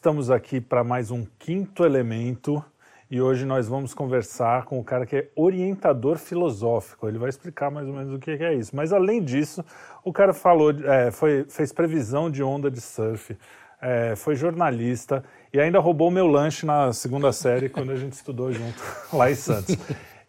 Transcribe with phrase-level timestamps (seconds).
[0.00, 2.64] Estamos aqui para mais um quinto elemento
[3.10, 7.06] e hoje nós vamos conversar com o cara que é orientador filosófico.
[7.06, 8.74] Ele vai explicar mais ou menos o que é isso.
[8.74, 9.62] Mas além disso,
[10.02, 13.36] o cara falou, é, foi, fez previsão de onda de surf,
[13.78, 18.50] é, foi jornalista e ainda roubou meu lanche na segunda série quando a gente estudou
[18.50, 19.76] junto lá em Santos.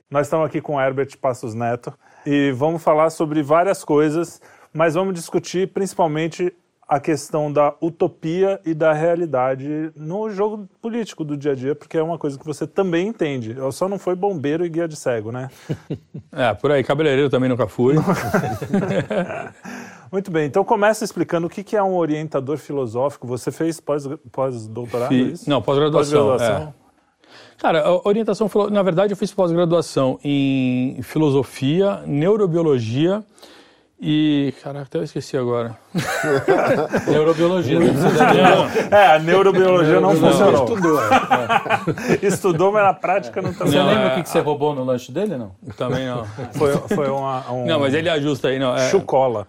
[0.10, 4.42] Nós estamos aqui com Herbert Passos Neto e vamos falar sobre várias coisas,
[4.74, 6.54] mas vamos discutir principalmente
[6.92, 11.98] a questão da utopia e da realidade no jogo político do dia a dia, porque
[11.98, 13.56] é uma coisa que você também entende.
[13.56, 15.50] Eu só não foi bombeiro e guia de cego, né?
[16.34, 17.96] é, por aí, cabeleireiro também nunca fui.
[20.12, 23.26] Muito bem, então começa explicando o que é um orientador filosófico.
[23.26, 25.50] Você fez pós-doutorado, pós é?
[25.50, 26.28] Não, pós-graduação.
[26.28, 26.74] Pós é.
[27.58, 33.24] Cara, a orientação, na verdade, eu fiz pós-graduação em filosofia, neurobiologia
[34.02, 34.52] e.
[34.64, 35.78] Caraca, até eu esqueci agora.
[37.08, 37.88] neurobiologia, né?
[38.90, 40.64] É, a neurobiologia não, não funcionou.
[40.66, 42.26] Estudou, é.
[42.26, 44.84] Estudou, mas na prática não está Você lembra é, o que, que você roubou no
[44.84, 45.52] lanche dele, não?
[45.78, 46.26] Também não.
[46.54, 47.66] Foi, foi uma, um.
[47.68, 48.76] Não, mas ele ajusta aí, não.
[48.76, 48.90] É...
[48.90, 49.46] Chucola.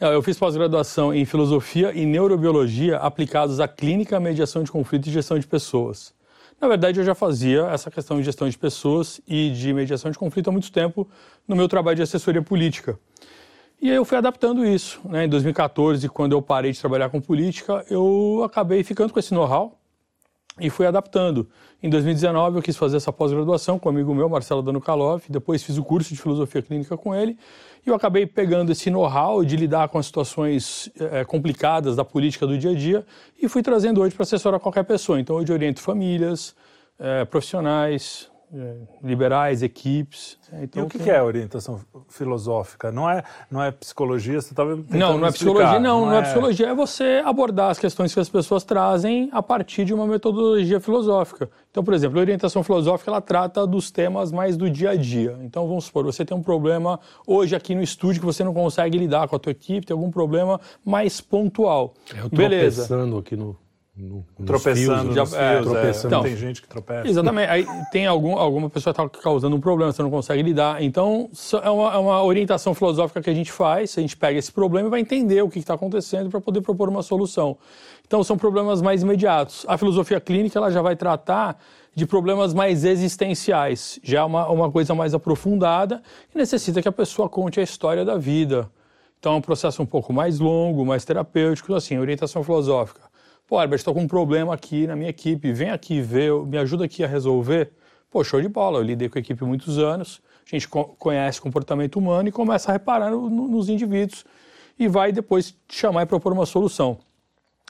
[0.00, 5.40] Eu fiz pós-graduação em filosofia e neurobiologia aplicados à clínica, mediação de conflito e gestão
[5.40, 6.14] de pessoas.
[6.60, 10.16] Na verdade, eu já fazia essa questão de gestão de pessoas e de mediação de
[10.16, 11.08] conflito há muito tempo
[11.48, 12.96] no meu trabalho de assessoria política.
[13.80, 15.00] E aí eu fui adaptando isso.
[15.04, 15.26] Né?
[15.26, 19.78] Em 2014, quando eu parei de trabalhar com política, eu acabei ficando com esse know-how
[20.60, 21.48] e fui adaptando.
[21.80, 25.78] Em 2019, eu quis fazer essa pós-graduação com um amigo meu, Marcelo Danukalov, depois fiz
[25.78, 27.38] o curso de filosofia clínica com ele,
[27.86, 32.48] e eu acabei pegando esse know-how de lidar com as situações é, complicadas da política
[32.48, 33.06] do dia a dia
[33.40, 35.20] e fui trazendo hoje para assessorar qualquer pessoa.
[35.20, 36.56] Então, hoje eu oriento famílias,
[36.98, 40.38] é, profissionais, é, liberais, equipes.
[40.52, 42.90] Então, e o que, que é orientação filosófica?
[42.90, 44.40] Não é, não é psicologia?
[44.40, 46.18] Você estava Não, não é psicologia, não, não, não é...
[46.18, 46.22] é...
[46.22, 46.68] psicologia.
[46.68, 51.50] É você abordar as questões que as pessoas trazem a partir de uma metodologia filosófica.
[51.70, 55.38] Então, por exemplo, a orientação filosófica ela trata dos temas mais do dia a dia.
[55.42, 58.96] Então, vamos supor, você tem um problema hoje aqui no estúdio que você não consegue
[58.98, 61.94] lidar com a tua equipe, tem algum problema mais pontual.
[62.16, 62.82] Eu Beleza.
[62.82, 63.56] pensando aqui no
[63.98, 66.14] no, tropeçando fios, já, é, fios, tropeçando.
[66.14, 66.18] É.
[66.18, 67.08] Então, tem gente que tropeça.
[67.08, 67.50] Exatamente.
[67.50, 70.80] Aí tem algum, alguma pessoa que está causando um problema, você não consegue lidar.
[70.82, 71.28] Então,
[71.60, 74.86] é uma, é uma, orientação filosófica que a gente faz, a gente pega esse problema
[74.86, 77.56] e vai entender o que está acontecendo para poder propor uma solução.
[78.06, 79.66] Então, são problemas mais imediatos.
[79.68, 81.60] A filosofia clínica ela já vai tratar
[81.92, 86.00] de problemas mais existenciais, já é uma, uma coisa mais aprofundada
[86.32, 88.70] e necessita que a pessoa conte a história da vida.
[89.18, 93.07] Então, é um processo um pouco mais longo, mais terapêutico, assim, orientação filosófica
[93.48, 96.84] Pô, Herbert, estou com um problema aqui na minha equipe, vem aqui ver, me ajuda
[96.84, 97.72] aqui a resolver.
[98.10, 101.96] Pô, show de bola, eu lidei com a equipe muitos anos, a gente conhece comportamento
[101.96, 104.26] humano e começa a reparar no, nos indivíduos
[104.78, 106.98] e vai depois chamar e propor uma solução.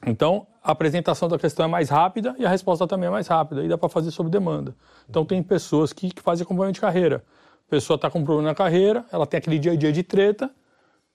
[0.05, 3.63] Então, a apresentação da questão é mais rápida e a resposta também é mais rápida,
[3.63, 4.75] e dá para fazer sob demanda.
[5.09, 7.25] Então, tem pessoas que, que fazem acompanhamento de carreira.
[7.69, 10.03] A pessoa está com um problema na carreira, ela tem aquele dia a dia de
[10.03, 10.51] treta,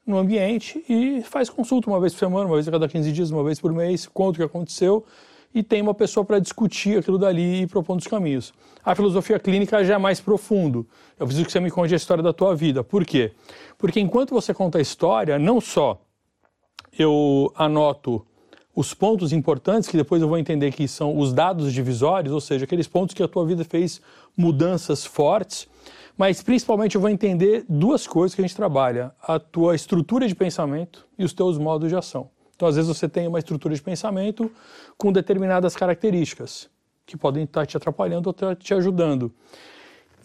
[0.06, 3.32] no ambiente e faz consulta uma vez por semana, uma vez a cada 15 dias,
[3.32, 5.06] uma vez por mês, conta o que aconteceu
[5.54, 8.54] e tem uma pessoa para discutir aquilo dali e propondo os caminhos.
[8.84, 10.88] A filosofia clínica já é mais profundo.
[11.18, 12.84] Eu preciso que você me conte a história da tua vida.
[12.84, 13.32] Por quê?
[13.78, 16.02] Porque enquanto você conta a história, não só
[16.98, 18.26] eu anoto
[18.76, 22.66] os pontos importantes, que depois eu vou entender que são os dados divisórios, ou seja,
[22.66, 24.02] aqueles pontos que a tua vida fez
[24.36, 25.68] mudanças fortes,
[26.18, 30.36] mas principalmente eu vou entender duas coisas que a gente trabalha: a tua estrutura de
[30.36, 32.30] pensamento e os teus modos de ação.
[32.56, 34.50] Então, às vezes, você tem uma estrutura de pensamento
[34.98, 36.70] com determinadas características
[37.06, 39.34] que podem estar te atrapalhando ou te ajudando.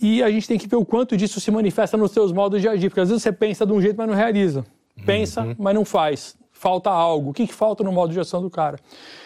[0.01, 2.69] E a gente tem que ver o quanto disso se manifesta nos seus modos de
[2.69, 4.65] agir, porque às vezes você pensa de um jeito, mas não realiza.
[5.05, 5.57] Pensa, uhum.
[5.59, 6.37] mas não faz.
[6.59, 7.31] Falta algo.
[7.31, 8.81] O que, que falta no modo de ação do cara?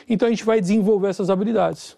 [0.06, 1.96] Então a gente vai desenvolver essas habilidades.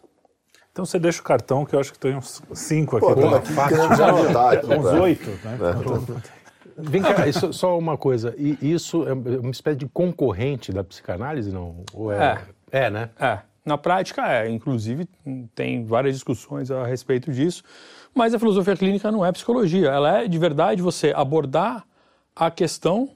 [0.71, 3.07] Então você deixa o cartão, que eu acho que tem uns cinco aqui.
[3.07, 5.59] Pô, tá aqui já vontade, uns oito, né?
[5.61, 6.35] É.
[6.79, 8.33] Vem cá, isso, só uma coisa.
[8.39, 11.83] E isso é uma espécie de concorrente da psicanálise, não?
[11.93, 12.41] Ou é,
[12.71, 13.11] é, é, né?
[13.19, 13.41] É.
[13.65, 14.49] Na prática é.
[14.49, 15.09] Inclusive,
[15.53, 17.65] tem várias discussões a respeito disso.
[18.15, 19.89] Mas a filosofia clínica não é psicologia.
[19.89, 21.85] Ela é, de verdade, você abordar
[22.37, 23.11] a questão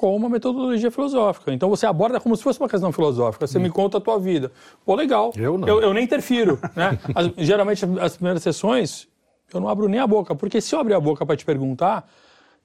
[0.00, 1.52] com uma metodologia filosófica.
[1.52, 3.46] Então você aborda como se fosse uma questão filosófica.
[3.46, 3.60] Você hum.
[3.60, 4.50] me conta a tua vida.
[4.82, 5.30] Pô, legal.
[5.36, 5.68] Eu não.
[5.68, 6.58] Eu, eu nem interfiro.
[6.74, 6.98] Né?
[7.14, 9.06] As, geralmente, as primeiras sessões,
[9.52, 10.34] eu não abro nem a boca.
[10.34, 12.08] Porque se eu abrir a boca para te perguntar,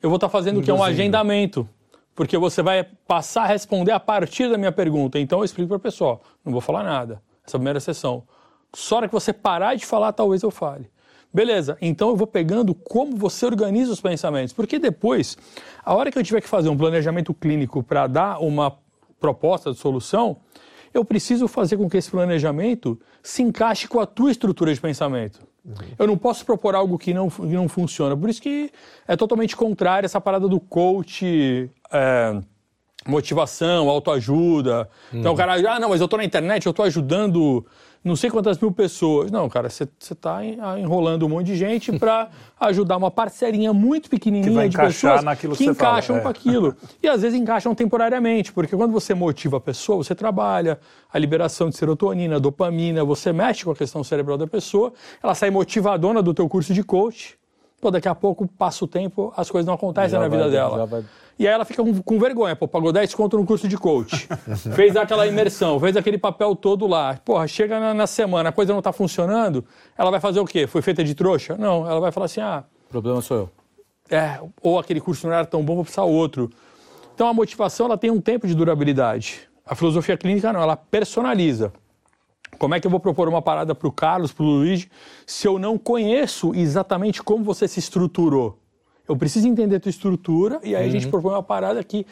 [0.01, 1.67] eu vou estar tá fazendo o que é um agendamento.
[2.13, 5.19] Porque você vai passar a responder a partir da minha pergunta.
[5.19, 7.21] Então eu explico para a pessoa, não vou falar nada.
[7.45, 8.23] Essa primeira sessão.
[8.73, 10.89] Só hora que você parar de falar, talvez eu fale.
[11.35, 15.37] Beleza, então eu vou pegando como você organiza os pensamentos, porque depois,
[15.83, 18.77] a hora que eu tiver que fazer um planejamento clínico para dar uma
[19.19, 20.37] proposta de solução,
[20.93, 25.41] eu preciso fazer com que esse planejamento se encaixe com a tua estrutura de pensamento.
[25.65, 25.73] Uhum.
[25.99, 28.15] Eu não posso propor algo que não, que não funciona.
[28.15, 28.71] Por isso que
[29.05, 31.69] é totalmente contrário essa parada do coach.
[31.91, 32.39] É,
[33.05, 34.89] motivação, autoajuda.
[35.11, 35.19] Uhum.
[35.19, 37.65] Então o cara, ah, não, mas eu estou na internet, eu estou ajudando
[38.05, 39.31] não sei quantas mil pessoas.
[39.31, 40.41] Não, cara, você está
[40.77, 42.29] enrolando um monte de gente para
[42.59, 46.31] ajudar uma parcelinha muito pequenininha de pessoas que, que encaixam com é.
[46.31, 46.75] aquilo.
[47.01, 50.79] E às vezes encaixam temporariamente, porque quando você motiva a pessoa, você trabalha
[51.11, 54.93] a liberação de serotonina, dopamina, você mexe com a questão cerebral da pessoa,
[55.23, 57.39] ela sai motivadona do teu curso de coach,
[57.81, 60.85] pô, daqui a pouco passa o tempo, as coisas não acontecem já na vida dela.
[60.85, 61.03] Vai
[61.37, 64.27] e aí ela fica com, com vergonha, pô, pagou 10 conto no curso de coach,
[64.73, 67.19] fez aquela imersão, fez aquele papel todo lá.
[67.25, 69.65] Porra, chega na, na, semana, a coisa não tá funcionando,
[69.97, 70.65] ela vai fazer o quê?
[70.65, 71.57] Foi feita de trouxa?
[71.57, 72.63] Não, ela vai falar assim, ah...
[72.87, 73.49] O problema sou eu.
[74.09, 76.49] É, ou aquele curso não era tão bom, vou precisar outro.
[77.13, 79.41] Então a motivação, ela tem um tempo de durabilidade.
[79.65, 81.73] A filosofia clínica não, ela personaliza.
[82.57, 84.87] Como é que eu vou propor uma parada para o Carlos, para o Luiz,
[85.25, 88.57] se eu não conheço exatamente como você se estruturou?
[89.07, 90.89] Eu preciso entender a tua estrutura e aí uhum.
[90.89, 91.11] a gente uhum.
[91.11, 92.05] propõe uma parada que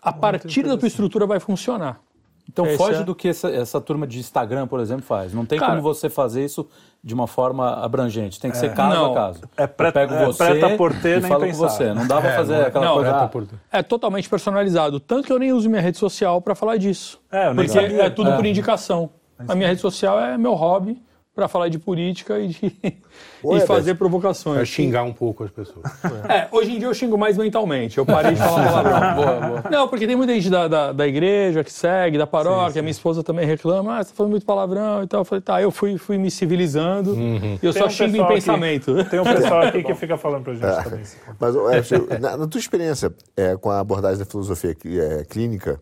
[0.00, 2.00] a partir da tua estrutura vai funcionar.
[2.48, 3.04] Então Esse foge é...
[3.04, 5.34] do que essa, essa, turma de Instagram, por exemplo, faz.
[5.34, 6.68] Não tem Cara, como você fazer isso
[7.02, 8.38] de uma forma abrangente.
[8.40, 9.40] Tem que ser é, caso não, a caso.
[9.56, 11.58] É preta, eu pego é você preta e nem falo pensar.
[11.58, 11.94] com você.
[11.94, 13.60] Não dá pra é, fazer não, aquela não, coisa...
[13.72, 15.00] É, é totalmente personalizado.
[15.00, 17.20] Tanto que eu nem uso minha rede social para falar disso.
[17.30, 19.10] É, porque é tudo por indicação.
[19.38, 21.00] A minha rede social é meu hobby
[21.36, 22.76] para falar de política e, de,
[23.44, 24.56] e fazer provocações.
[24.56, 25.84] Para xingar um pouco as pessoas.
[26.26, 27.98] É, hoje em dia eu xingo mais mentalmente.
[27.98, 29.14] Eu parei de falar palavrão.
[29.22, 29.70] boa, boa.
[29.70, 32.68] Não, porque tem muita gente da, da, da igreja que segue, da paróquia.
[32.68, 32.80] Sim, sim.
[32.80, 35.20] Minha esposa também reclama, ah, você tá falando muito palavrão e tal.
[35.20, 37.58] Eu falei, tá, eu fui, fui me civilizando uhum.
[37.62, 39.04] e eu tem só um xingo em pensamento.
[39.04, 41.04] Tem um pessoal aqui que fica falando pra gente é, também.
[41.38, 45.78] Mas, é, na, na, tua experiência é, com a abordagem da filosofia é, clínica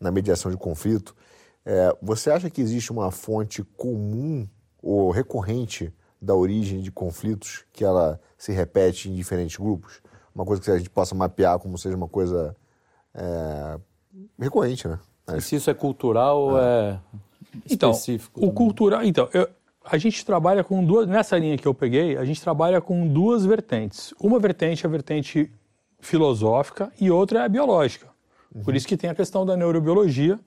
[0.00, 1.14] na mediação de conflito,
[1.66, 4.48] é, você acha que existe uma fonte comum
[4.80, 5.92] ou recorrente
[6.22, 10.00] da origem de conflitos que ela se repete em diferentes grupos?
[10.32, 12.54] Uma coisa que a gente possa mapear como seja uma coisa
[13.12, 13.78] é,
[14.38, 15.00] recorrente, né?
[15.34, 17.00] E se isso é cultural ou é, é
[17.68, 18.38] então, específico?
[18.38, 19.02] Então, o cultural...
[19.02, 19.48] Então, eu,
[19.84, 21.08] a gente trabalha com duas...
[21.08, 24.14] Nessa linha que eu peguei, a gente trabalha com duas vertentes.
[24.20, 25.50] Uma vertente é a vertente
[25.98, 28.06] filosófica e outra é a biológica.
[28.54, 28.62] Uhum.
[28.62, 30.38] Por isso que tem a questão da neurobiologia,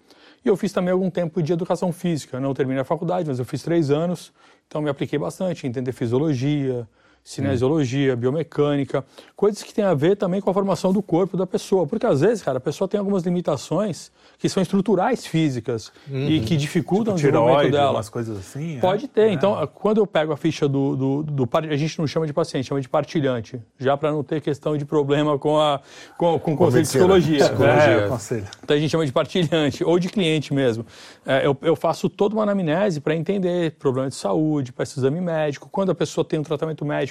[0.43, 2.39] e eu fiz também algum tempo de educação física.
[2.39, 4.31] Não terminei a faculdade, mas eu fiz três anos,
[4.67, 6.87] então me apliquei bastante, entender fisiologia,
[7.23, 11.85] cinesiologia, biomecânica, coisas que têm a ver também com a formação do corpo da pessoa.
[11.85, 16.27] Porque às vezes, cara, a pessoa tem algumas limitações que são estruturais físicas uhum.
[16.27, 17.91] e que dificultam tipo, o desenvolvimento dela.
[17.91, 18.77] umas coisas assim?
[18.77, 18.79] É?
[18.79, 19.21] Pode ter.
[19.29, 19.33] É.
[19.33, 22.67] Então, quando eu pego a ficha do, do, do, A gente não chama de paciente,
[22.67, 23.59] chama de partilhante.
[23.77, 25.81] Já para não ter questão de problema com, a,
[26.17, 27.45] com, com o conselho de psicologia.
[27.45, 28.47] É, conselho.
[28.63, 30.85] Então a gente chama de partilhante ou de cliente mesmo.
[31.25, 35.19] É, eu, eu faço toda uma anamnese para entender problema de saúde, para esse exame
[35.19, 35.67] médico.
[35.71, 37.08] Quando a pessoa tem um tratamento médico,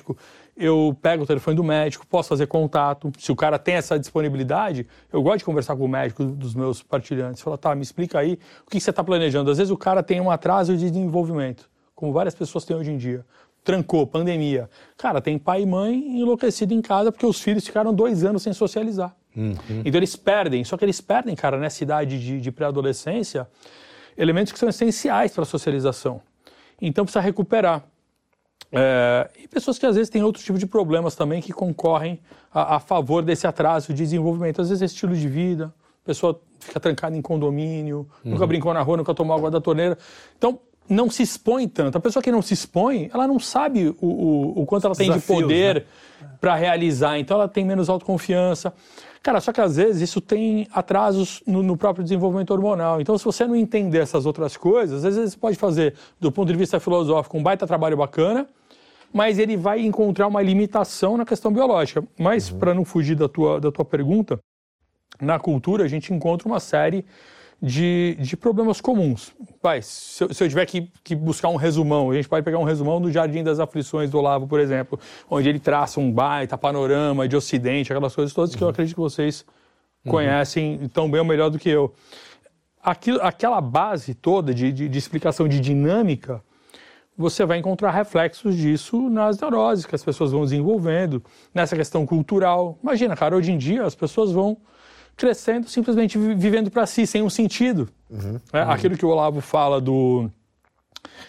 [0.56, 3.12] eu pego o telefone do médico, posso fazer contato.
[3.18, 6.82] Se o cara tem essa disponibilidade, eu gosto de conversar com o médico dos meus
[6.82, 7.40] partilhantes.
[7.42, 9.50] Fala, tá, me explica aí o que você está planejando.
[9.50, 12.96] Às vezes o cara tem um atraso de desenvolvimento, como várias pessoas têm hoje em
[12.96, 13.24] dia.
[13.62, 14.68] Trancou, pandemia.
[14.96, 18.52] Cara, tem pai e mãe enlouquecido em casa porque os filhos ficaram dois anos sem
[18.52, 19.14] socializar.
[19.36, 19.82] Uhum.
[19.84, 23.48] Então eles perdem, só que eles perdem, cara, nessa idade de, de pré-adolescência,
[24.16, 26.20] elementos que são essenciais para a socialização.
[26.80, 27.84] Então precisa recuperar.
[28.70, 32.20] É, e pessoas que às vezes têm outro tipo de problemas também que concorrem
[32.52, 34.60] a, a, favor desse atraso de desenvolvimento.
[34.60, 35.72] Às vezes é estilo de vida,
[36.04, 38.32] a pessoa fica trancada em condomínio, uhum.
[38.32, 39.96] nunca brincou na rua, nunca tomou água da torneira.
[40.36, 41.96] Então, não se expõe tanto.
[41.96, 45.12] A pessoa que não se expõe, ela não sabe o, o, o quanto ela tem
[45.12, 45.86] de poder
[46.20, 46.28] né?
[46.40, 47.18] para realizar.
[47.18, 48.72] Então, ela tem menos autoconfiança.
[49.22, 53.00] Cara, só que às vezes isso tem atrasos no, no, próprio desenvolvimento hormonal.
[53.00, 56.50] Então, se você não entender essas outras coisas, às vezes você pode fazer, do ponto
[56.50, 58.48] de vista filosófico, um baita trabalho bacana,
[59.12, 62.04] mas ele vai encontrar uma limitação na questão biológica.
[62.18, 62.58] Mas, uhum.
[62.58, 64.38] para não fugir da tua, da tua pergunta,
[65.20, 67.04] na cultura a gente encontra uma série
[67.60, 69.32] de, de problemas comuns.
[69.60, 72.58] Pai, se eu, se eu tiver que, que, buscar um resumão, a gente pode pegar
[72.58, 74.98] um resumão do Jardim das Aflições do Olavo, por exemplo,
[75.28, 78.70] onde ele traça um baita panorama de Ocidente, aquelas coisas todas que eu uhum.
[78.70, 79.44] acredito que vocês
[80.04, 80.12] uhum.
[80.12, 81.92] conhecem tão bem ou melhor do que eu.
[82.80, 86.42] Aquilo, aquela base toda de, de, de explicação de dinâmica
[87.18, 91.20] você vai encontrar reflexos disso nas neuroses que as pessoas vão desenvolvendo,
[91.52, 92.78] nessa questão cultural.
[92.80, 94.56] Imagina, cara, hoje em dia as pessoas vão
[95.18, 97.88] crescendo simplesmente vivendo para si, sem um sentido.
[98.08, 98.70] Uhum, é, uhum.
[98.70, 100.30] Aquilo que o Olavo fala do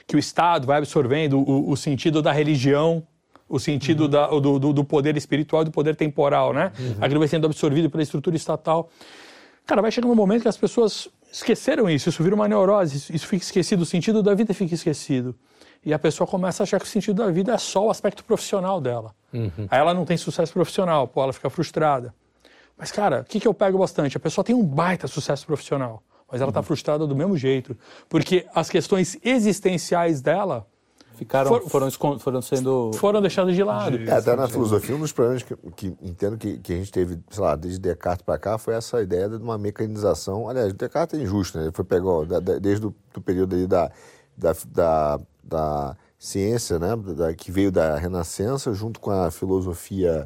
[0.05, 3.05] que o Estado vai absorvendo o, o sentido da religião,
[3.47, 4.09] o sentido uhum.
[4.09, 6.71] da, do, do, poder espiritual e do poder temporal, né?
[6.79, 6.95] Uhum.
[7.01, 8.89] Aquilo vai sendo absorvido pela estrutura estatal.
[9.65, 13.27] Cara, vai chegar um momento que as pessoas esqueceram isso, isso vira uma neurose, isso
[13.27, 15.35] fica esquecido, o sentido da vida fica esquecido.
[15.83, 18.23] E a pessoa começa a achar que o sentido da vida é só o aspecto
[18.23, 19.15] profissional dela.
[19.33, 19.67] Uhum.
[19.69, 22.13] Aí ela não tem sucesso profissional, pô, ela fica frustrada.
[22.79, 24.15] Mas, cara, o que, que eu pego bastante?
[24.15, 26.65] A pessoa tem um baita sucesso profissional, mas ela está uhum.
[26.65, 27.77] frustrada do mesmo jeito.
[28.07, 30.65] Porque as questões existenciais dela
[31.19, 32.91] Ficaram, For, foram, foram sendo.
[32.93, 33.97] Foram deixadas de lado.
[33.97, 37.19] É, até na filosofia, um dos problemas que, que entendo que, que a gente teve,
[37.29, 40.47] sei lá, desde Descartes para cá, foi essa ideia de uma mecanização.
[40.47, 41.65] Aliás, Descartes é injusto, né?
[41.65, 43.91] Ele foi pegar, desde o do período aí da,
[44.37, 46.95] da, da, da ciência, né?
[46.95, 50.25] Da, que veio da Renascença, junto com a filosofia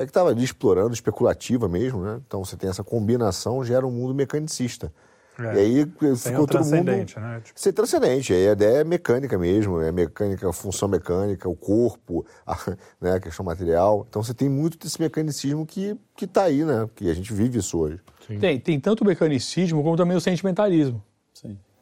[0.00, 2.20] é que estava ali explorando, especulativa mesmo, né?
[2.26, 4.90] Então você tem essa combinação, gera um mundo mecanicista.
[5.38, 5.54] É.
[5.54, 6.84] E aí ficou todo mundo.
[6.84, 7.04] Né?
[7.04, 7.60] Tipo...
[7.60, 8.32] Ser transcendente.
[8.32, 12.56] Aí a ideia é mecânica mesmo, é mecânica, função mecânica, o corpo, a,
[12.98, 14.06] né, a questão material.
[14.08, 16.88] Então você tem muito desse mecanicismo que está aí, né?
[16.94, 18.00] Que a gente vive isso hoje.
[18.40, 21.02] Tem, tem tanto o mecanicismo como também o sentimentalismo.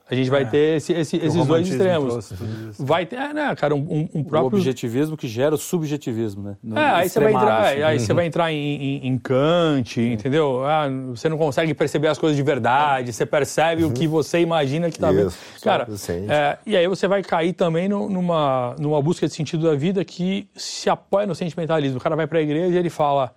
[0.09, 0.15] Sim.
[0.15, 0.45] A gente vai é.
[0.47, 2.33] ter esse, esse, esses dois extremos.
[2.79, 4.57] Vai ter, é, né, cara, um, um próprio...
[4.57, 6.57] O objetivismo que gera o subjetivismo, né?
[6.63, 7.83] No é, aí você vai entrar, assim.
[7.83, 10.65] aí você vai entrar em, em, em Kant, entendeu?
[10.65, 13.91] Ah, você não consegue perceber as coisas de verdade, você percebe uhum.
[13.91, 15.33] o que você imagina que está vendo.
[15.63, 15.87] Cara,
[16.29, 20.05] é, e aí você vai cair também no, numa, numa busca de sentido da vida
[20.05, 21.99] que se apoia no sentimentalismo.
[21.99, 23.35] O cara vai para a igreja e ele fala,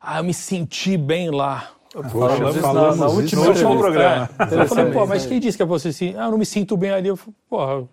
[0.00, 1.70] ah, eu me senti bem lá.
[1.92, 4.30] Falamos, falamos na, na última, no último programa.
[4.38, 6.14] É, eu falei, pô, mas quem disse que é você assim?
[6.16, 7.08] Ah, eu não me sinto bem ali.
[7.08, 7.88] Eu falei, porra,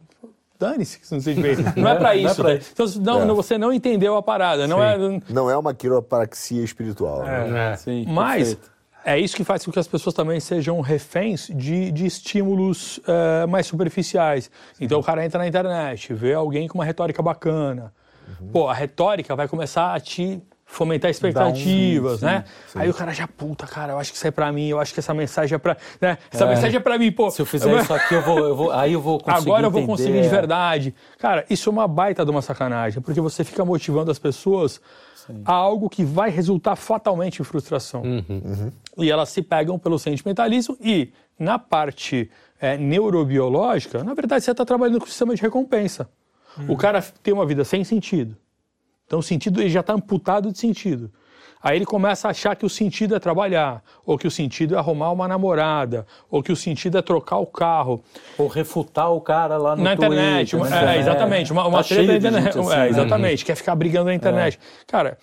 [0.60, 1.56] dane-se que você não se sente bem.
[1.76, 2.44] Não é para isso.
[2.44, 2.66] Não é pra...
[2.72, 3.36] Então, não, é.
[3.36, 4.68] você não entendeu a parada.
[4.68, 4.98] Não é,
[5.30, 7.24] não é uma quiropraxia espiritual.
[7.24, 7.48] Né?
[7.48, 7.52] É.
[7.52, 7.78] Né?
[7.78, 8.72] Sim, mas perfeito.
[9.04, 13.48] é isso que faz com que as pessoas também sejam reféns de, de estímulos uh,
[13.48, 14.52] mais superficiais.
[14.80, 17.92] Então o cara entra na internet, vê alguém com uma retórica bacana.
[18.42, 18.48] Uhum.
[18.50, 22.44] Pô, a retórica vai começar a te fomentar expectativas, um, né?
[22.68, 22.80] Sim.
[22.80, 24.94] Aí o cara já, puta, cara, eu acho que isso é pra mim, eu acho
[24.94, 25.78] que essa mensagem é pra.
[26.00, 26.18] Né?
[26.32, 26.50] Essa é.
[26.50, 27.32] mensagem é pra mim, pô.
[27.32, 29.48] Se eu fizer isso aqui, eu vou, eu vou, aí eu vou conseguir.
[29.48, 30.94] Agora eu vou conseguir de verdade.
[31.18, 34.82] Cara, isso é uma baita de uma sacanagem, porque você fica motivando as pessoas
[35.16, 35.42] sim.
[35.46, 38.02] a algo que vai resultar fatalmente em frustração.
[38.02, 38.24] Uhum.
[38.30, 38.72] Uhum.
[38.98, 44.66] E elas se pegam pelo sentimentalismo e, na parte é, neurobiológica, na verdade, você está
[44.66, 46.10] trabalhando com o sistema de recompensa.
[46.58, 46.74] Uhum.
[46.74, 48.36] O cara tem uma vida sem sentido
[49.08, 51.10] então o sentido ele já está amputado de sentido.
[51.64, 54.78] Aí ele começa a achar que o sentido é trabalhar, ou que o sentido é
[54.78, 58.04] arrumar uma namorada, ou que o sentido é trocar o carro.
[58.38, 60.52] Ou refutar o cara lá no Na internet.
[60.52, 60.96] Twitter, né?
[60.96, 61.52] é, exatamente.
[61.52, 62.60] Uma, uma tá treta na internet.
[62.60, 63.44] Assim, é, exatamente.
[63.44, 63.46] Né?
[63.48, 64.60] Quer ficar brigando na internet.
[64.62, 64.86] É.
[64.86, 65.18] Cara,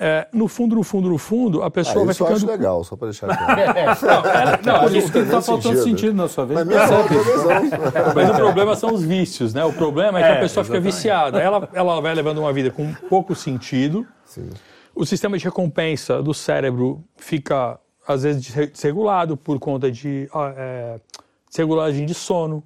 [0.00, 2.36] é, no fundo, no fundo, no fundo, a pessoa ah, vai ficando...
[2.36, 3.60] Isso eu acho legal, só para deixar claro.
[4.28, 5.84] é, não, não, isso que está faltando sentido.
[5.84, 6.64] sentido na sua vida.
[6.64, 6.90] Mas,
[8.14, 9.64] Mas o problema são os vícios, né?
[9.64, 10.84] O problema é que a é, pessoa exatamente.
[10.84, 11.40] fica viciada.
[11.40, 14.06] Ela, ela vai levando uma vida com pouco sentido.
[14.24, 14.48] Sim.
[14.94, 21.00] O sistema de recompensa do cérebro fica, às vezes, desregulado por conta de é,
[21.48, 22.62] desregulagem de sono.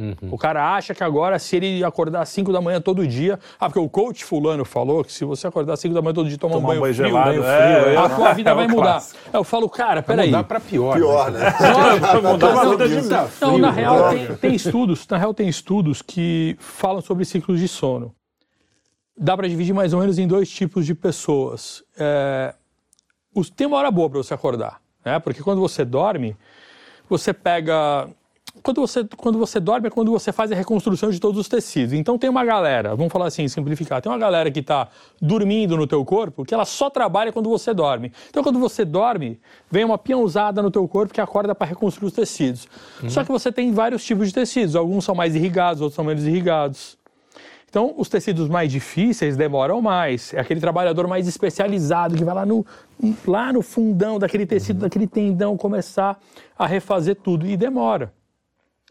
[0.00, 0.14] Uhum.
[0.30, 3.38] O cara acha que agora, se ele acordar às 5 da manhã todo dia.
[3.58, 6.26] Ah, porque o coach fulano falou que se você acordar às 5 da manhã todo
[6.26, 8.54] dia tomar um banho, banho frio, gelado, banho é, frio, é, a tua vida é
[8.54, 9.02] vai mudar.
[9.30, 10.30] Eu falo, cara, peraí.
[10.30, 10.96] Vai mudar pra pior.
[10.96, 11.40] Pior, né?
[11.40, 11.54] né?
[12.22, 13.08] Não, mudar pra vida de
[13.42, 17.68] Não, na real, tem, tem, estudos, na real, tem estudos que falam sobre ciclos de
[17.68, 18.14] sono.
[19.14, 21.84] Dá para dividir mais ou menos em dois tipos de pessoas.
[21.98, 22.54] É,
[23.34, 25.18] os, tem uma hora boa para você acordar, né?
[25.18, 26.34] Porque quando você dorme,
[27.06, 28.08] você pega
[28.62, 31.94] quando você, quando você dorme é quando você faz a reconstrução de todos os tecidos.
[31.94, 34.88] Então tem uma galera, vamos falar assim, simplificar, tem uma galera que está
[35.20, 38.12] dormindo no teu corpo que ela só trabalha quando você dorme.
[38.28, 39.40] Então quando você dorme,
[39.70, 42.68] vem uma piãozada no teu corpo que acorda para reconstruir os tecidos.
[43.02, 43.10] Uhum.
[43.10, 46.26] Só que você tem vários tipos de tecidos, alguns são mais irrigados, outros são menos
[46.26, 46.98] irrigados.
[47.70, 50.34] Então, os tecidos mais difíceis demoram mais.
[50.34, 52.66] É aquele trabalhador mais especializado que vai lá no,
[53.24, 54.82] lá no fundão daquele tecido, uhum.
[54.82, 56.18] daquele tendão, começar
[56.58, 57.46] a refazer tudo.
[57.46, 58.12] E demora.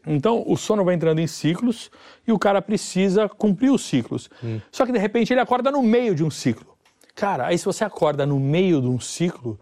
[0.05, 1.91] Então, o sono vai entrando em ciclos
[2.27, 4.29] e o cara precisa cumprir os ciclos.
[4.43, 4.59] Hum.
[4.71, 6.77] Só que, de repente, ele acorda no meio de um ciclo.
[7.15, 9.59] Cara, aí se você acorda no meio de um ciclo,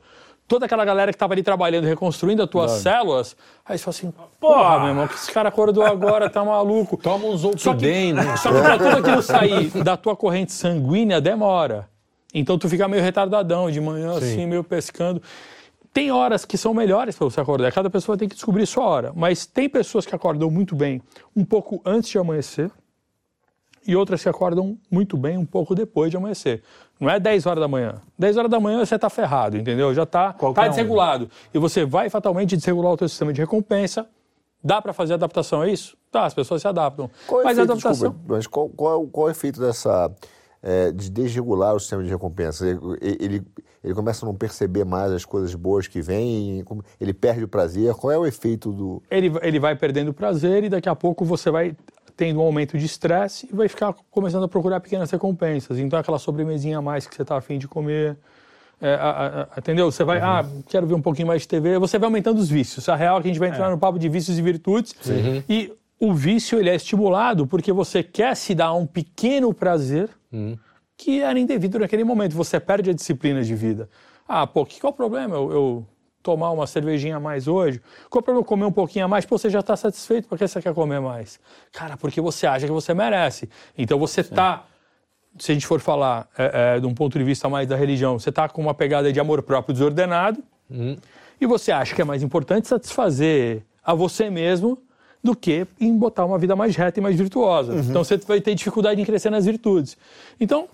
[0.47, 4.13] toda aquela galera que estava ali trabalhando, reconstruindo as tuas células, aí você fala assim,
[4.39, 6.97] porra, meu irmão, que esse cara acordou agora, tá maluco.
[7.01, 8.37] Toma uns outros bem, né?
[8.37, 11.89] Só que pra tudo aquilo sair da tua corrente sanguínea, demora.
[12.33, 14.17] Então tu fica meio retardadão de manhã, Sim.
[14.17, 15.21] assim, meio pescando.
[15.97, 19.11] Tem horas que são melhores para você acordar, cada pessoa tem que descobrir sua hora,
[19.15, 21.01] mas tem pessoas que acordam muito bem
[21.35, 22.69] um pouco antes de amanhecer
[23.83, 26.61] e outras que acordam muito bem um pouco depois de amanhecer.
[26.99, 27.95] Não é 10 horas da manhã.
[28.15, 29.91] 10 horas da manhã você está ferrado, entendeu?
[29.91, 31.25] Já está tá desregulado.
[31.25, 31.29] Um.
[31.55, 34.07] E você vai fatalmente desregular o seu sistema de recompensa.
[34.63, 35.97] Dá para fazer adaptação a isso?
[36.11, 37.09] Tá, as pessoas se adaptam.
[37.25, 38.11] Qual mas efeito, a adaptação...
[38.11, 40.11] Desculpa, mas qual, qual, qual é o efeito dessa
[40.61, 42.67] é, de desregular o sistema de recompensa?
[42.67, 43.43] Ele, ele,
[43.83, 46.63] ele, começa a não perceber mais as coisas boas que vêm,
[46.99, 47.93] ele perde o prazer.
[47.95, 49.01] Qual é o efeito do.
[49.09, 51.75] Ele, ele vai perdendo o prazer e daqui a pouco você vai
[52.17, 55.77] tendo um aumento de estresse e vai ficar começando a procurar pequenas recompensas.
[55.77, 58.17] Então, aquela sobremesinha a mais que você está afim de comer.
[58.81, 59.91] É, a, a, entendeu?
[59.91, 60.25] Você vai, uhum.
[60.25, 61.77] ah, quero ver um pouquinho mais de TV.
[61.77, 62.89] Você vai aumentando os vícios.
[62.89, 63.71] A real é que a gente vai entrar é.
[63.71, 64.95] no papo de vícios e virtudes.
[65.05, 65.43] Uhum.
[65.47, 70.57] E o vício ele é estimulado porque você quer se dar um pequeno prazer uhum.
[70.95, 72.35] que era indevido naquele momento.
[72.35, 73.89] Você perde a disciplina de vida.
[74.27, 75.35] Ah, pô, que, qual é o problema?
[75.35, 75.87] Eu, eu
[76.21, 77.81] tomar uma cervejinha a mais hoje?
[78.09, 79.25] Qual é o problema comer um pouquinho a mais?
[79.25, 81.39] Pô, você já está satisfeito, por que você quer comer mais?
[81.71, 83.49] Cara, porque você acha que você merece.
[83.77, 84.65] Então você está
[85.39, 88.17] se a gente for falar é, é, de um ponto de vista mais da religião,
[88.17, 90.97] você está com uma pegada de amor próprio desordenado uhum.
[91.39, 94.81] e você acha que é mais importante satisfazer a você mesmo
[95.23, 97.73] do que em botar uma vida mais reta e mais virtuosa.
[97.73, 97.79] Uhum.
[97.79, 99.97] Então você vai ter dificuldade em crescer nas virtudes.
[100.39, 100.67] Então,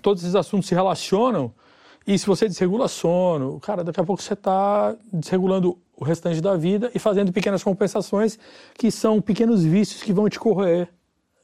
[0.00, 1.52] todos esses assuntos se relacionam
[2.06, 6.56] e se você desregula sono, cara, daqui a pouco você está desregulando o restante da
[6.56, 8.38] vida e fazendo pequenas compensações
[8.74, 10.88] que são pequenos vícios que vão te corroer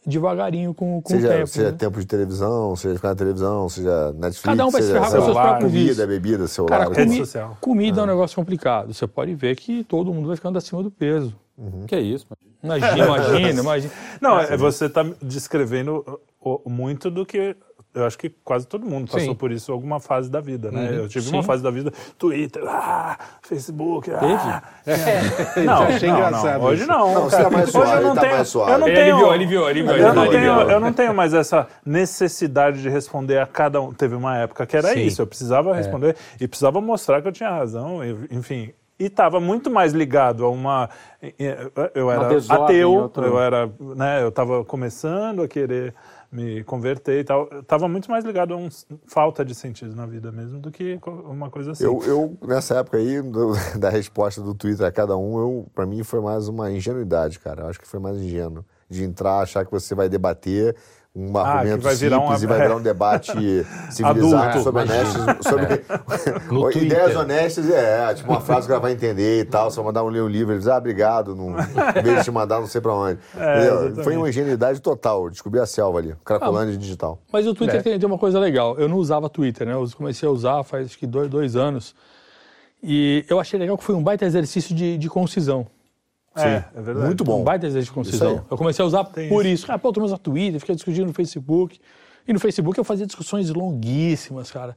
[0.08, 1.46] devagarinho com, com seja, o tempo.
[1.46, 1.76] Seja né?
[1.76, 5.22] tempo de televisão, seja ficar na televisão, seja Netflix, Cada um vai se ferrar com
[5.22, 6.78] seus próprios Comida, bebida, celular.
[6.78, 7.58] Cara, comi social.
[7.60, 8.00] comida é.
[8.00, 8.94] é um negócio complicado.
[8.94, 11.34] Você pode ver que todo mundo vai ficando acima do peso.
[11.58, 11.86] Uhum.
[11.86, 12.26] Que é isso?
[12.62, 13.92] Imagina, imagina, imagina.
[14.20, 16.20] Não, é, você está descrevendo
[16.64, 17.56] muito do que
[17.94, 19.34] eu acho que quase todo mundo passou Sim.
[19.34, 20.90] por isso alguma fase da vida, né?
[20.90, 20.96] Uhum.
[20.96, 21.34] Eu tive Sim.
[21.34, 24.62] uma fase da vida, Twitter, ah, Facebook, ah.
[24.86, 25.62] É.
[25.64, 26.58] Não, achei não, engraçado.
[26.60, 27.28] Não, hoje não.
[27.28, 28.34] tá suave, hoje eu não tá tenho.
[28.34, 29.96] Eu não tenho, ele viu, ele viu, ele viu.
[29.96, 33.92] Eu, não tenho, eu não tenho mais essa necessidade de responder a cada um.
[33.92, 35.00] Teve uma época que era Sim.
[35.00, 35.76] isso, eu precisava é.
[35.76, 36.44] responder é.
[36.44, 40.90] e precisava mostrar que eu tinha razão, enfim e estava muito mais ligado a uma
[41.94, 43.24] eu era ateu outro...
[43.24, 45.94] eu era né eu estava começando a querer
[46.30, 48.68] me converter e tal, estava muito mais ligado a uma
[49.06, 51.84] falta de sentido na vida mesmo do que uma coisa assim.
[51.84, 55.86] Eu, eu nessa época aí, do, da resposta do Twitter a cada um, eu, para
[55.86, 57.62] mim foi mais uma ingenuidade, cara.
[57.62, 60.76] Eu acho que foi mais ingênuo de entrar, achar que você vai debater
[61.18, 62.36] um ah, argumento vai simples uma...
[62.36, 63.32] e vai virar um debate
[63.90, 69.44] civilizado sobre honestos, sobre ideias honestas, é, tipo uma frase que ela vai entender e
[69.44, 72.30] tal, só mandar um ler um livro, eles, ah, obrigado, não, em vez de te
[72.30, 73.18] mandar não sei pra onde.
[73.48, 77.18] É, Foi uma ingenuidade total, descobri a selva ali, Cracolândia ah, digital.
[77.32, 77.82] Mas o Twitter é.
[77.82, 80.86] tem, tem, uma coisa legal, eu não usava Twitter, né, eu comecei a usar faz
[80.86, 81.94] acho que dois, dois anos,
[82.82, 85.66] e eu achei legal que foi um baita exercício de, de concisão.
[86.44, 87.06] É, é verdade.
[87.06, 87.40] Muito bom.
[87.40, 88.44] Um baita exercício de concisão.
[88.50, 89.64] Eu comecei a usar Tem por isso.
[89.64, 89.72] isso.
[89.72, 91.80] Ah, pô, tu usa Twitter, fica discutindo no Facebook.
[92.26, 94.76] E no Facebook eu fazia discussões longuíssimas, cara.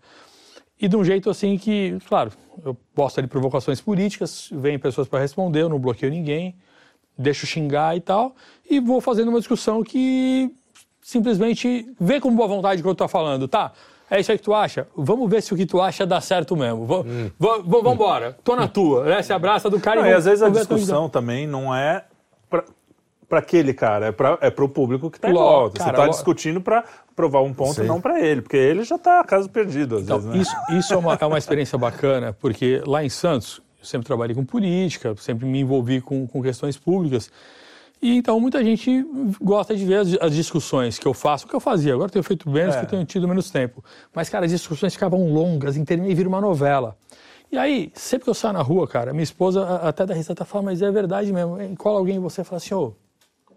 [0.79, 2.31] E de um jeito assim que, claro,
[2.65, 6.55] eu posto ali provocações políticas, vem pessoas para responder, eu não bloqueio ninguém,
[7.15, 8.35] deixo xingar e tal,
[8.67, 10.51] e vou fazendo uma discussão que
[11.01, 13.73] simplesmente vê com boa vontade o que eu estou falando, tá?
[14.11, 14.85] É isso aí que tu acha?
[14.93, 16.85] Vamos ver se o que tu acha dá certo mesmo.
[16.85, 17.31] V hum.
[17.39, 18.37] Vamos embora.
[18.43, 19.05] Tô na tua.
[19.05, 19.23] Né?
[19.23, 22.03] Se abraça do cara não, e, vamos, e às vezes a discussão também não é
[23.29, 25.77] para aquele cara, é para é o público que está em volta.
[25.77, 26.83] Cara, Você está discutindo para
[27.15, 30.19] provar um ponto e não para ele, porque ele já está caso perdido às então,
[30.19, 30.35] vezes.
[30.35, 30.41] Né?
[30.41, 34.35] Isso, isso é, uma, é uma experiência bacana, porque lá em Santos, eu sempre trabalhei
[34.35, 37.31] com política, sempre me envolvi com, com questões públicas.
[38.01, 39.05] E então muita gente
[39.39, 41.93] gosta de ver as, as, discussões que eu faço, o que eu fazia.
[41.93, 42.79] Agora eu tenho feito menos, é.
[42.79, 43.83] que eu tenho tido menos tempo.
[44.13, 46.97] Mas, cara, as discussões ficavam longas, em e vira uma novela.
[47.51, 50.65] E aí, sempre que eu saio na rua, cara, minha esposa até da risada fala,
[50.65, 51.57] mas é verdade mesmo.
[51.77, 53.53] Cola alguém e você fala assim, ô, oh,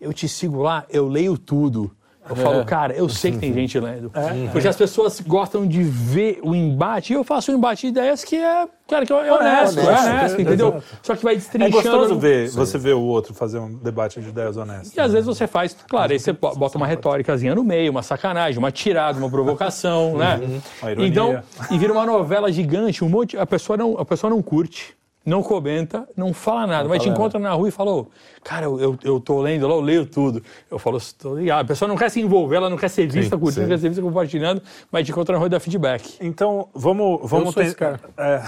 [0.00, 1.94] eu te sigo lá, eu leio tudo.
[2.28, 2.44] Eu é.
[2.44, 4.10] falo, cara, eu sei que tem gente lendo.
[4.14, 4.48] É.
[4.52, 7.12] Porque as pessoas gostam de ver o embate.
[7.12, 10.08] E eu faço um embate de ideias que é, cara, que é honesto, é honesto,
[10.08, 10.68] é honesto entendeu?
[10.68, 10.84] Exato.
[11.02, 11.78] Só que vai destrinchando.
[11.78, 14.94] É gostoso ver, você ver o outro fazer um debate de ideias honestas.
[14.94, 18.58] E às vezes você faz, claro, aí você bota uma retóricazinha no meio, uma sacanagem,
[18.58, 20.38] uma tirada, uma provocação, né?
[20.42, 20.60] Uhum.
[20.82, 21.08] Uma ironia.
[21.08, 24.97] Então, e vira uma novela gigante, um monte, a pessoa não, a pessoa não curte
[25.28, 28.10] não comenta, não fala nada, não mas te encontra na rua e falou,
[28.42, 30.42] cara, eu, eu, eu tô lendo lá, eu leio tudo.
[30.70, 31.64] Eu falo, estou ligado.
[31.64, 33.60] A pessoa não quer se envolver, ela não quer ser vista sim, curtindo, sim.
[33.60, 36.16] não quer ser vista compartilhando, mas te encontra na rua e dá feedback.
[36.20, 37.20] Então, vamos...
[37.28, 37.68] vamos eu sou ter...
[37.68, 38.00] esse cara.
[38.16, 38.42] É,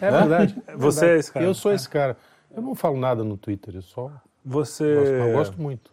[0.00, 0.56] é verdade.
[0.76, 1.44] Você é esse cara.
[1.44, 2.16] Eu sou esse cara.
[2.54, 4.10] Eu não falo nada no Twitter, eu só...
[4.44, 4.84] Você...
[4.84, 5.89] Eu gosto muito.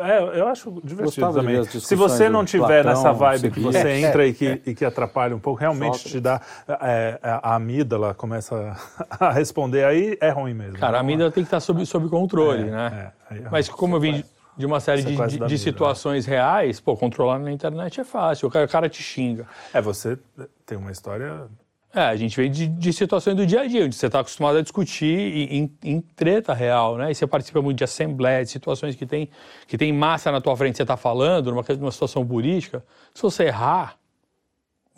[0.00, 1.62] É, eu acho divertido também.
[1.64, 4.60] Se você não tiver Platão, nessa vibe que você é, entra é, e, que, é.
[4.66, 6.40] e que atrapalha um pouco, realmente te dá.
[6.68, 8.76] É, é, a amígdala começa
[9.20, 10.78] a responder, aí é ruim mesmo.
[10.78, 13.12] Cara, a amígdala tem que estar sob, sob controle, né?
[13.50, 14.24] Mas como eu vim
[14.56, 18.50] de uma série de, de, de, situações reais, pô, controlar na internet é fácil, o
[18.50, 19.46] cara, o cara te xinga.
[19.72, 20.18] É, você
[20.66, 21.46] tem uma história
[21.94, 24.58] É, a gente vem de, de situações do dia a dia, onde você está acostumado
[24.58, 27.10] a discutir em, em, treta real, né?
[27.10, 29.30] E você participa muito de assembleia, de situações que tem,
[29.66, 32.84] que tem massa na tua frente, você está falando, numa, numa situação política.
[33.14, 33.96] Se você errar,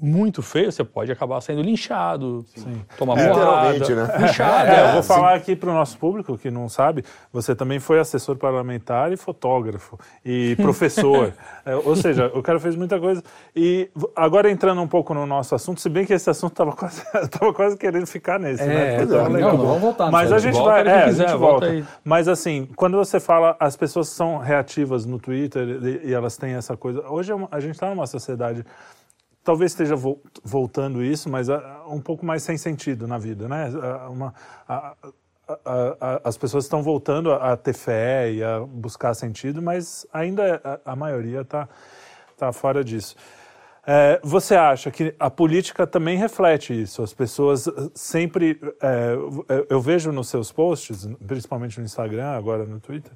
[0.00, 2.82] muito feio, você pode acabar sendo linchado, Sim.
[2.96, 3.72] tomar é, porrada.
[3.72, 4.18] Né?
[4.26, 4.70] Linchado.
[4.70, 7.98] É, eu vou falar aqui para o nosso público que não sabe, você também foi
[7.98, 11.34] assessor parlamentar e fotógrafo e professor.
[11.64, 13.22] é, ou seja, o cara fez muita coisa.
[13.54, 17.02] E agora entrando um pouco no nosso assunto, se bem que esse assunto estava quase,
[17.28, 18.94] tava quase querendo ficar nesse, né?
[18.94, 19.04] é, né?
[19.04, 20.10] Não, não, vamos voltar.
[20.10, 21.70] Mas a gente vai, é, quiser, a gente volta.
[21.70, 26.36] volta Mas assim, quando você fala, as pessoas são reativas no Twitter e, e elas
[26.36, 27.06] têm essa coisa.
[27.08, 28.64] Hoje é a gente está numa sociedade
[29.44, 29.94] talvez esteja
[30.44, 33.68] voltando isso, mas uh, um pouco mais sem sentido na vida, né?
[33.70, 34.34] Uh, uma,
[36.22, 41.40] as pessoas estão voltando a, ter fé e a buscar sentido, mas ainda a, maioria
[41.40, 41.68] está
[42.36, 43.16] tá fora disso.
[43.86, 47.02] É, você acha que a política também reflete isso?
[47.02, 48.60] As pessoas sempre.
[48.80, 49.16] É,
[49.68, 53.12] eu vejo nos seus posts, principalmente no Instagram, agora no Twitter,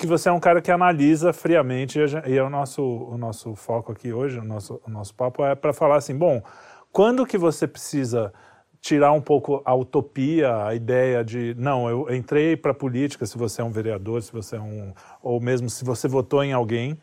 [0.00, 3.92] que você é um cara que analisa friamente, e é o nosso, o nosso foco
[3.92, 6.42] aqui hoje, o nosso, o nosso papo é para falar assim, bom,
[6.90, 8.32] quando que você precisa
[8.80, 13.60] tirar um pouco a utopia, a ideia de, não, eu entrei para política, se você
[13.60, 16.98] é um vereador, se você é um, ou mesmo se você votou em alguém,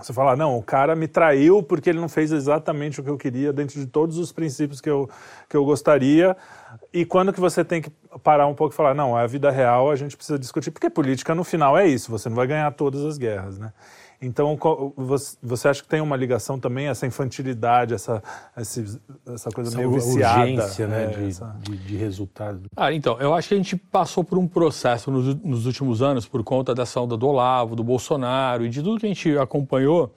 [0.00, 3.16] você fala, não, o cara me traiu porque ele não fez exatamente o que eu
[3.16, 5.08] queria dentro de todos os princípios que eu,
[5.48, 6.36] que eu gostaria.
[6.92, 7.90] E quando que você tem que
[8.22, 10.90] parar um pouco e falar, não, é a vida real, a gente precisa discutir, porque
[10.90, 13.72] política no final é isso, você não vai ganhar todas as guerras, né?
[14.20, 14.58] Então,
[15.42, 18.22] você acha que tem uma ligação também, essa infantilidade, essa,
[18.56, 20.40] essa coisa essa meio viciada?
[20.40, 21.56] urgência né, é, de, essa...
[21.60, 22.62] de, de, resultado.
[22.76, 26.26] Ah, então, eu acho que a gente passou por um processo nos, nos últimos anos,
[26.26, 30.14] por conta dessa onda do Olavo, do Bolsonaro e de tudo que a gente acompanhou,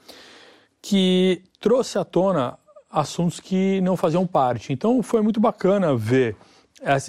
[0.82, 2.58] que trouxe à tona
[2.90, 4.72] assuntos que não faziam parte.
[4.72, 6.36] Então, foi muito bacana ver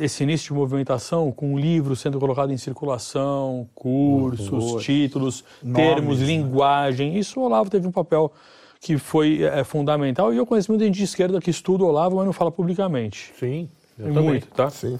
[0.00, 6.26] esse início de movimentação com livros sendo colocado em circulação, cursos, títulos, Nomes, termos, né?
[6.26, 7.18] linguagem.
[7.18, 8.32] Isso o Olavo teve um papel
[8.80, 10.32] que foi é, fundamental.
[10.32, 13.32] E eu conheço muita gente de esquerda que estuda o Olavo, mas não fala publicamente.
[13.38, 14.70] Sim, Muito, tá?
[14.70, 14.98] Sim.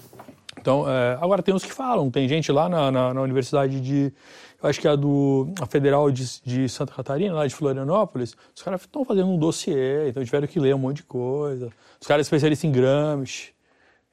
[0.60, 2.10] Então, é, agora tem uns que falam.
[2.10, 4.12] Tem gente lá na, na, na Universidade de...
[4.60, 8.36] Eu acho que é a do a Federal de, de Santa Catarina, lá de Florianópolis.
[8.54, 11.70] Os caras estão fazendo um dossiê, então tiveram que ler um monte de coisa.
[12.00, 13.54] Os caras especialistas em Gramsci.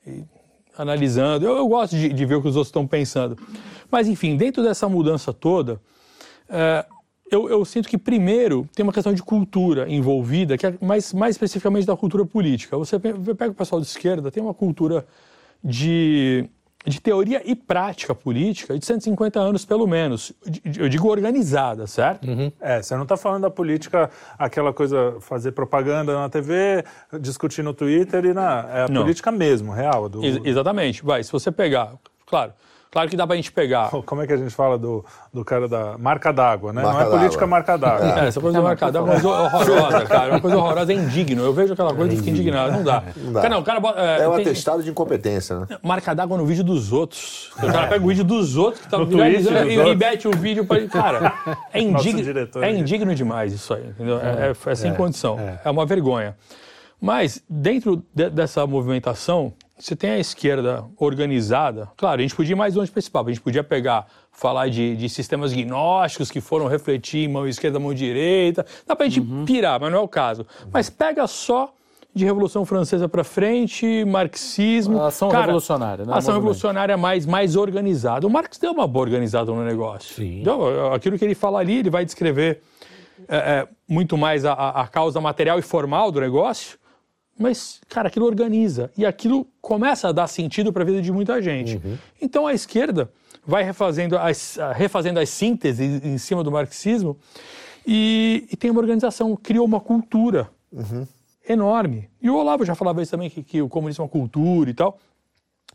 [0.06, 0.24] E
[0.78, 1.46] analisando.
[1.46, 3.38] Eu, eu gosto de, de, ver o que os outros estão pensando.
[3.90, 5.80] Mas, enfim, dentro dessa mudança toda,
[6.50, 6.86] é,
[7.32, 11.36] eu, eu, sinto que, primeiro, tem uma questão de cultura envolvida, que é mais, mais
[11.36, 12.78] especificamente da cultura política.
[12.78, 15.06] Você pega o pessoal de esquerda, tem uma cultura
[15.64, 16.48] de
[16.86, 20.32] de teoria e prática política de 150 anos, pelo menos.
[20.78, 22.28] Eu digo organizada, certo?
[22.28, 22.52] Uhum.
[22.62, 26.84] É, você não está falando da política, aquela coisa, fazer propaganda na TV,
[27.20, 28.70] discutir no Twitter e na.
[28.70, 29.02] É a não.
[29.02, 30.08] política mesmo, real.
[30.08, 30.24] Do...
[30.24, 31.04] Ex exatamente.
[31.04, 31.94] Vai, se você pegar,
[32.26, 32.54] claro,
[32.96, 33.90] Claro que dá pra gente pegar.
[34.08, 35.04] Como é que a gente fala do,
[35.34, 36.82] do cara da marca d'água, né?
[36.82, 38.22] Marca não é política marca d'água.
[38.22, 40.32] É, essa coisa da marca d'água é uma coisa horrorosa, cara.
[40.32, 41.44] Uma coisa horrorosa é indigno.
[41.44, 42.72] Eu vejo aquela coisa e fico indignado.
[42.72, 43.04] Não dá.
[43.18, 43.42] Não dá.
[43.42, 44.46] Cara, não, é, é um tem...
[44.46, 45.68] atestado de incompetência, né?
[45.84, 47.52] Marca d'água no vídeo dos outros.
[47.58, 50.66] O cara pega o vídeo dos outros que tá viralizando e, e mete o vídeo
[50.66, 50.88] pra.
[50.88, 51.34] Cara,
[51.74, 52.24] é, indigno,
[52.62, 53.88] é indigno demais isso aí.
[53.90, 54.22] Entendeu?
[54.22, 55.38] É, é, é sem é, condição.
[55.38, 55.60] É.
[55.66, 56.38] é uma vergonha.
[57.02, 61.90] Mas, dentro de, dessa movimentação, você tem a esquerda organizada.
[61.98, 63.30] Claro, a gente podia ir mais longe para esse papo.
[63.30, 67.94] A gente podia pegar, falar de, de sistemas gnósticos que foram refletir mão esquerda, mão
[67.94, 68.66] direita.
[68.88, 69.44] Dá para a gente uhum.
[69.44, 70.46] pirar, mas não é o caso.
[70.72, 71.74] Mas pega só
[72.14, 75.02] de Revolução Francesa para frente, marxismo.
[75.02, 76.14] A ação Cara, revolucionária, né?
[76.14, 78.26] A ação revolucionária mais, mais organizada.
[78.26, 80.16] O Marx deu uma boa organizada no negócio.
[80.16, 80.42] Sim.
[80.42, 82.62] Deu, aquilo que ele fala ali, ele vai descrever
[83.28, 86.80] é, é, muito mais a, a causa material e formal do negócio
[87.38, 91.42] mas, cara, aquilo organiza e aquilo começa a dar sentido para a vida de muita
[91.42, 91.76] gente.
[91.76, 91.98] Uhum.
[92.22, 93.12] Então a esquerda
[93.46, 97.18] vai refazendo as, refazendo as sínteses em cima do marxismo
[97.86, 101.06] e, e tem uma organização, criou uma cultura uhum.
[101.48, 102.10] enorme.
[102.22, 104.74] E o Olavo já falava isso também, que, que o comunismo é uma cultura e
[104.74, 104.98] tal.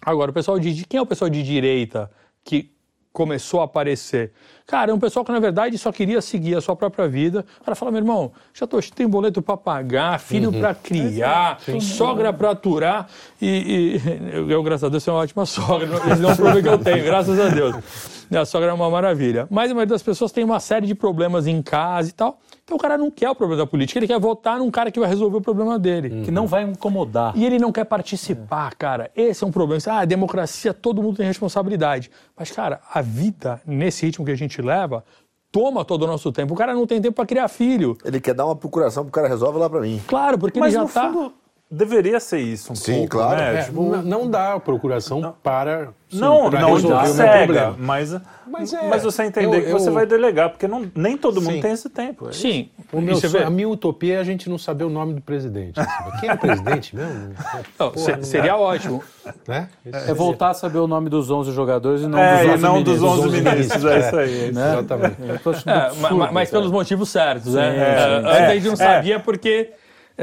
[0.03, 0.85] Agora, o pessoal de.
[0.87, 2.11] Quem é o pessoal de direita
[2.43, 2.71] que
[3.13, 4.33] começou a aparecer.
[4.67, 7.45] Cara, é um pessoal que na verdade só queria seguir a sua própria vida.
[7.61, 10.61] O cara fala, meu irmão, já tô, tem boleto para pagar, filho uhum.
[10.61, 11.81] para criar, Sim.
[11.81, 13.09] sogra para aturar.
[13.41, 15.89] E, e, eu, graças a Deus, sou uma ótima sogra.
[16.13, 18.20] Esse não é um problema que eu tenho, graças a Deus.
[18.31, 19.47] A sogra é uma maravilha.
[19.51, 22.39] Mas a maioria das pessoas tem uma série de problemas em casa e tal.
[22.63, 25.01] Então o cara não quer o problema da política, ele quer votar num cara que
[25.01, 26.09] vai resolver o problema dele.
[26.09, 26.23] Uhum.
[26.23, 27.37] Que não vai incomodar.
[27.37, 29.11] E ele não quer participar, cara.
[29.17, 29.83] Esse é um problema.
[29.87, 32.11] Ah, a democracia, todo mundo tem responsabilidade.
[32.37, 35.05] Mas, cara, a vida, nesse ritmo que a gente leva,
[35.51, 36.55] toma todo o nosso tempo.
[36.55, 37.97] O cara não tem tempo para criar filho.
[38.05, 40.01] Ele quer dar uma procuração pro cara resolve lá para mim.
[40.07, 41.09] Claro, porque Mas ele já tá...
[41.09, 41.40] Fundo
[41.71, 43.37] deveria ser isso um Sim, pouco, claro.
[43.41, 43.61] né?
[43.61, 48.73] É, Tipo, não dá procuração para, não, para não resolver o meu cega, mas, Mas
[48.73, 51.55] mas, é, você entender eu- que você eu- vai delegar, porque não, nem todo mundo
[51.55, 51.61] Sim.
[51.61, 52.29] tem esse tempo.
[52.29, 52.69] é Sim.
[52.93, 55.79] O meu sonho- a minha utopia é a gente não saber o nome do presidente.
[55.79, 55.89] assim.
[56.21, 57.35] Quem é o presidente mesmo?
[57.79, 59.03] Não, se- não seria ótimo.
[59.47, 59.69] Né?
[59.85, 62.63] É voltar a saber o nome dos 11 jogadores e não É, dos e 11
[62.65, 63.01] não ministros.
[63.01, 64.41] dos 11 11 ministros, é isso aí.
[64.41, 64.49] é aí.
[64.49, 65.17] Exatamente.
[65.49, 66.61] Acho É, absurdo, ma- ma- mas cara.
[66.61, 67.77] pelos motivos certos, né?
[67.77, 68.17] É.
[68.17, 69.71] Antes a gente não É, sabia porque.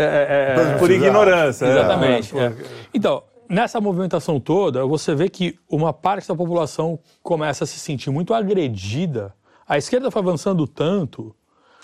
[0.03, 1.65] É, é, é, Por ignorância.
[1.65, 1.71] é.
[1.71, 2.37] Exatamente.
[2.37, 2.53] é.
[2.93, 8.09] Então, nessa movimentação toda, você vê que uma parte da população começa a se sentir
[8.09, 9.33] muito agredida.
[9.67, 11.35] A esquerda foi avançando tanto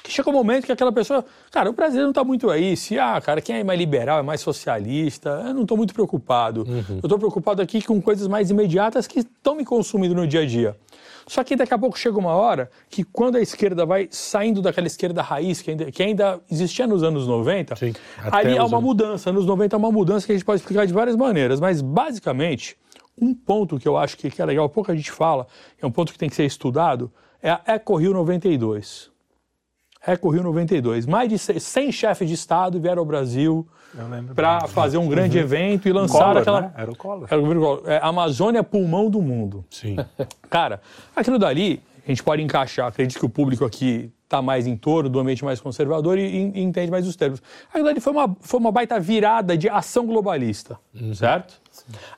[0.03, 1.23] que chega um momento que aquela pessoa.
[1.49, 2.75] Cara, o brasileiro não está muito aí.
[2.75, 6.65] Se, ah, cara, quem é mais liberal, é mais socialista, eu não estou muito preocupado.
[6.67, 10.45] Eu estou preocupado aqui com coisas mais imediatas que estão me consumindo no dia a
[10.45, 10.75] dia.
[11.27, 14.87] Só que daqui a pouco chega uma hora que quando a esquerda vai saindo daquela
[14.87, 17.93] esquerda raiz que ainda, que ainda existia nos anos 90, Sim,
[18.31, 19.29] ali há uma anos- mudança.
[19.29, 22.75] Anos 90 é uma mudança que a gente pode explicar de várias maneiras, mas basicamente,
[23.19, 25.47] um ponto que eu acho que, que é legal, pouco a gente fala,
[25.81, 29.11] é um ponto que tem que ser estudado, é a Eco Rio 92.
[30.05, 31.05] Eco Rio 92.
[31.05, 33.65] Mais de 100 chefes de Estado vieram ao Brasil
[34.35, 36.61] para fazer um grande evento e lançar Collor, aquela.
[36.61, 36.71] né?
[36.75, 37.27] Era o Collor.
[37.29, 37.83] Era o governo Collor.
[37.85, 39.65] É, Amazônia pulmão do mundo.
[39.69, 39.97] Sim.
[40.49, 40.81] Cara,
[41.15, 45.09] aquilo dali, a gente pode encaixar, acredito que o público aqui está mais em torno
[45.09, 47.41] do ambiente mais conservador e, e entende mais os termos.
[47.69, 50.79] Aquilo dali foi uma, foi uma baita virada de ação globalista,
[51.13, 51.61] certo?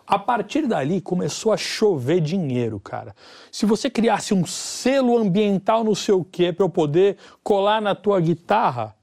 [0.08, 3.14] A partir dali começou a chover dinheiro, cara.
[3.52, 7.94] Se você criasse um selo ambiental não sei o quê para eu poder colar na
[7.94, 8.96] tua guitarra,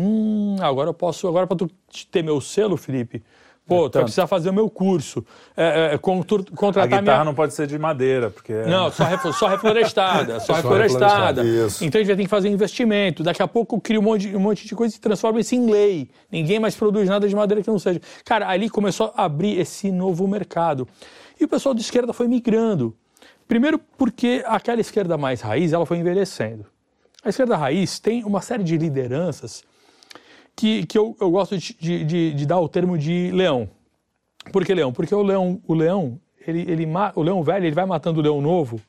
[0.00, 1.70] hum, agora eu posso, agora para tu
[2.10, 3.22] ter meu selo, Felipe,
[3.66, 5.24] pô, tu vai precisar fazer o meu curso,
[5.56, 7.24] é, é, contur- A contratar guitarra minha...
[7.24, 8.52] não pode ser de madeira, porque...
[8.52, 11.42] é- Não, só, só reflorestada, só, Só reflorestada.
[11.42, 11.66] reflorestada.
[11.66, 11.84] Isso.
[11.84, 13.22] Então a gente vai ter que fazer investimento.
[13.22, 16.10] Daqui a pouco cria um monte, um monte de coisa e transforma isso em lei.
[16.32, 18.00] Ninguém mais produz nada de madeira que não seja.
[18.24, 20.88] Cara, ali começou a abrir esse novo mercado.
[21.40, 22.96] E o pessoal de esquerda foi migrando.
[23.46, 26.66] Primeiro porque aquela esquerda mais raiz, ela foi envelhecendo.
[27.24, 29.62] A esquerda raiz tem uma série de lideranças
[30.60, 33.68] que, que eu, eu gosto de, de- de- dar o termo de leão.
[34.52, 34.92] Por que leão?
[34.92, 38.40] Porque o leão, o leão, ele, ele o leão velho, ele vai matando o leão
[38.40, 38.80] novo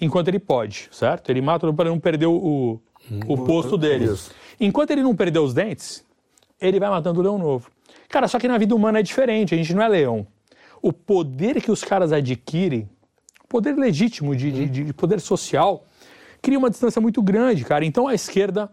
[0.00, 1.30] enquanto ele pode, certo?
[1.30, 2.80] Ele mata para não perder o,
[3.26, 4.04] o posto dele.
[4.06, 4.30] Isso.
[4.60, 6.04] Enquanto ele não perder os dentes,
[6.60, 7.70] ele vai matando o leão novo.
[8.08, 10.26] Cara, só que na vida humana é diferente, a gente não é leão.
[10.82, 12.88] O poder que os caras adquirem,
[13.48, 15.84] poder legítimo de, de- de poder social,
[16.40, 17.84] cria uma distância muito grande, cara.
[17.84, 18.68] Então a esquerda, é,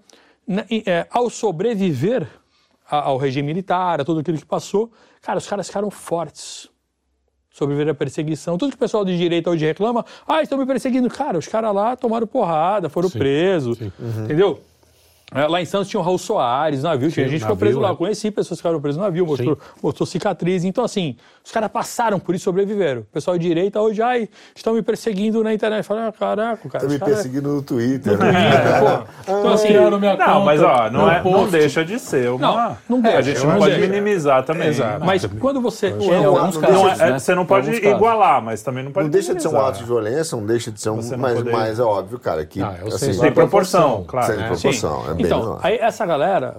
[1.09, 2.27] ao sobreviver
[2.89, 6.69] ao regime militar, a tudo aquilo que passou, cara, os caras ficaram fortes.
[7.51, 8.57] Sobreviver à perseguição.
[8.57, 11.09] Tudo que o pessoal de direita hoje reclama, ah, estão me perseguindo.
[11.09, 13.79] Cara, os caras lá tomaram porrada, foram presos,
[14.23, 14.61] entendeu?
[15.35, 17.89] É, Lá em Santos tinha o Raul Soares, navio, tinha gente que ficou preso lá.
[17.89, 17.91] é.
[17.91, 20.63] Eu conheci pessoas que ficaram presas no navio, mostrou, mostrou cicatriz.
[20.63, 23.01] Então, assim, os caras passaram por isso e sobreviveram.
[23.01, 25.83] O pessoal de direita hoje, ai, estão me perseguindo na internet.
[25.83, 26.85] Fala, ah, caraca, cara.
[26.85, 28.17] Os me caras- perseguindo no Twitter.
[28.17, 28.23] Pô,
[29.39, 32.39] Então, assim, Não, mas ó, não, é- não deixa de ser uma...
[32.39, 33.89] Não, não deixa, A gente não não pode deixa.
[33.89, 34.67] minimizar também.
[34.69, 35.05] Exato.
[35.05, 35.87] mas quando você.
[35.89, 37.19] Em alguns não casos, Não é- né?
[37.19, 37.97] Você não pode alguns casos.
[37.97, 40.71] igualar, mas também não pode Não deixa de ser um ato de violência, não deixa
[40.71, 40.99] de ser um.
[41.51, 42.61] Mas, é óbvio, cara, que.
[42.61, 44.33] Ah, assim, Tem proporção, claro.
[44.33, 44.47] Sem É.
[44.47, 46.57] proporção, é bem então, aí essa galera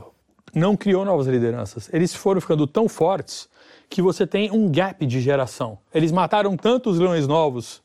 [0.54, 1.88] não criou novas lideranças.
[1.92, 3.48] Eles foram ficando tão fortes
[3.90, 5.78] que você tem um gap de geração.
[5.94, 7.82] Eles mataram tantos leões novos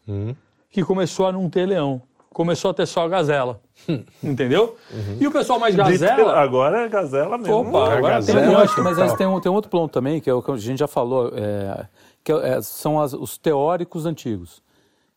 [0.69, 2.01] que começou a não ter leão.
[2.31, 3.61] Começou a ter só gazela.
[4.23, 4.75] Entendeu?
[5.19, 6.33] E o pessoal mais gazela.
[6.39, 7.55] Agora é gazela mesmo.
[7.69, 8.39] Opa, É agora gazela.
[8.41, 8.75] tem um monte.
[8.75, 10.57] que, mas aí tem um, tem um outro ponto também, que é o que a
[10.57, 11.85] gente já falou, é,
[12.23, 14.63] que é- são as- os teóricos antigos.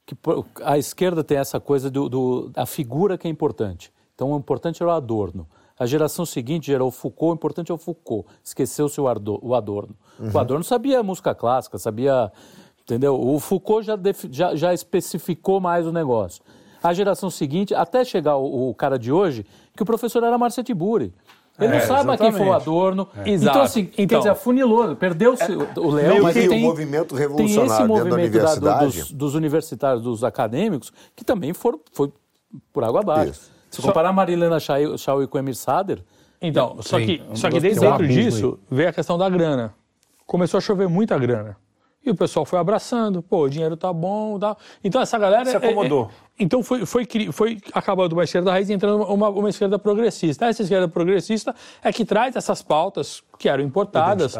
[0.05, 0.15] Que
[0.63, 3.91] a esquerda tem essa coisa do, do- da figura que é importante.
[4.17, 5.47] Então, o importante era o Adorno.
[5.79, 8.27] A geração seguinte gerou o Foucault, o importante é o Foucault.
[8.43, 9.95] Esqueceu-se o, Adorno.
[10.33, 12.33] O Adorno sabia música clássica, sabia.
[12.83, 13.21] Entendeu?
[13.21, 13.99] O Foucault já,
[14.31, 16.43] já, já especificou mais o negócio.
[16.83, 19.45] A geração seguinte, até chegar o, o cara de hoje,
[19.77, 21.13] que o professor era Marcia Tiburi.
[21.59, 22.53] Ele não É, sabe mais quem foi o.
[22.53, 23.09] Adorno.
[23.25, 23.51] Exato.
[23.57, 24.19] Então, assim, quer Então.
[24.21, 28.17] dizer, afunilou, perdeu-se o Léo, mas que tem, o movimento tem revolucionário esse dentro da
[28.17, 32.13] movimento da- do- dos, dos universitários, dos acadêmicos, que também foram, foi
[32.73, 33.31] por água abaixo.
[33.33, 33.56] Isso.
[33.71, 36.03] Se comparar a Marilena Chau Chau com o Emir Sader,
[36.41, 39.75] Então, só Sim, que, um só que desde dentro disso veio a questão da grana.
[40.27, 41.57] Começou a chover muita grana.
[42.07, 44.57] E o pessoal foi abraçando, pô, o dinheiro tá bom, tá.
[44.85, 46.05] Então essa galera Se acomodou.
[46.05, 49.77] é- é- então foi, foi, foi acabando uma esquerda raiz e entrando uma, uma esquerda
[49.77, 50.47] progressista.
[50.47, 54.37] Essa esquerda progressista é que traz essas pautas que eram importadas,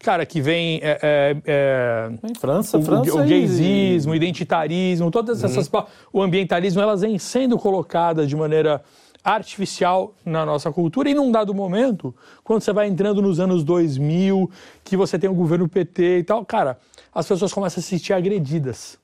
[0.00, 5.08] cara, que vem é, é, é, em França, o, França o, o gaysismo, o identitarismo,
[5.10, 8.82] todas essas pa- o ambientalismo, elas vêm sendo colocadas de maneira
[9.24, 14.50] artificial na nossa cultura e num dado momento, quando você vai entrando nos anos 2000,
[14.84, 16.78] que você tem o governo PT e tal, cara,
[17.12, 18.98] as pessoas começam a se sentir agredidas.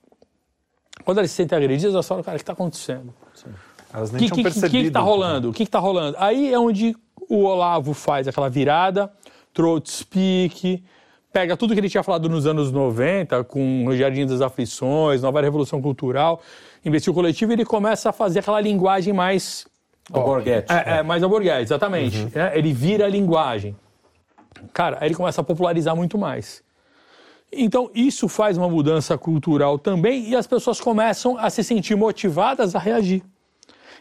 [1.04, 3.14] Quando elas se sentem agredidas, elas falam, cara, o que está acontecendo?
[3.92, 4.70] Elas O nem que, tinham que, percebido.
[4.70, 5.48] que, que tá rolando?
[5.48, 6.16] O que, que tá rolando?
[6.20, 6.94] Aí é onde
[7.28, 9.11] o Olavo faz aquela virada,
[9.54, 10.85] throat speak,
[11.33, 15.40] pega tudo que ele tinha falado nos anos 90, com o Jardim das Aflições, Nova
[15.40, 16.42] Revolução Cultural,
[16.85, 19.66] investiu coletivo, e ele começa a fazer aquela linguagem mais
[20.11, 20.73] Borghetti.
[20.73, 22.29] é, é, mais hamburguês, exatamente.
[22.37, 23.77] É, ele vira a linguagem.
[24.73, 26.62] Cara, aí ele começa a popularizar muito mais.
[27.53, 32.75] Então, isso faz uma mudança cultural também e as pessoas começam a se sentir motivadas
[32.75, 33.23] a reagir.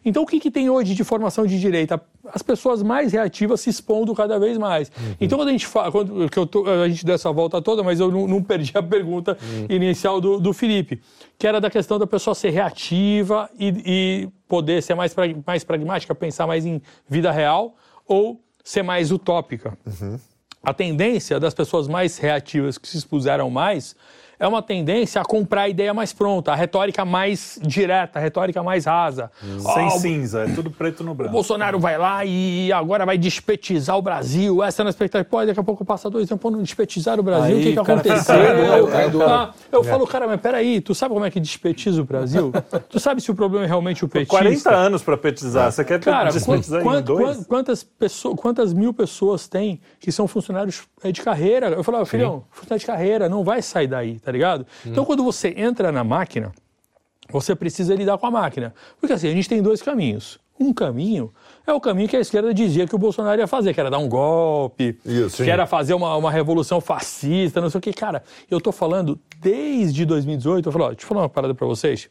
[0.06, 2.02] Então, o que, que tem hoje de formação de direita?
[2.34, 4.92] As pessoas mais reativas se expondo cada vez mais.
[5.20, 8.00] Então, quando a gente fala, quando, que tô- a gente deu essa volta toda, mas
[8.00, 9.38] eu não, não perdi a pergunta
[9.70, 11.02] inicial do, do Felipe,
[11.38, 15.14] que era da questão da pessoa ser reativa e, e poder ser mais,
[15.46, 17.76] mais pragmática, pensar mais em vida real
[18.08, 19.78] ou ser mais utópica.
[20.62, 23.96] A tendência das pessoas mais reativas que se expuseram mais
[24.40, 28.64] é uma tendência a comprar a ideia mais pronta, a retórica mais direta, a retórica
[28.64, 29.30] mais rasa.
[29.42, 31.34] Sem Ó, o cinza, é tudo preto no o branco.
[31.34, 34.64] Bolsonaro vai lá e agora vai despetizar o Brasil.
[34.64, 35.30] Essa é a expectativa.
[35.30, 37.58] Pô, daqui a pouco passa dois anos, pô, não despetizar o Brasil.
[37.58, 38.36] Aí o que, que o cara aconteceu?
[38.36, 42.02] fica- cai do- Ah, eu falo, cara, mas peraí, tu sabe como é que despetiza
[42.02, 42.52] o Brasil?
[42.88, 44.38] tu sabe se o problema é realmente o petista?
[44.38, 45.70] 40 anos pra petizar.
[45.72, 47.38] Você quer Cara, despetizar quan- em dois?
[47.38, 51.68] quan- quantas, pessoas, quantas mil pessoas tem que são funcionários eh, de carreira?
[51.68, 54.66] Eu falava, filhão, funcionário de carreira, não vai sair daí, tá ligado?
[54.86, 56.52] Então, quando você entra na máquina,
[57.30, 58.74] você precisa lidar com a máquina.
[59.00, 60.40] Porque assim, a gente tem dois caminhos.
[60.60, 61.32] Um caminho
[61.66, 63.98] é o caminho que a esquerda dizia que o Bolsonaro ia fazer, que era dar
[64.00, 67.94] um golpe, Isso, que era fazer uma, uma revolução fascista, não sei o que.
[67.94, 71.66] Cara, eu tô falando desde 2018, eu falo, ó, deixa eu falar uma parada pra
[71.66, 72.10] vocês.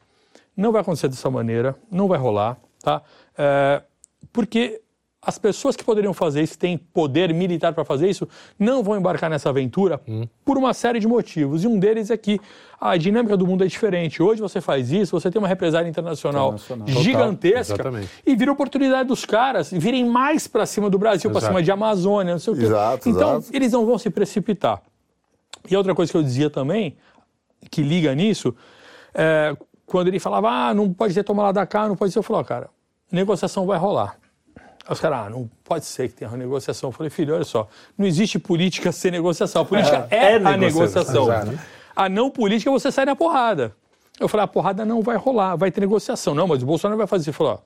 [0.56, 3.02] Não vai acontecer dessa maneira, não vai rolar, tá?
[3.36, 3.82] É,
[4.32, 4.80] porque
[5.28, 8.26] as pessoas que poderiam fazer isso, têm poder militar para fazer isso,
[8.58, 10.00] não vão embarcar nessa aventura
[10.42, 11.64] por uma série de motivos.
[11.64, 12.40] E um deles é que
[12.80, 14.22] a dinâmica do mundo é diferente.
[14.22, 17.02] Hoje você faz isso, você tem uma represália internacional, Internacional.
[17.02, 18.08] gigantesca exatamente.
[18.24, 22.32] e vira oportunidade dos caras virem mais para cima do Brasil, para cima de Amazônia,
[22.32, 22.62] não sei o quê.
[22.62, 23.54] Exato, então, exato.
[23.54, 24.80] eles não vão se precipitar.
[25.70, 26.96] E outra coisa que eu dizia também,
[27.70, 28.56] que liga nisso,
[29.12, 32.18] é, quando ele falava, ah, não pode ter toma lá da cá, não pode ser,
[32.18, 32.70] eu falava, cara,
[33.12, 34.16] negociação vai rolar.
[34.88, 36.88] Os caras, ah, não pode ser que tenha uma negociação.
[36.88, 39.62] Eu falei, filho, olha só, não existe política sem negociação.
[39.62, 41.28] A política é, é a negociação.
[41.94, 43.74] A não política, você sai na porrada.
[44.18, 46.34] Eu falei, a porrada não vai rolar, vai ter negociação.
[46.34, 47.30] Não, mas o Bolsonaro vai fazer.
[47.30, 47.58] Ele falou, ó,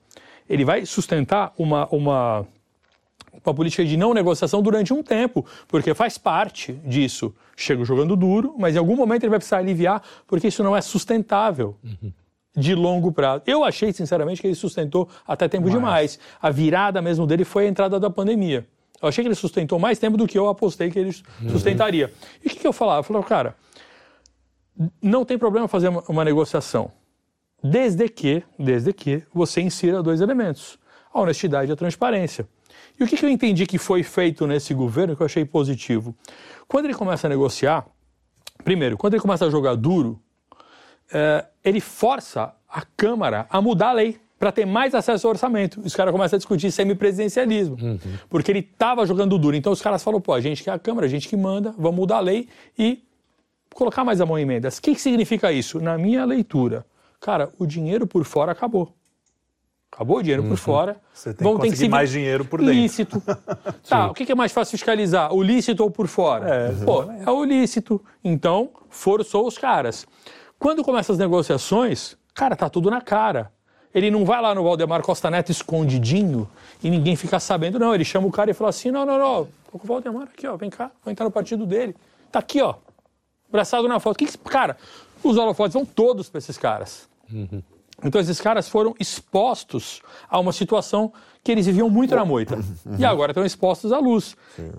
[0.49, 2.45] ele vai sustentar uma, uma,
[3.43, 7.33] uma política de não negociação durante um tempo, porque faz parte disso.
[7.55, 10.81] Chega jogando duro, mas em algum momento ele vai precisar aliviar, porque isso não é
[10.81, 11.77] sustentável
[12.55, 13.43] de longo prazo.
[13.47, 16.19] Eu achei, sinceramente, que ele sustentou até tempo demais.
[16.41, 18.67] A virada mesmo dele foi a entrada da pandemia.
[19.01, 21.11] Eu achei que ele sustentou mais tempo do que eu apostei que ele
[21.49, 22.13] sustentaria.
[22.43, 22.99] E o que, que eu falava?
[22.99, 23.55] Eu falava, cara,
[25.01, 26.91] não tem problema fazer uma, uma negociação,
[27.61, 30.79] desde que, desde que você insira dois elementos,
[31.13, 32.47] a honestidade e a transparência.
[32.97, 36.15] E o que, que eu entendi que foi feito nesse governo que eu achei positivo?
[36.67, 37.85] Quando ele começa a negociar,
[38.63, 40.21] primeiro, quando ele começa a jogar duro,
[41.13, 45.79] é, ele força a Câmara a mudar a lei para ter mais acesso ao orçamento.
[45.85, 47.77] Os caras começam a discutir semipresidencialismo,
[48.29, 49.55] porque ele estava jogando duro.
[49.55, 51.73] Então os caras falam, pô, a gente que é a Câmara, a gente que manda,
[51.77, 53.01] vamos mudar a lei e
[53.73, 54.79] colocar mais a mão em emendas.
[54.79, 55.79] O que, que significa isso?
[55.79, 56.85] Na minha leitura,
[57.21, 58.91] cara, o dinheiro por fora acabou.
[59.93, 60.97] Acabou o dinheiro por fora.
[61.13, 62.73] Você tem que conseguir mais dinheiro por dentro.
[62.73, 63.23] Lícito.
[63.87, 65.31] tá, o que, que é mais fácil fiscalizar?
[65.31, 66.49] O lícito ou por fora?
[66.49, 68.03] É, Pô, é o lícito.
[68.23, 70.07] Então, forçou os caras.
[70.63, 73.51] Quando começam as negociações, cara, tá tudo na cara.
[73.93, 76.49] Ele não vai lá no Valdemar Costa Neto escondidinho
[76.81, 77.93] e ninguém fica sabendo, não.
[77.93, 80.47] Ele chama o cara e fala assim: não, não, não, tô com o Valdemar aqui,
[80.47, 81.93] ó, vem cá, vou entrar no partido dele.
[82.31, 82.75] Tá aqui, ó,
[83.49, 84.17] abraçado na foto.
[84.17, 84.77] Que cara,
[85.21, 87.09] os holofotes vão todos para esses caras.
[88.03, 91.11] Então esses caras foram expostos a uma situação
[91.43, 92.57] que eles viviam muito na moita.
[92.97, 94.35] E agora estão expostos à luz.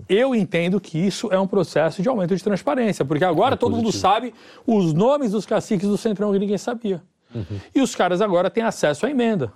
[0.09, 3.91] Eu entendo que isso é um processo de aumento de transparência, porque agora todo mundo
[3.91, 4.33] sabe
[4.65, 7.03] os nomes dos caciques do Centrão que ninguém sabia.
[7.73, 9.51] E os caras agora têm acesso à emenda.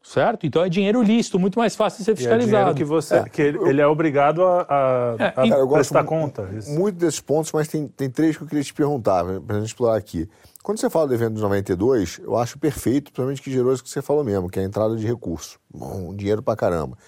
[0.00, 0.46] Certo?
[0.46, 2.74] Então é dinheiro lícito, muito mais fácil de ser E é fiscalizado.
[2.74, 6.48] que você, que ele, ele é obrigado a, a- É, a gosto prestar mu- conta.
[6.56, 6.70] Isso.
[6.70, 9.68] Muito desses pontos, mas tem, tem três que eu queria te perguntar, para a gente
[9.68, 10.26] explorar aqui.
[10.68, 13.88] Quando você fala do evento de 92, eu acho perfeito, principalmente que gerou isso que
[13.88, 15.58] você falou mesmo, que é a entrada de recurso.
[15.72, 16.98] Bom, dinheiro pra caramba.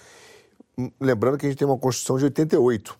[0.75, 2.97] Hum, Lembrando que a gente tem uma Constituição de 88,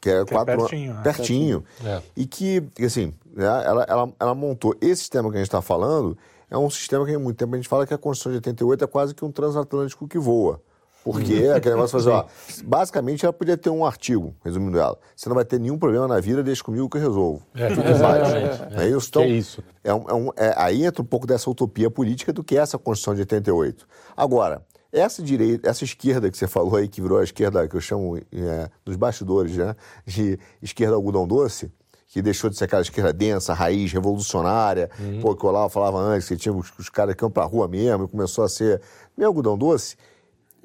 [0.00, 1.00] que é quatro anos- pertinho, é.
[1.04, 1.64] pertinho.
[1.84, 2.02] É.
[2.16, 6.18] E que, assim, né, ela, ela, ela montou esse sistema que a gente está falando,
[6.50, 8.82] é um sistema que há muito tempo a gente fala que a Constituição de 88
[8.82, 10.60] é quase que um transatlântico que voa.
[11.04, 11.54] Porque Uhum.
[11.54, 12.24] aquele negócio fazer, ó,
[12.64, 14.96] basicamente ela podia ter um artigo, resumindo ela.
[15.14, 17.42] Você não vai ter nenhum problema na vida, deixa comigo que eu resolvo.
[17.54, 17.94] É, Tudo faz.
[17.94, 18.80] exatamente.
[18.80, 19.08] É isso?
[19.10, 19.62] Então, Que isso.
[19.84, 22.60] é um- é um- é- aí entra um pouco dessa utopia política do que é
[22.60, 23.86] essa Constituição de 88.
[24.16, 27.80] Agora, essa direita, essa esquerda que você falou aí, que virou a esquerda que eu
[27.80, 29.76] chamo é, dos bastidores, né?
[30.06, 31.70] De esquerda algodão doce,
[32.08, 34.88] que deixou de ser aquela esquerda densa, raiz, revolucionária,
[35.20, 37.66] pô, que o Olavo falava antes, que tinha os, os caras que iam pra rua
[37.66, 38.80] mesmo, e começou a ser
[39.16, 39.96] meio algodão doce,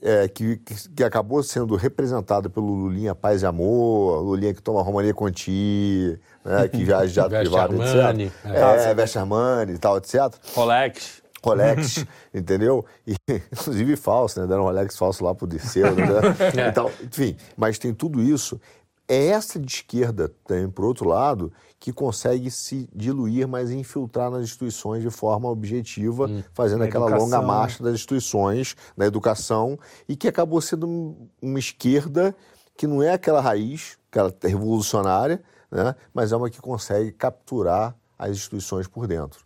[0.02, 0.58] é, que,
[0.95, 6.68] que, acabou sendo representado pelo Lulinha Paz e Amor, Lulinha que toma Romaria Conti, né,
[6.68, 8.45] que viaja de jato privado, Armani, etc.
[8.45, 8.91] é.
[8.91, 10.34] É, veste Armani e tal, etc.
[10.54, 11.22] Rolex.
[11.43, 12.86] Rolex, entendeu?
[13.06, 13.16] E,
[13.52, 14.47] inclusive falso, né?
[14.47, 16.06] Deram um Rolex falso lá pro Dirceu, né?
[16.70, 18.60] então, enfim, mas tem tudo isso.
[19.08, 24.44] É essa de esquerda, também, por outro lado, que consegue se diluir, mas infiltrar nas
[24.44, 27.26] instituições de forma objetiva, fazendo Na aquela educação.
[27.26, 32.36] longa marcha das instituições, na educação, e que acabou sendo um- uma esquerda
[32.76, 35.96] que não é aquela raiz, aquela revolucionária, né?
[36.14, 39.46] mas é uma que consegue capturar as instituições por dentro,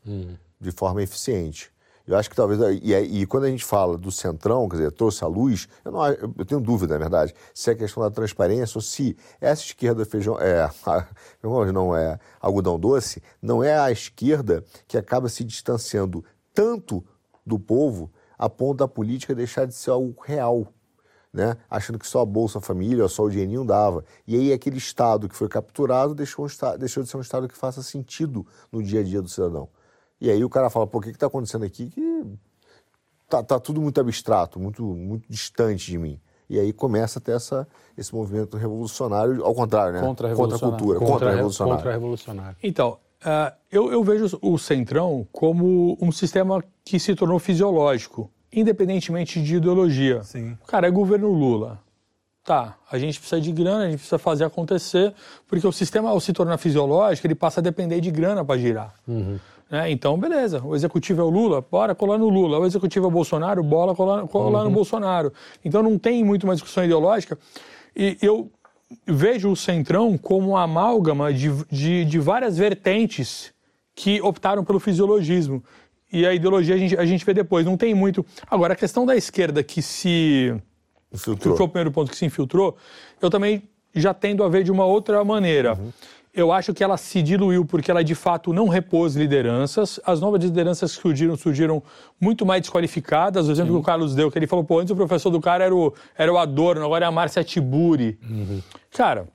[0.59, 1.71] de forma eficiente.
[2.05, 2.59] Eu acho que talvez.
[2.81, 5.91] E, aí- e quando a gente fala do centrão, quer dizer, trouxe a luz, eu,
[5.91, 10.05] não, eu tenho dúvida, na verdade, se é questão da transparência ou se essa esquerda
[10.05, 10.37] feijão.
[10.39, 10.69] É,
[11.41, 16.23] não é algodão doce, não é a esquerda que acaba se distanciando
[16.53, 17.03] tanto
[17.45, 20.67] do povo a ponto da política deixar de ser algo real.
[21.31, 21.57] Né?
[21.69, 24.05] Achando que só a Bolsa Família, só o dinheirinho dava.
[24.27, 27.57] E aí aquele Estado que foi capturado deixou, um deixou de ser um Estado que
[27.57, 29.67] faça sentido no dia a dia do cidadão.
[30.23, 31.87] E aí o cara fala, pô, o que está acontecendo aqui?
[31.87, 32.23] Que
[33.27, 36.17] tá, tá tudo muito abstrato, muito, muito distante de mim.
[36.49, 37.67] E aí começa a ter essa,
[37.97, 39.99] esse movimento revolucionário, ao contrário, né?
[39.99, 40.59] Contra-revolucionário.
[40.61, 41.77] Contra a cultura, Contra, contra-revolucionário.
[41.77, 42.57] contra-revolucionário.
[42.63, 49.43] Então, ah, eu, eu vejo o Centrão como um sistema que se tornou fisiológico, independentemente
[49.43, 50.23] de ideologia.
[50.23, 50.57] Sim.
[50.65, 51.81] Cara, é governo Lula.
[52.45, 55.13] Tá, a gente precisa de grana, a gente precisa fazer acontecer,
[55.47, 58.93] porque o sistema, ao se tornar fisiológico, ele passa a depender de grana para girar.
[59.73, 59.89] Né?
[59.89, 62.59] Então, beleza, o executivo é o Lula, bora colar no Lula.
[62.59, 65.33] O executivo é o Bolsonaro, bora colar, colar no Bolsonaro.
[65.65, 67.39] Então, não tem muito uma discussão ideológica.
[67.95, 68.51] E eu
[69.07, 73.51] vejo o Centrão como uma amálgama de, de, de várias vertentes
[73.95, 75.63] que optaram pelo fisiologismo.
[76.11, 78.23] E a ideologia a gente, a gente vê depois, não tem muito.
[78.51, 80.53] Agora, a questão da esquerda que se
[81.09, 81.57] que Infiltrou.
[81.57, 82.77] foi o primeiro ponto que se infiltrou,
[83.19, 83.63] eu também
[83.95, 85.75] já tendo a ver de uma outra maneira.
[86.33, 89.99] Eu acho que ela se diluiu porque ela de fato não repôs lideranças.
[90.03, 91.83] As novas lideranças que surgiram, surgiram
[92.19, 93.47] muito mais desqualificadas.
[93.47, 95.65] O exemplo que o Carlos deu, que ele falou, pô, antes o professor do cara
[95.65, 98.17] era o, era o Adorno, agora é a Márcia Tiburi.
[98.91, 99.27] Cara,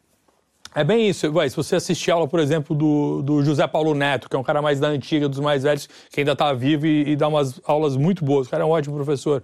[0.75, 1.31] é bem isso.
[1.31, 4.43] Vai, se você assistir aula, por exemplo, do, do José Paulo Neto, que é um
[4.43, 7.61] cara mais da antiga, dos mais velhos, que ainda está vivo e, e dá umas
[7.65, 8.49] aulas muito boas.
[8.49, 9.41] O cara é um ótimo professor.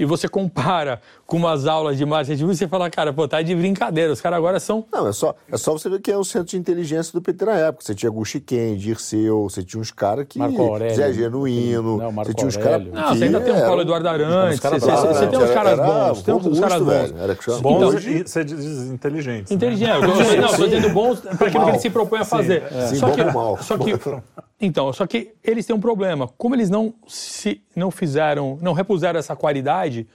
[0.00, 3.54] E você compara com umas aulas de Márcia Tiburi, você fala, cara, pô, tá de
[3.54, 4.10] brincadeira.
[4.10, 6.48] Os caras agora são Não, é só, é só você ver que é o centro
[6.48, 7.84] de inteligência do PT na época.
[7.84, 10.38] Você tinha Guxiquem, Dirceu, você tinha uns caras que.
[10.38, 10.96] Marco Aurélio.
[10.96, 11.98] Zé Genuíno.
[11.98, 12.86] Não, Marco você tinha uns caras.
[12.90, 15.44] Não, você ainda tem um Paulo Eduardo Arantes, você, você- bravos, você tem né?
[15.44, 16.86] uns caras Era bons, tem uns caras bons.
[16.88, 17.18] velho.
[17.18, 19.50] Era que chama- Bons Então- e você diz inteligentes.
[19.50, 19.56] né?
[19.56, 20.06] Inteligente, eu tô,
[20.40, 22.62] não, tô dizendo bons para aquilo que ele se propõe a fazer.
[22.88, 23.92] Sim, Só bom que, só que,
[24.60, 26.28] então, só que eles têm um problema.
[26.36, 30.06] Como eles não se não fizeram, não repuseram essa qualidade,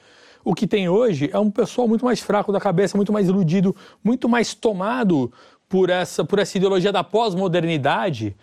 [0.43, 3.75] o que tem hoje é um pessoal muito mais fraco da cabeça, muito mais iludido,
[4.03, 5.33] muito mais tomado
[5.67, 8.35] por essa por essa ideologia da pós-modernidade.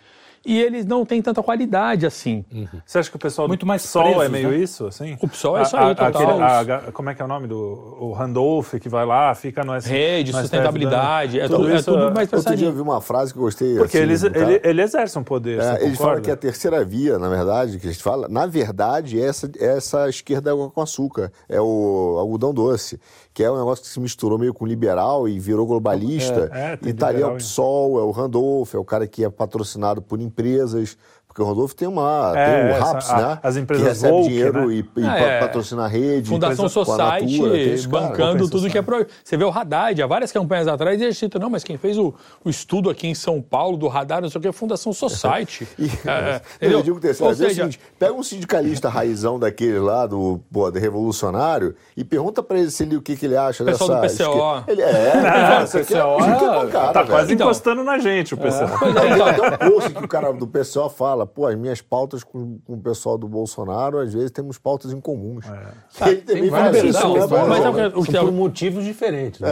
[0.45, 2.43] E eles não têm tanta qualidade assim.
[2.85, 4.57] Você acha que o pessoal Muito do mais PSOL presos, é meio né?
[4.57, 5.17] isso, assim?
[5.21, 6.07] O PSOL é isso aí, total.
[6.21, 9.63] aquele- a- como é que é o nome do o Randolph que vai lá, fica
[9.63, 12.81] no S- Rede, no STF sustentabilidade, é tudo, é tudo mais Outro dia eu vi
[12.81, 13.77] uma frase que eu gostei.
[13.77, 14.37] Porque assim, eles, cara.
[14.39, 15.59] ele, ele exerce um poder.
[15.59, 18.45] É, você eles falam que a terceira via, na verdade, que a gente fala, na
[18.45, 22.99] verdade, é essa, é essa esquerda com açúcar, é o algodão doce,
[23.33, 26.51] que é um negócio que se misturou meio com liberal e virou globalista.
[26.53, 29.23] É, é, e tá ali é o PSOL, é o Randolph, é o cara que
[29.23, 30.97] é patrocinado por empresas.
[31.33, 32.31] Porque o Randolph tem uma.
[32.35, 33.39] É, tem o essa- RAPS, a- né?
[33.41, 34.73] as empresas que recebe woke, dinheiro né?
[34.75, 35.39] e, e Ah, pa- é.
[35.39, 36.29] patrocina a rede.
[36.29, 39.03] Fundação Society Natura, tem esse bancando tudo que é pro...
[39.23, 41.97] Você vê o Haddad, há várias campanhas atrás, e ele cita, não, mas quem fez
[41.97, 42.13] o,
[42.45, 44.93] o estudo aqui em São Paulo do radar, não sei o que, é a Fundação
[44.93, 45.67] Society.
[45.79, 48.87] E, É, é, eu digo terceiro, Ou vezes é o seja, seguinte, pega um sindicalista
[48.87, 53.15] raizão daquele lá, do, pô, do revolucionário, e pergunta pra ele, se ele o que,
[53.15, 54.23] que ele acha Pessoal dessa...
[54.23, 54.37] do PCO.
[54.37, 54.71] esquerda.
[54.71, 55.27] Ele é, é,
[55.63, 58.69] aqui é, PCO, é Tá quase Então- encostando na gente o pessoal.
[58.79, 62.57] Tem até um post que o cara do PCO fala, pô, as minhas pautas com,
[62.59, 65.45] com o pessoal do Bolsonaro, às vezes temos pautas em comuns.
[65.45, 66.09] É.
[66.09, 69.39] Ele também Tem fala várias, isso, não, né, mas é o que- por motivos diferentes.
[69.39, 69.49] Né?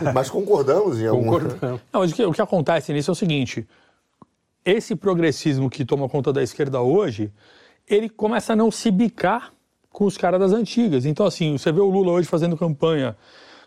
[0.00, 1.24] É, Mas concordamos em algum...
[1.24, 1.80] Concordamos.
[1.92, 3.66] Não, mas o que, o que acontece nisso é o seguinte:
[4.64, 7.32] esse progressismo que toma conta da esquerda hoje,
[7.88, 9.52] ele começa a não se bicar
[9.90, 11.04] com os caras das antigas.
[11.04, 13.16] Então, assim, você vê o Lula hoje fazendo campanha.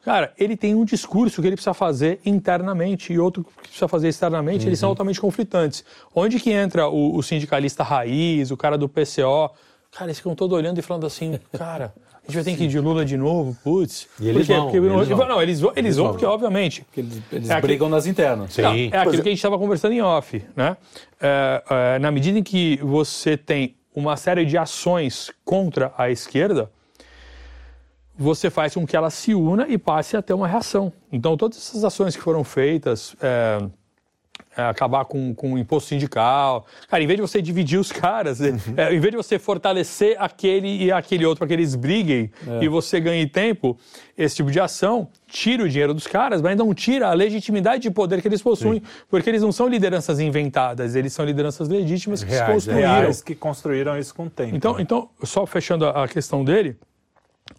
[0.06, 4.08] Cara, ele tem um discurso que ele precisa fazer internamente e outro que precisa fazer
[4.08, 4.68] externamente, Uhum.
[4.70, 5.84] eles são altamente conflitantes.
[6.14, 9.50] Onde que entra o, o sindicalista raiz, o cara do PCO?
[9.92, 11.92] Cara, eles ficam todos olhando e falando assim, cara,
[12.22, 14.08] a gente vai ter que ir de Lula de novo, putz.
[14.20, 15.28] E eles vão, Porque, eles vão.
[15.28, 16.14] Não, eles vão, eles vão vão.
[16.14, 18.54] porque, obviamente, Porque eles, eles É brigam nas internas.
[18.54, 18.62] Sim.
[18.62, 19.22] não, é aquilo é.
[19.22, 20.78] que a gente estava conversando em off, né?
[21.20, 21.64] É,
[21.96, 26.70] é, na medida em que você tem uma série de ações contra a esquerda,
[28.18, 30.92] você faz com que ela se una e passe a ter uma reação.
[31.12, 33.60] Então, todas essas ações que foram feitas, é,
[34.58, 38.40] é, acabar com, com o imposto sindical, cara, em vez de você dividir os caras,
[38.40, 42.32] é, é, em vez de você fortalecer aquele e aquele outro para que eles briguem
[42.62, 43.78] e você ganhe tempo,
[44.18, 47.92] esse tipo de ação tira o dinheiro dos caras, mas não tira a legitimidade de
[47.92, 52.30] poder que eles possuem, porque eles não são lideranças inventadas, eles são lideranças legítimas que
[52.30, 52.54] Reais, se é.
[52.54, 53.02] construíram.
[53.02, 54.56] Reais que construíram isso com o tempo.
[54.56, 54.82] Então, né?
[54.82, 56.78] então, só fechando a a questão dele,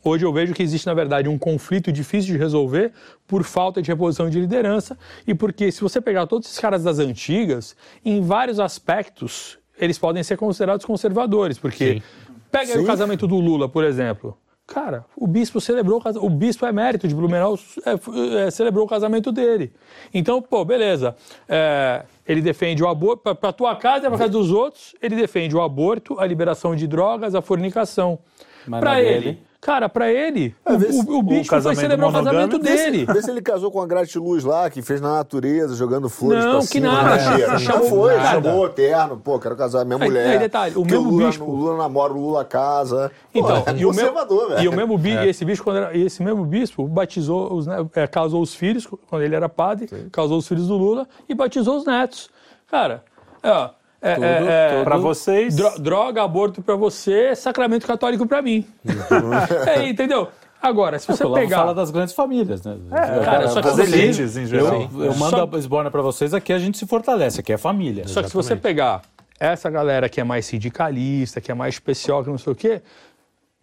[0.04, 2.92] hoje eu vejo que existe, na verdade, um conflito difícil de resolver
[3.26, 6.98] por falta de reposição de liderança e porque, se você pegar todos esses caras das
[6.98, 12.02] antigas, em vários aspectos, eles podem ser considerados conservadores, porque Sim.
[12.50, 12.86] pega aí o Sim.
[12.86, 14.36] casamento do Lula, por exemplo.
[14.66, 18.84] Cara, o bispo celebrou, o casa- o bispo é mérito de Blumenau, é, é, celebrou
[18.84, 19.72] o casamento dele.
[20.12, 21.14] Então, pô, beleza.
[21.48, 25.54] É, ele defende o aborto, para tua casa e para casa dos outros, ele defende
[25.54, 28.18] o aborto, a liberação de drogas, a fornicação.
[28.66, 32.08] Na ele, dele- cara, pra ele, o, vê se- o, o bispo foi casamento celebrar
[32.08, 33.04] o casamento dele.
[33.04, 36.50] Vê se ele casou com a Gratiluz lá, que fez na natureza, jogando flores Não,
[36.52, 36.92] pra que cima.
[36.92, 37.58] nada, na cheira.
[37.58, 38.28] chamou- Não foi, nada.
[38.42, 39.16] chamou o terno.
[39.16, 40.30] Pô, quero casar com a minha Aí- mulher.
[40.30, 43.10] aí, detalhe, o Porque mesmo Lula, bispo- O Lula namora, o Lula casa.
[43.32, 44.62] Pô, Então, é e, o mesmo, conservador, velho.
[44.62, 48.06] e o mesmo bi- esse bicho, quando era, e esse mesmo bispo batizou, os, é,
[48.06, 51.84] casou os filhos, quando ele era padre, casou os filhos do Lula e batizou os
[51.84, 52.30] netos.
[52.70, 53.02] Cara,
[53.42, 57.86] é, ó, é, Tudo- é, é, tudo- Para vocês, dro- droga, aborto pra você, sacramento
[57.86, 58.66] católico pra mim.
[59.66, 60.28] é, entendeu?
[60.60, 61.58] Agora, se você Pelo menos pegar...
[61.60, 62.76] fala das grandes famílias, né?
[63.24, 64.88] cara, só que das você- elites em geral.
[64.94, 67.56] Eu, eu mando Só- a esborna pra vocês, aqui a gente se fortalece, aqui é
[67.58, 68.08] família.
[68.08, 69.02] Só que se você pegar
[69.38, 72.80] essa galera que é mais sindicalista, que é mais especial, que não sei o quê,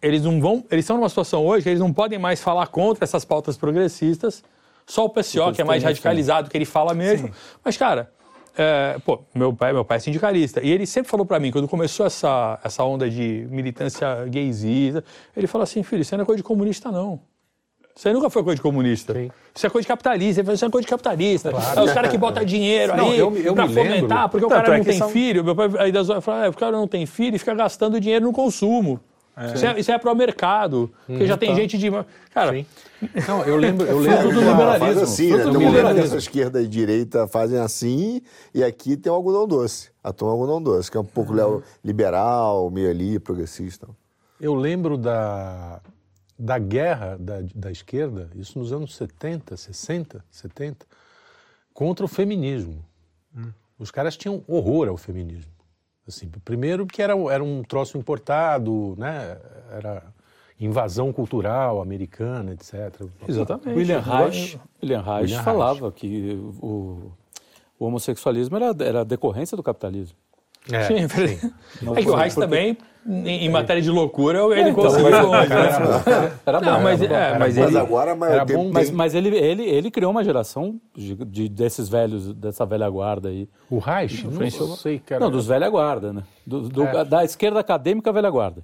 [0.00, 0.64] eles não vão.
[0.70, 4.42] Eles estão numa situação hoje que eles não podem mais falar contra essas pautas progressistas.
[4.86, 7.30] Só o PCO, que é mais radicalizado, que ele fala mesmo.
[7.64, 8.10] Mas, cara,
[8.56, 10.60] é, pô, meu pai, meu pai é sindicalista.
[10.62, 15.02] E ele sempre falou pra mim, quando começou essa, essa onda de militância gaysista,
[15.36, 17.20] ele falou assim, filho, isso não é coisa de comunista, não.
[17.96, 19.12] Isso aí nunca foi coisa de comunista.
[19.14, 19.30] Sim.
[19.54, 20.40] Isso é coisa de capitalista.
[20.40, 21.50] Ele falou, isso é coisa de capitalista.
[21.76, 24.44] É os caras que botam dinheiro Não, aí eu eu pra me lembro- fomentar, porque
[24.44, 25.44] o Tanto cara é não tem são- filho.
[25.44, 28.24] Meu pai aí das fala, ah, o cara não tem filho e fica gastando dinheiro
[28.24, 28.98] no consumo.
[29.54, 30.92] Isso, é, isso é pro mercado.
[31.06, 31.90] Porque já tem gente de.
[32.32, 32.66] Cara, Sim.
[33.26, 34.86] Não, eu lembro, eu lembro do de uma- liberalismo.
[34.86, 35.44] Faz assim, né?
[35.44, 38.22] do Tem um momento que essa esquerda e direita fazem assim,
[38.54, 39.90] e aqui tem o algodão doce.
[40.02, 41.60] A tom algodão doce, que é um pouco Uhum.
[41.84, 43.88] liberal, meio ali, progressista.
[44.40, 45.80] Eu lembro da,
[46.38, 50.86] da guerra da, da esquerda, isso nos anos 70, 60, 70,
[51.72, 52.84] contra o feminismo.
[53.78, 55.50] Os caras tinham horror ao feminismo.
[56.06, 59.38] Assim, primeiro que era, era um troço importado, né?
[59.70, 60.02] Era
[60.60, 63.02] invasão cultural americana, etc.
[63.26, 63.76] exatamente.
[63.76, 64.52] William Reich.
[64.52, 67.12] Reich, William Reich William falava que o,
[67.78, 70.16] o homossexualismo era, era a decorrência do capitalismo.
[70.70, 70.94] É, Sim,
[71.94, 75.48] é que o Reich também, em, em matéria de loucura, ele então, conseguiu mas- longe,
[75.48, 76.32] né?
[76.46, 76.66] Era bom.
[76.66, 77.78] Não, mas, era é, mas Mas ele.
[77.78, 81.48] agora, mas era bom, Mas, tem- mas ele, ele, ele criou uma geração de, de-
[81.48, 83.48] desses velhos, dessa velha guarda aí.
[83.70, 85.20] O Reich, não sei, cara.
[85.20, 86.22] Não, dos velha guarda, né?
[86.46, 87.04] Do- do- É.
[87.04, 88.62] Da esquerda acadêmica velha guarda.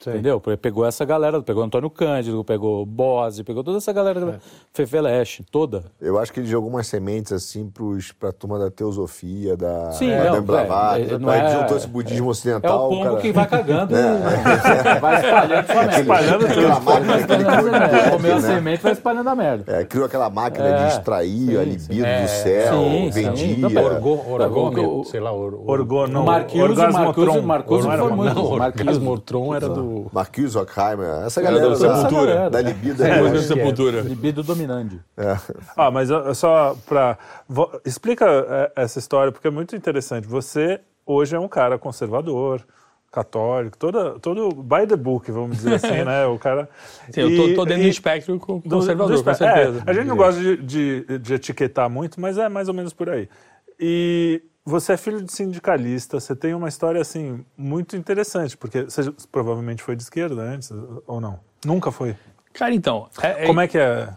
[0.00, 0.12] Sei.
[0.14, 0.40] Entendeu?
[0.40, 4.38] Porque Pegou essa galera, pegou Antônio Cândido, pegou Bose, pegou toda essa galera, É.
[4.72, 5.84] Fefeleche, toda.
[6.00, 10.08] Eu acho que ele jogou umas sementes assim pros, pra turma da teosofia, da Sim,
[10.08, 12.86] não, é, é, não aí é- juntou esse budismo É ocidental.
[12.86, 13.16] o pombo cara...
[13.16, 13.98] que vai cagando e
[15.00, 16.00] vai espalhando sua merda.
[16.00, 16.58] Espalhando tudo.
[16.58, 17.42] Aquela máquina, aquele
[18.06, 18.40] É, Comeu a né?
[18.54, 19.64] semente vai espalhando a merda.
[19.80, 23.22] É, criou aquela máquina É, de extrair a sim, libido É, do céu, sim, sim.
[23.22, 23.68] vendia.
[23.68, 23.84] Não,
[24.34, 27.24] orgômetro, o- sei lá, or, or, Orgo, não, O Marquise, orgasmotron.
[27.42, 28.34] Marcuse, Marcuse não era foi uma- muito.
[28.36, 29.87] não, Marquise.
[29.88, 30.10] Do...
[30.12, 32.50] Marquise Horkheimer, essa Era galera da, Sepultura.
[32.50, 33.02] da libido.
[33.04, 34.00] É, de sepultura.
[34.02, 35.00] Libido dominante.
[35.76, 37.18] Ah, mas só para
[37.84, 40.26] explica é, essa história porque é muito interessante.
[40.28, 42.62] Você hoje é um cara conservador,
[43.10, 46.26] católico, toda todo by the book, vamos dizer assim, né?
[46.26, 46.68] O cara.
[47.10, 49.44] Sim, eu tô, E- tô dentro e- do espectro co- do- conservador, do com espe-
[49.44, 49.82] é, certeza.
[49.86, 53.08] a gente não gosta de, de, de etiquetar muito, mas é mais ou menos por
[53.08, 53.28] aí.
[53.80, 59.12] E você é filho de sindicalista, você tem uma história assim muito interessante, porque você
[59.32, 60.70] provavelmente foi de esquerda antes
[61.06, 61.40] ou não?
[61.64, 62.14] Nunca foi.
[62.52, 63.08] Cara, então.
[63.22, 64.08] é- é- Como é que é?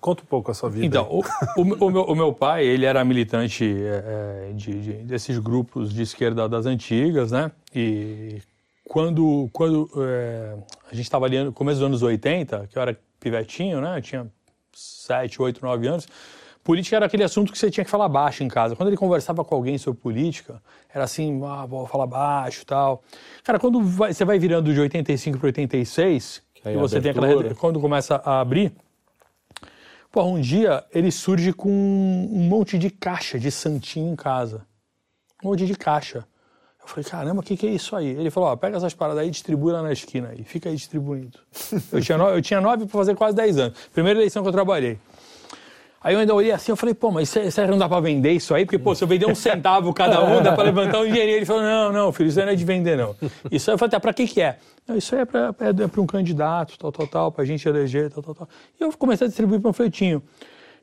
[0.00, 0.86] Conta um pouco a sua vida.
[0.86, 1.20] Então, o,
[1.60, 5.92] o- o meu, o meu pai, ele era militante é, é, de, de- desses grupos
[5.92, 7.50] de esquerda das antigas, né?
[7.74, 8.40] E
[8.88, 10.54] quando, quando é,
[10.90, 13.98] a gente estava ali no começo dos anos 80, que eu era pivetinho, né?
[13.98, 14.26] Eu tinha
[14.72, 16.06] 7, 8, 9 anos.
[16.66, 18.74] Política era aquele assunto que você tinha que falar baixo em casa.
[18.74, 20.60] Quando ele conversava com alguém sobre política,
[20.92, 23.04] era assim, ah, vou falar baixo tal.
[23.44, 27.38] Cara, quando vai, você vai virando de 85 para 86, aí e você tem abertura.
[27.38, 27.54] aquela.
[27.54, 28.72] Quando começa a abrir.
[30.10, 34.66] Pô, um dia ele surge com um monte de caixa de santinho em casa.
[35.44, 36.26] Um monte de caixa.
[36.82, 38.08] Eu falei, caramba, o que, que é isso aí?
[38.08, 40.42] Ele falou, ó, pega essas paradas aí e distribui lá na esquina aí.
[40.42, 41.38] Fica aí distribuindo.
[41.92, 43.78] eu, tinha nove, eu tinha nove para fazer quase 10 anos.
[43.92, 44.98] Primeira eleição que eu trabalhei.
[46.02, 47.98] Aí eu ainda olhei assim, eu falei, pô, mas aí- será que não dá pra
[48.00, 48.64] vender isso aí?
[48.64, 51.38] Porque, pô, se eu vender um centavo cada um, dá pra levantar um dinheirinho.
[51.38, 53.16] Ele falou, não, não, filho, isso aí não é de vender, não.
[53.50, 54.58] Isso aí, eu falei, tá, pra que que é?
[54.86, 57.66] Não, isso aí é pra, é, é pra um candidato, tal, tal, tal, pra gente
[57.68, 58.48] eleger, tal, tal, tal.
[58.78, 60.22] E eu comecei a distribuir panfletinho.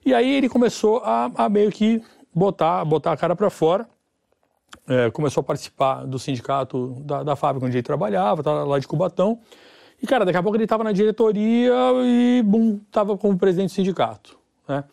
[0.05, 2.01] E aí ele começou a, a meio que
[2.35, 3.87] botar, botar a cara pra fora.
[4.87, 8.87] É, começou a participar do sindicato da, da fábrica onde ele trabalhava, tava lá de
[8.87, 9.39] Cubatão.
[10.01, 11.71] E, cara, daqui a pouco ele estava na diretoria
[12.03, 14.37] e, bum, estava como presidente do sindicato,
[14.77, 14.83] né?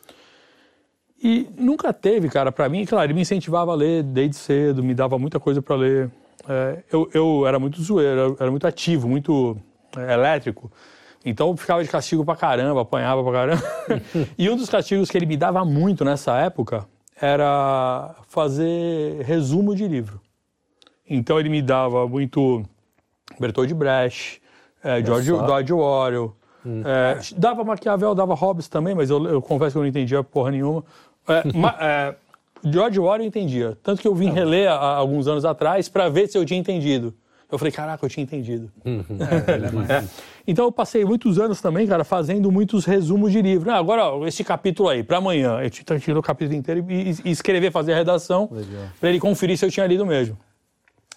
[1.23, 4.95] E nunca teve, cara, para mim, claro, ele me incentivava a ler desde cedo, me
[4.95, 6.11] dava muita coisa para ler.
[6.49, 9.57] É, eu, eu era muito zoeiro, era muito ativo, muito
[9.97, 10.73] é, elétrico.
[11.25, 13.63] Então eu ficava de castigo pra caramba, apanhava pra caramba.
[14.39, 16.87] e um dos castigos que ele me dava muito nessa época
[17.21, 20.21] era fazer resumo de livro.
[21.09, 22.63] Então ele me dava muito
[23.39, 24.41] Bertold Brecht,
[24.83, 26.35] é, George, George Orwell,
[26.85, 30.51] é, dava Maquiavel, dava Hobbes também, mas eu, eu confesso que eu não entendia porra
[30.51, 30.85] nenhuma.
[31.29, 32.15] É, ma- é,
[32.65, 36.09] George Orwell eu entendia, tanto que eu vim reler há, há alguns anos atrás para
[36.09, 37.15] ver se eu tinha entendido.
[37.51, 38.71] Eu falei, caraca, eu tinha entendido.
[39.89, 40.05] É.
[40.47, 43.71] Então eu passei muitos anos também, cara, fazendo muitos resumos de livro.
[43.71, 47.11] Ah, agora, ó, esse capítulo aí, para amanhã, eu tinha tirou o capítulo inteiro e,
[47.11, 48.49] e- e escrever, fazer a redação,
[49.01, 50.39] para ele conferir se eu tinha lido mesmo.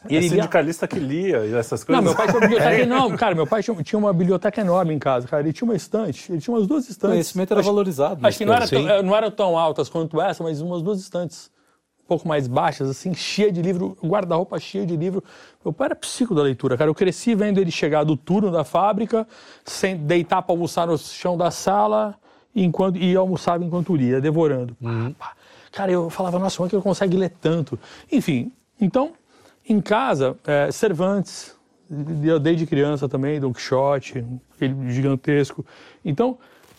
[0.10, 2.04] E É ele lia- sindicalista que lia essas não, coisas.
[2.04, 5.00] meu pai tinha uma biblioteca Não, cara, meu pai tinha, tinha uma biblioteca enorme em
[5.00, 5.42] casa, cara.
[5.44, 7.14] Ele tinha uma estante, ele tinha umas duas O estantes.
[7.14, 8.26] conhecimento era Acho- valorizado.
[8.28, 11.52] Acho que não, era tão, não eram tão altas quanto essa, mas umas duas estantes.
[12.04, 15.24] Um pouco mais baixas, assim, cheia de livro, guarda-roupa cheio de livro.
[15.64, 16.90] Meu pai era psico da leitura, cara.
[16.90, 19.26] Eu cresci vendo ele chegar do turno da fábrica,
[19.64, 22.14] sem deitar para almoçar no chão da sala,
[22.54, 24.76] enquanto, e almoçava enquanto lia, devorando.
[25.18, 25.32] Pá.
[25.72, 27.80] Cara, eu falava, nossa, como é que ele consegue ler tanto?
[28.12, 28.52] Enfim,
[28.82, 29.14] então,
[29.68, 31.56] em casa, eh, Cervantes,
[32.24, 35.66] eu desde criança também, Don Quixote, aquele gigantesco.
[36.04, 36.38] Então,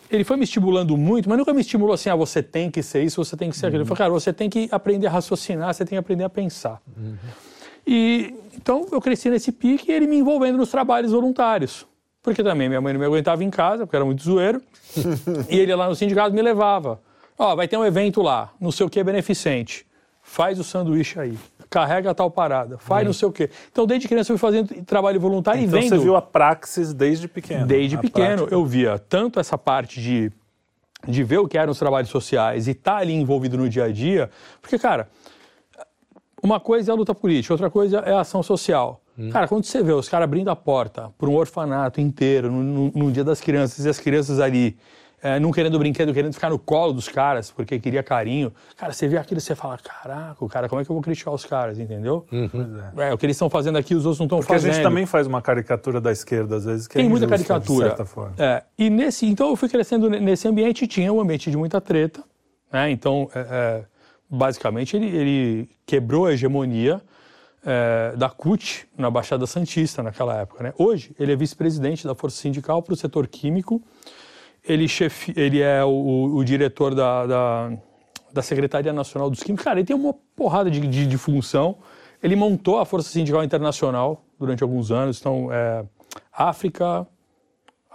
[0.09, 3.03] ele foi me estimulando muito, mas nunca me estimulou assim, ah, você tem que ser
[3.03, 3.81] isso, você tem que ser aquilo.
[3.81, 6.81] Ele falou, cara, você tem que aprender a raciocinar, você tem que aprender a pensar.
[7.87, 11.85] E então eu cresci nesse pique e ele me envolvendo nos trabalhos voluntários.
[12.21, 14.61] Porque também minha mãe não me aguentava em casa, porque era muito zoeiro.
[15.49, 16.99] e ele lá no sindicato me levava.
[17.37, 19.85] Ó, vai ter um evento lá, não sei o que, beneficente.
[20.23, 21.37] Faz o sanduíche aí.
[21.75, 22.77] Carrega tal parada.
[22.77, 23.49] Faz não sei o quê.
[23.69, 25.89] Então, desde criança, eu fui fazendo trabalho voluntário Então e vendo.
[25.89, 27.67] você viu a praxis desde pequeno.
[27.67, 28.55] Desde pequeno, prática.
[28.55, 30.31] eu via tanto essa parte de,
[31.05, 33.91] de ver o que eram os trabalhos sociais e estar ali envolvido no dia a
[33.91, 34.29] dia,
[34.61, 35.09] porque, cara,
[36.41, 39.01] uma coisa é a luta política, outra coisa é a ação social.
[39.31, 42.91] Cara, quando você vê os caras abrindo a porta para um orfanato inteiro no, no-
[42.93, 44.77] no dia das crianças e as crianças ali
[45.25, 49.07] é, não querendo brinquedo, querendo ficar no colo dos caras porque queria carinho, cara, você
[49.07, 51.79] vê aquilo e você fala, caraca, cara, como é que eu vou criticar os caras,
[51.79, 52.25] entendeu?
[52.97, 54.73] É, o que eles estão fazendo aqui, os outros não estão Porque a fazendo.
[54.73, 57.89] gente também faz uma caricatura da esquerda, às vezes, que Tem é muita injusta, caricatura.
[57.89, 58.35] De certa forma.
[58.37, 61.57] É, e nesse, então eu fui crescendo ne- nesse ambiente e tinha um ambiente de
[61.57, 62.21] muita treta.
[62.71, 62.91] Né?
[62.91, 63.83] Então, é, é,
[64.29, 67.01] basicamente, ele, ele quebrou a hegemonia
[67.65, 70.63] é, da CUT na Baixada Santista naquela época.
[70.63, 70.73] Né?
[70.77, 73.81] Hoje, ele é vice-presidente da Força Sindical para o setor químico.
[74.67, 77.71] Ele, chefe, ele é o, o diretor da, da,
[78.33, 79.63] da Secretaria Nacional dos Químicos.
[79.63, 81.77] Cara, ele tem uma porrada de, de, de função.
[82.21, 85.19] Ele montou a Força Sindical Internacional durante alguns anos.
[85.19, 85.85] Então, é,
[86.31, 87.07] África,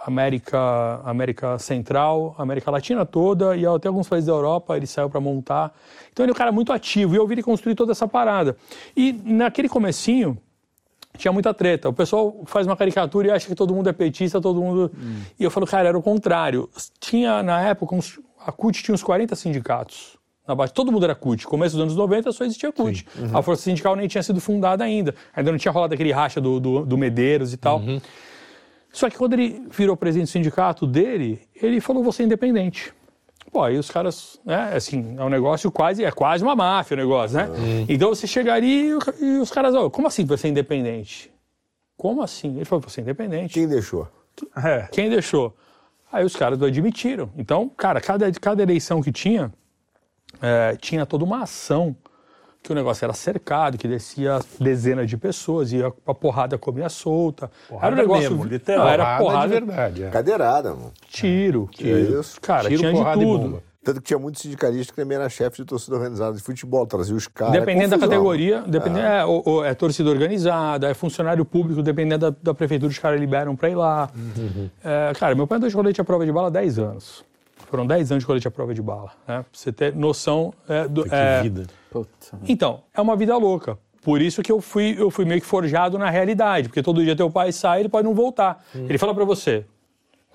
[0.05, 5.19] América, América Central, América Latina toda e até alguns países da Europa ele saiu para
[5.19, 5.73] montar.
[6.11, 8.57] Então ele é um cara muito ativo e eu vi ele construir toda essa parada.
[8.95, 10.37] E naquele comecinho
[11.17, 11.89] tinha muita treta.
[11.89, 14.91] O pessoal faz uma caricatura e acha que todo mundo é petista, todo mundo.
[15.39, 16.69] E eu falo, cara, era o contrário.
[16.99, 18.19] Tinha na época uns...
[18.45, 20.17] a CUT tinha uns 40 sindicatos.
[20.47, 20.73] Na base.
[20.73, 21.45] Todo mundo era CUT.
[21.45, 23.05] Começo dos anos 90 só existia CUT.
[23.33, 25.13] A Força Sindical nem tinha sido fundada ainda.
[25.35, 27.79] Ainda não tinha rolado aquele racha do, do, do Medeiros e tal.
[28.91, 32.91] Só que quando ele virou presidente do sindicato dele, ele falou, vou ser independente.
[33.51, 36.97] Pô, aí os caras, né, assim, é um negócio quase, é quase uma máfia o
[36.97, 37.49] negócio, né?
[37.89, 41.29] Então você chegaria e, e os caras, ó, como assim você é independente?
[41.97, 42.55] Como assim?
[42.55, 43.53] Ele falou, você é independente.
[43.53, 44.07] Quem deixou?
[44.55, 44.87] É.
[44.91, 45.55] Quem deixou?
[46.11, 47.29] Aí os caras admitiram.
[47.37, 49.51] Então, cara, cada, cada eleição que tinha,
[50.41, 51.95] é, tinha toda uma ação
[52.63, 57.49] que o negócio era cercado, que descia dezenas de pessoas, ia a porrada comia solta.
[57.67, 58.85] Porrada era um negócio mesmo, literal.
[58.85, 60.03] Não, era Porrada de verdade.
[60.03, 60.09] É.
[60.09, 60.91] Cadeirada, mano.
[61.07, 62.39] tiro, É isso.
[62.39, 63.63] Cara, Tiro, tinha de porrada e tudo.
[63.83, 67.15] Tanto que tinha muito sindicalista que também era chefe de torcida organizada de futebol, trazia
[67.15, 67.53] os caras.
[67.53, 68.09] Dependendo da confusão.
[68.09, 72.91] categoria, dependendo, é, ou- ou é torcida organizada, é funcionário público, dependendo da, da prefeitura,
[72.91, 74.07] os caras liberam pra ir lá.
[74.15, 74.69] Uhum.
[74.83, 77.25] É, cara, meu pai andou de colete à prova de bala há 10 anos.
[77.71, 79.13] Foram 10 anos de colete à prova de bala.
[79.25, 79.37] Né?
[79.37, 81.05] Pra você ter noção é, do.
[81.05, 81.67] Que é, vida.
[81.89, 82.37] Puta.
[82.45, 83.77] Então, é uma vida louca.
[84.01, 87.15] Por isso que eu fui, eu fui meio que forjado na realidade, porque todo dia
[87.15, 88.61] teu pai sai, ele pode não voltar.
[88.75, 89.63] Ele fala pra você,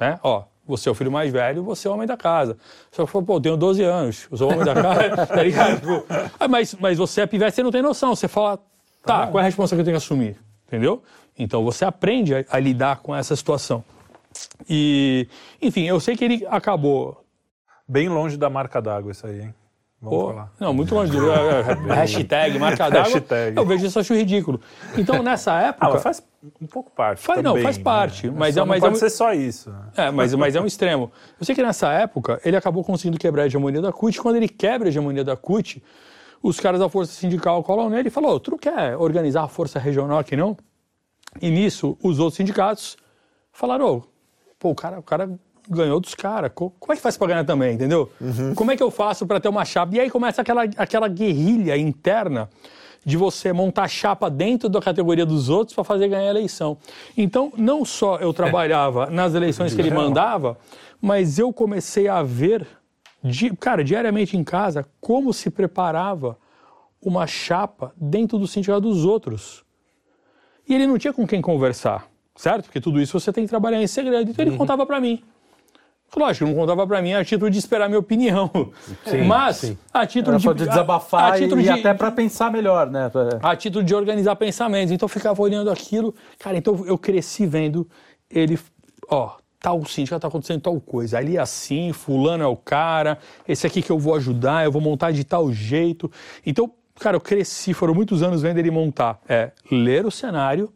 [0.01, 0.19] né?
[0.23, 2.57] Ó, você é o filho mais velho, você é o homem da casa.
[2.91, 5.81] Você fala, pô, eu tenho 12 anos, eu sou o homem da casa, tá ligado?
[5.81, 6.07] Tipo,
[6.41, 8.15] ah, mas, mas você é pivete, você não tem noção.
[8.15, 8.59] Você fala,
[9.05, 10.39] tá, qual é a resposta que eu tenho que assumir?
[10.67, 11.03] Entendeu?
[11.39, 13.85] Então você aprende a, a lidar com essa situação.
[14.69, 15.29] E,
[15.61, 17.26] enfim, eu sei que ele acabou
[17.89, 19.55] Bem longe da marca d'água isso aí, hein?
[20.01, 20.53] Vamos Pô, falar.
[20.61, 21.31] Não, muito longe do.
[21.33, 21.63] é, é,
[21.95, 23.13] hashtag, marca d'água.
[23.15, 23.57] Hashtag.
[23.57, 24.61] Eu vejo isso, acho ridículo.
[24.97, 25.87] Então, nessa época.
[25.87, 26.23] Ah, mas faz
[26.61, 27.23] um pouco parte.
[27.23, 27.83] Faz- não, também, faz né?
[27.85, 29.71] parte, mas Só é- não mas é pode um- ser só isso.
[29.71, 29.81] né?
[29.97, 31.11] É, mas, mas é um extremo.
[31.41, 34.21] Eu sei que nessa época ele acabou conseguindo quebrar a hegemonia da CUT.
[34.21, 35.83] Quando ele quebra a hegemonia da CUT,
[36.43, 39.49] os caras da Força Sindical colam nele e falam: "Ô, Tu não quer organizar a
[39.49, 40.57] Força Regional aqui não?
[41.41, 42.97] E nisso, os outros sindicatos
[43.51, 44.03] falaram: "Ô,
[44.59, 45.31] pô, o cara, o cara
[45.69, 46.51] ganhou dos caras.
[46.55, 48.11] Co- Como é que faz pra ganhar também, entendeu?
[48.55, 49.95] Como é que eu faço pra ter uma chapa?
[49.95, 52.49] E aí começa aquela, aquela guerrilha interna
[53.05, 56.77] de você montar chapa dentro da categoria dos outros para fazer ganhar a eleição.
[57.17, 60.59] Então, não só eu trabalhava nas eleições que ele mandava,
[61.01, 62.67] mas eu comecei a ver,
[63.23, 66.37] di- cara, diariamente em casa, como se preparava
[67.01, 69.65] uma chapa dentro do sindicato dos outros.
[70.69, 72.65] E ele não tinha com quem conversar, certo?
[72.65, 74.29] Porque tudo isso você tem que trabalhar em segredo.
[74.29, 75.23] Então ele contava para mim.
[76.15, 78.51] Lógico, não contava para mim a título de esperar minha opinião.
[79.27, 82.51] Mas a título Era de pra de desabafar a, título e, de, até para pensar
[82.51, 83.11] melhor, né?
[83.43, 84.93] A título de organizar pensamentos.
[84.93, 86.15] Então eu ficava olhando aquilo.
[86.39, 87.89] Cara, então eu cresci vendo
[88.31, 88.59] ele,
[89.11, 91.19] ó, tal síndico tá acontecendo tal coisa.
[91.19, 94.81] Ali é assim, fulano é o cara, esse aqui que eu vou ajudar, eu vou
[94.81, 96.11] montar de tal jeito.
[96.45, 99.21] Então, cara, eu cresci, foram muitos anos vendo ele montar.
[99.29, 100.73] É, ler o cenário,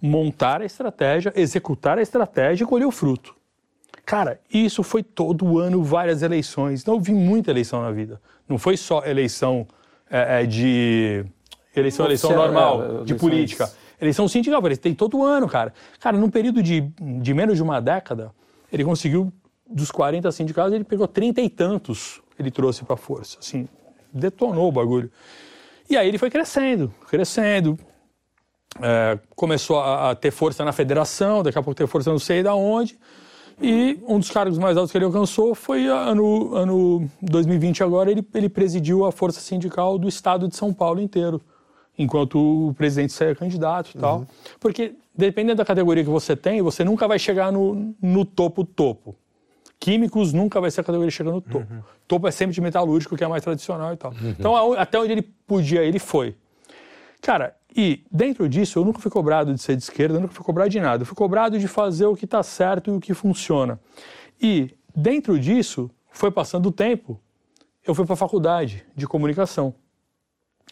[0.00, 3.35] montar a estratégia, executar a estratégia e colher o fruto.
[4.06, 6.80] Cara, isso foi todo ano, várias eleições.
[6.80, 8.20] Então eu vi muita eleição na vida.
[8.48, 9.66] Não foi só eleição
[10.08, 11.24] é, é, de.
[11.74, 13.68] Eleição, eleição Oficial, normal, é, de política.
[14.00, 15.74] Eleição sindical, ele tem todo ano, cara.
[15.98, 16.82] Cara, num período de,
[17.20, 18.30] de menos de uma década,
[18.72, 19.32] ele conseguiu,
[19.68, 23.38] dos 40 sindicatos, ele pegou 30 e tantos, ele trouxe para força.
[23.40, 23.68] Assim,
[24.12, 25.10] detonou o bagulho.
[25.90, 27.76] E aí ele foi crescendo, crescendo.
[28.80, 32.42] É, começou a, a ter força na federação, daqui a pouco ter força não sei
[32.42, 32.96] da onde.
[33.60, 38.26] E um dos cargos mais altos que ele alcançou foi ano, ano 2020 agora, ele,
[38.34, 41.40] ele presidiu a força sindical do estado de São Paulo inteiro,
[41.98, 42.36] enquanto
[42.68, 44.26] o presidente saia candidato e tal.
[44.60, 49.14] Porque dependendo da categoria que você tem, você nunca vai chegar no, no topo topo.
[49.80, 51.66] Químicos nunca vai ser a categoria que chega no topo.
[52.06, 54.12] Topo é sempre de metalúrgico, que é mais tradicional e tal.
[54.38, 56.34] Então, aonde- até onde ele podia, ele foi.
[57.22, 60.44] Cara, e dentro disso, eu nunca fui cobrado de ser de esquerda, eu nunca fui
[60.44, 61.02] cobrado de nada.
[61.02, 63.78] Eu fui cobrado de fazer o que está certo e o que funciona.
[64.40, 67.20] E dentro disso, foi passando o tempo,
[67.86, 69.74] eu fui para a faculdade de comunicação.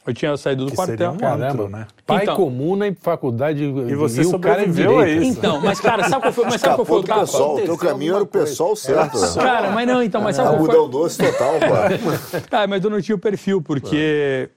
[0.06, 1.12] Eu tinha saído do Que seria quartel.
[1.12, 1.86] um Caramba, né?
[2.04, 2.36] Pai Então.
[2.36, 3.64] comuna e faculdade.
[3.64, 5.22] E você o cara a direito.
[5.22, 5.38] isso.
[5.38, 8.14] Então, mas cara, sabe qual foi, mas sabe qual foi o pessoal, o teu caminho
[8.14, 9.18] era o pessoal certo.
[9.18, 9.28] né?
[9.34, 10.88] Cara, mas não, então, mas sabe qual foi?
[10.90, 12.38] Doce total, pô.
[12.54, 14.50] Ah, mas eu não tinha o perfil, porque.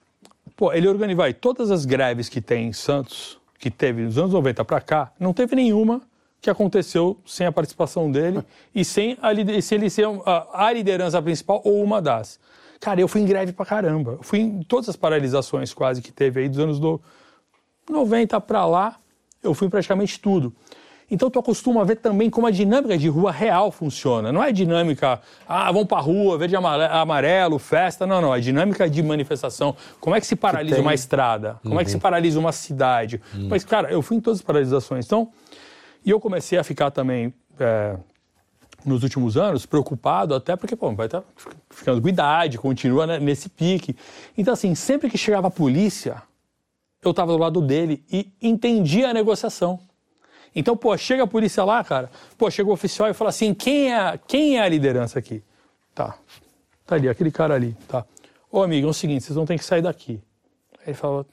[0.57, 1.23] Pô, ele organizou.
[1.23, 5.13] Vai, todas as greves que tem em Santos, que teve nos anos 90 para cá,
[5.19, 6.01] não teve nenhuma
[6.41, 8.43] que aconteceu sem a participação dele
[8.73, 12.39] e sem, a, sem ele ser a, a liderança principal ou uma das.
[12.79, 14.13] Cara, eu fui em greve pra caramba.
[14.13, 16.99] Eu fui em todas as paralisações quase que teve aí dos anos do
[17.87, 18.97] 90 para lá,
[19.43, 20.53] eu fui praticamente tudo.
[21.09, 24.31] Então tu acostuma a ver também como a dinâmica de rua real funciona.
[24.31, 28.05] Não é dinâmica, ah, vamos pra rua, verde amare- amarelo, festa.
[28.05, 28.35] Não, não.
[28.35, 29.75] É dinâmica de manifestação.
[30.01, 30.83] Como é que se paralisa tem.
[30.83, 31.59] uma estrada?
[31.63, 33.21] Como é que se paralisa uma cidade?
[33.49, 35.05] Mas, cara, eu fui em todas as paralisações.
[35.05, 35.29] Então,
[36.05, 37.95] e eu comecei a ficar também, é,
[38.85, 41.23] nos últimos anos, preocupado, até porque, pô, vai estar
[41.69, 43.95] ficando com idade, continua né, nesse pique.
[44.37, 46.21] Então, assim, sempre que chegava a polícia,
[47.03, 49.79] eu estava do lado dele e entendia a negociação.
[50.57, 53.93] Então, pô, chega a polícia lá, cara, pô, chega o oficial e fala assim, quem
[53.93, 55.43] é, quem é a liderança aqui?
[55.93, 56.17] Tá,
[56.83, 58.03] tá ali, aquele cara ali, tá.
[58.51, 60.19] Ô, amigo, é o seguinte, vocês vão ter que sair daqui.
[60.79, 61.27] Aí ele fala,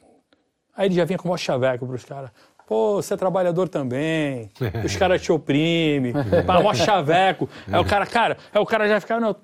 [0.76, 2.30] aí ele já vinha com o chaveco pros caras.
[2.66, 4.50] Pô, você é trabalhador também,
[4.84, 6.12] os caras te oprimem,
[6.46, 7.48] pá, mó chaveco.
[7.66, 9.34] Aí o cara, cara, aí o cara já fica, não,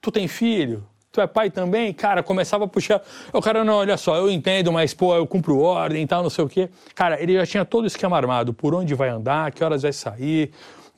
[0.00, 0.86] tu tem filho?
[1.14, 1.92] Tu é pai também?
[1.92, 3.00] Cara, começava a puxar.
[3.32, 6.28] O cara, não, olha só, eu entendo, mas, pô, eu cumpro ordem e tal, não
[6.28, 6.68] sei o quê.
[6.92, 9.92] Cara, ele já tinha todo o esquema armado, por onde vai andar, que horas vai
[9.92, 10.50] sair.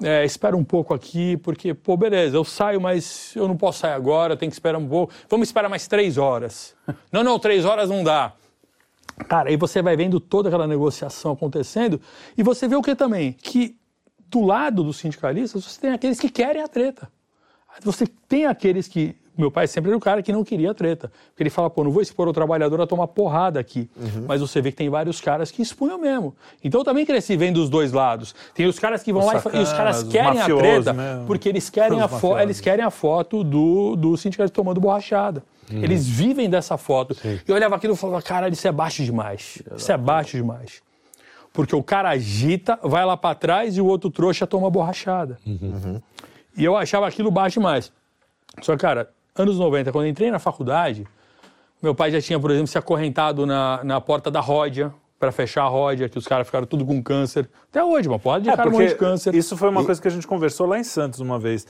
[0.02, 3.92] É, espera um pouco aqui, porque, pô, beleza, eu saio, mas eu não posso sair
[3.92, 5.12] agora, tenho que esperar um pouco.
[5.28, 6.74] Vamos esperar mais três horas.
[7.12, 8.32] não, não, três horas não dá.
[9.28, 12.00] Cara, aí você vai vendo toda aquela negociação acontecendo
[12.38, 13.34] e você vê o que também?
[13.34, 13.76] Que
[14.30, 17.06] do lado dos sindicalistas você tem aqueles que querem a treta.
[17.82, 19.14] Você tem aqueles que.
[19.36, 21.10] Meu pai sempre era o cara que não queria treta.
[21.28, 23.88] Porque ele fala, pô, não vou expor o trabalhador a tomar porrada aqui.
[23.96, 24.24] Uhum.
[24.26, 26.34] Mas você vê que tem vários caras que expunham mesmo.
[26.62, 28.34] Então eu também cresci vendo os dois lados.
[28.54, 31.26] Tem os caras que vão os lá sacanas, e os caras querem a treta mesmo.
[31.26, 32.08] porque eles querem a,
[32.42, 35.42] eles querem a foto do, do sindicato tomando borrachada.
[35.70, 35.82] Uhum.
[35.82, 37.14] Eles vivem dessa foto.
[37.14, 37.40] Sim.
[37.46, 39.62] E eu olhava aquilo e falava, cara, isso é baixo demais.
[39.76, 40.80] Isso é baixo demais.
[41.52, 45.38] Porque o cara agita, vai lá para trás e o outro trouxa toma borrachada.
[45.46, 46.00] Uhum.
[46.56, 47.92] E eu achava aquilo baixo demais.
[48.62, 51.06] Só que, cara, anos 90, quando eu entrei na faculdade,
[51.82, 55.64] meu pai já tinha, por exemplo, se acorrentado na, na porta da Ródia para fechar
[55.64, 57.48] a Ródia, que os caras ficaram tudo com câncer.
[57.70, 59.34] Até hoje, uma porra de é, cara morrendo de câncer.
[59.34, 59.84] Isso foi uma e...
[59.84, 61.66] coisa que a gente conversou lá em Santos uma vez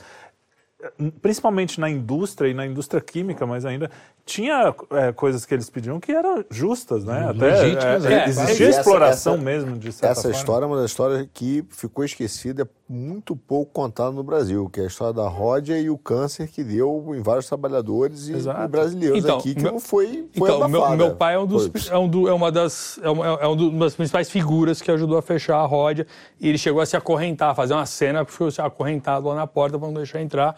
[1.21, 3.89] principalmente na indústria e na indústria química, mas ainda
[4.25, 7.29] tinha é, coisas que eles pediam que eram justas, né?
[7.29, 10.31] Até é, é, existia essa, exploração essa, mesmo de Essa forma.
[10.31, 14.83] história é uma das histórias que ficou esquecida, muito pouco contada no Brasil, que é
[14.83, 19.19] a história da Ródia e o câncer que deu em vários trabalhadores e, e brasileiros
[19.19, 22.07] então, aqui, que meu, foi, foi então, meu, meu, pai é, um dos, é, um
[22.07, 25.57] do, é uma das é uma, é uma das principais figuras que ajudou a fechar
[25.57, 26.07] a Ródia
[26.39, 29.87] e ele chegou a se acorrentar, fazer uma cena, ficou acorrentado lá na porta para
[29.87, 30.55] não deixar entrar.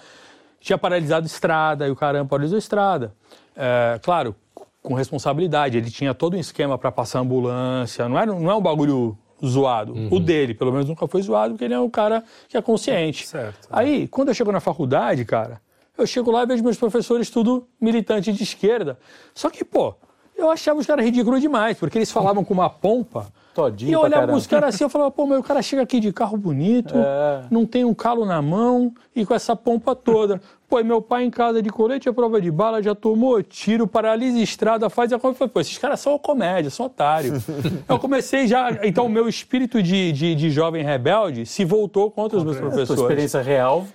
[0.60, 3.14] Tinha paralisado estrada, e o caramba paralisou estrada.
[3.56, 4.36] É, claro,
[4.84, 8.62] com responsabilidade, ele tinha todo um esquema para passar ambulância, não, era, não é um
[8.62, 9.94] bagulho zoado.
[9.94, 10.10] Uhum.
[10.12, 13.28] O dele, pelo menos, nunca foi zoado, porque ele é um cara que é consciente.
[13.28, 13.68] Certo.
[13.72, 15.62] Aí, quando eu chego na faculdade, cara,
[15.98, 18.98] eu chego lá e vejo meus professores tudo militante de esquerda.
[19.34, 19.96] Só que, pô,
[20.38, 24.00] eu achava os caras ridículos demais, porque eles falavam com uma pompa Todinho e eu
[24.00, 26.94] olhava os caras assim, eu falava, pô, mas o cara chega aqui de carro bonito,
[26.96, 27.44] é.
[27.52, 30.42] não tem um calo na mão e com essa pompa toda.
[30.70, 33.88] Pô, e meu pai em casa de colete a prova de bala, já tomou tiro,
[33.88, 35.48] paralisa estrada, faz a coisa.
[35.48, 37.44] Pô, esses caras são comédia, são otários.
[37.90, 38.78] eu comecei já.
[38.84, 42.92] Então, o meu espírito de, de, de, jovem rebelde se voltou contra os meus professores.
[42.92, 43.88] A sua experiência real.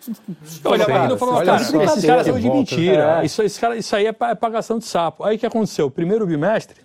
[0.65, 3.21] Eu olhava e falava, cara, esses caras são de mentira.
[3.21, 3.25] É.
[3.25, 5.23] Isso, esse cara, isso aí é, é pagação de sapo.
[5.23, 5.89] Aí o que aconteceu?
[5.89, 6.81] Primeiro bimestre,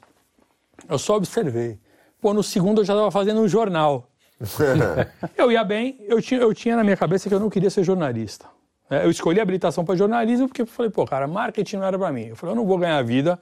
[0.88, 1.80] eu só observei.
[2.22, 4.10] Pô, no segundo eu já estava fazendo um jornal.
[5.38, 7.84] eu ia bem, eu tinha, eu tinha na minha cabeça que eu não queria ser
[7.84, 8.46] jornalista.
[8.90, 12.12] É, eu escolhi habilitação para jornalismo porque eu falei, pô, cara, marketing não era para
[12.12, 12.28] mim.
[12.28, 13.40] Eu falei, eu não vou ganhar vida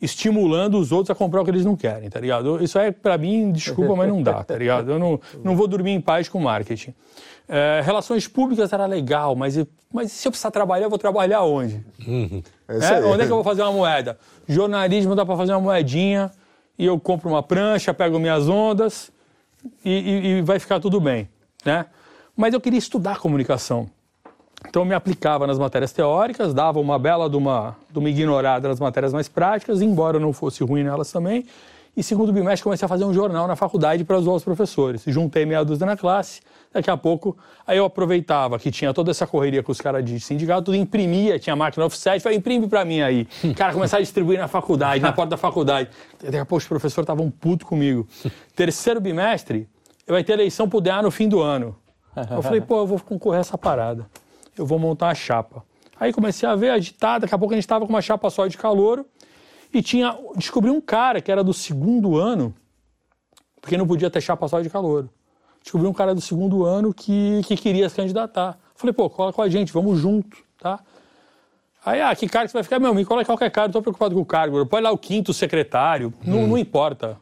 [0.00, 2.62] estimulando os outros a comprar o que eles não querem, tá ligado?
[2.62, 4.92] Isso é, para mim, desculpa, mas não dá, tá ligado?
[4.92, 6.94] Eu não, não vou dormir em paz com marketing.
[7.46, 9.58] É, relações públicas era legal, mas,
[9.92, 11.84] mas se eu precisar trabalhar, eu vou trabalhar onde?
[12.06, 12.42] Uhum.
[12.68, 14.18] É, onde é que eu vou fazer uma moeda?
[14.48, 16.30] Jornalismo dá para fazer uma moedinha
[16.80, 19.12] e eu compro uma prancha, pego minhas ondas
[19.84, 21.28] e, e, e vai ficar tudo bem,
[21.62, 21.84] né?
[22.34, 23.86] Mas eu queria estudar comunicação.
[24.66, 28.66] Então eu me aplicava nas matérias teóricas, dava uma bela de uma, de uma ignorada
[28.66, 31.44] nas matérias mais práticas, embora não fosse ruim nelas também.
[31.94, 35.02] E segundo bimestre comecei a fazer um jornal na faculdade para zoar os professores.
[35.06, 36.40] Juntei meia dúzia na classe,
[36.72, 40.18] daqui a pouco aí eu aproveitava que tinha toda essa correria com os caras de
[40.20, 43.26] sindicato, tudo imprimia, tinha máquina offset, falei, imprime para mim aí.
[43.56, 45.90] Cara, começava a distribuir na faculdade, na porta da faculdade.
[46.22, 48.06] Daqui a pouco os professores estavam puto comigo.
[48.54, 49.68] Terceiro bimestre,
[50.06, 51.76] eu vai ter eleição pro DA no fim do ano.
[52.30, 54.06] Eu falei, pô, eu vou concorrer a essa parada
[54.60, 55.64] eu vou montar a chapa.
[55.98, 58.46] Aí comecei a ver agitada, daqui a pouco a gente estava com uma chapa só
[58.46, 59.04] de calor
[59.72, 62.54] e tinha descobri um cara que era do segundo ano,
[63.60, 65.08] porque não podia ter chapa só de calor.
[65.62, 68.58] Descobri um cara do segundo ano que, que queria se candidatar.
[68.74, 70.80] Falei, pô, cola com a gente, vamos junto, tá?
[71.84, 72.78] Aí, ah, que cara que você vai ficar?
[72.78, 74.64] Meu, me coloca qualquer não tô preocupado com o cargo.
[74.66, 76.30] Põe lá o quinto secretário, hum.
[76.30, 77.18] não, não importa.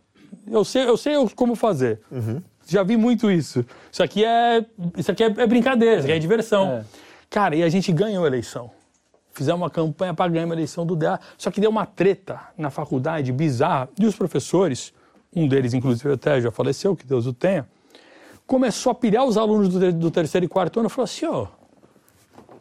[0.46, 2.00] Eu sei, eu sei como fazer.
[2.10, 2.42] Uhum.
[2.66, 3.64] Já vi muito isso.
[3.90, 4.64] Isso aqui é,
[4.96, 6.68] isso aqui é, é brincadeira, isso aqui é diversão.
[6.68, 6.84] É.
[7.30, 8.70] Cara, e a gente ganhou a eleição.
[9.32, 11.20] Fizemos uma campanha para ganhar uma eleição do DA.
[11.36, 13.88] Só que deu uma treta na faculdade bizarra.
[13.98, 14.92] E os professores,
[15.34, 17.66] um deles, inclusive, até já faleceu, que Deus o tenha,
[18.48, 21.42] começou a pilhar os alunos do, do terceiro e quarto ano e falou assim: ó,
[21.42, 21.48] oh,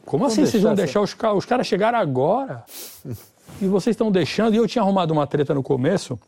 [0.05, 2.63] como assim vocês vão deixar os, os caras chegar agora?
[3.59, 4.53] e vocês estão deixando.
[4.53, 6.19] E eu tinha arrumado uma treta no começo,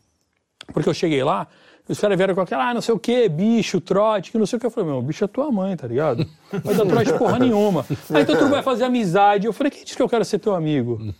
[0.72, 1.46] porque eu cheguei lá,
[1.86, 4.56] os caras vieram com aquela, ah, não sei o quê, bicho, trote, que não sei
[4.56, 4.66] o que.
[4.66, 6.26] Eu falei, meu, bicho é tua mãe, tá ligado?
[6.64, 7.84] Vai dar trote porra nenhuma.
[8.14, 9.46] Aí então tu vai fazer amizade.
[9.46, 11.14] Eu falei, quem disse que eu quero ser teu amigo?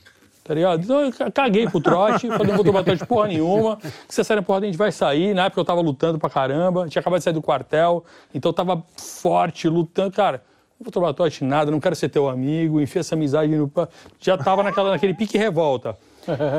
[0.50, 0.82] Tá ligado?
[0.82, 3.78] Então eu caguei pro trote, falei, não vou tomar trote porra nenhuma.
[4.08, 5.32] Se você sair porra, a gente vai sair.
[5.32, 8.52] Na época eu tava lutando pra caramba, tinha acabado de sair do quartel, então eu
[8.52, 10.10] tava forte, lutando.
[10.10, 10.42] Cara,
[10.76, 13.70] não vou tomar tote nada, não quero ser teu amigo, enfia essa amizade no...
[14.18, 15.96] Já tava naquela, naquele pique revolta.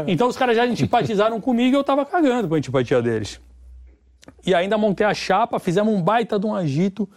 [0.08, 3.42] Então os caras já antipatizaram comigo e eu tava cagando com a antipatia deles.
[4.46, 7.10] E ainda montei a chapa, fizemos um baita de um agito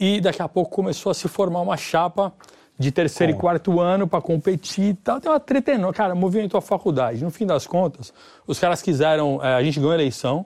[0.00, 2.32] e daqui a pouco começou a se formar uma chapa
[2.78, 5.20] de terceiro e quarto ano para competir e tal.
[5.20, 5.94] Tem uma treta enorme.
[5.94, 7.22] Cara, movimentou a faculdade.
[7.22, 8.12] No fim das contas,
[8.46, 9.40] os caras quiseram.
[9.42, 10.44] É, a gente ganhou a eleição,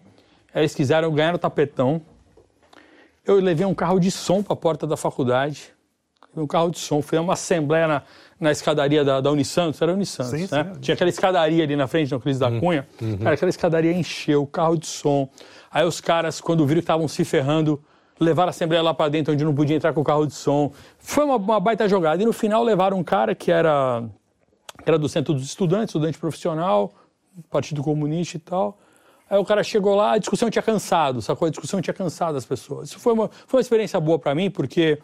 [0.55, 2.01] eles quiseram ganhar o tapetão.
[3.25, 5.73] Eu levei um carro de som para a porta da faculdade.
[6.37, 7.03] Um carro de som.
[7.03, 8.03] Fui uma assembleia na,
[8.39, 9.81] na escadaria da, da Unisantos.
[9.81, 10.73] Era Unisantos, sim, né?
[10.75, 10.81] Sim.
[10.81, 12.61] Tinha aquela escadaria ali na frente, no Cris da uhum.
[12.61, 12.87] Cunha.
[13.01, 13.19] Uhum.
[13.19, 15.29] Cara, aquela escadaria encheu, carro de som.
[15.71, 17.83] Aí os caras, quando viram que estavam se ferrando,
[18.21, 20.73] levaram a Assembleia lá para dentro, onde não podia entrar com o carro de som.
[20.99, 22.23] Foi uma, uma baita jogada.
[22.23, 24.05] E no final levaram um cara que era,
[24.83, 26.93] que era do Centro dos Estudantes, estudante profissional,
[27.51, 28.79] Partido Comunista e tal.
[29.31, 31.47] Aí o cara chegou lá, a discussão tinha cansado, sacou?
[31.47, 32.89] A discussão tinha cansado as pessoas.
[32.89, 34.99] Isso foi uma, foi uma experiência boa para mim, porque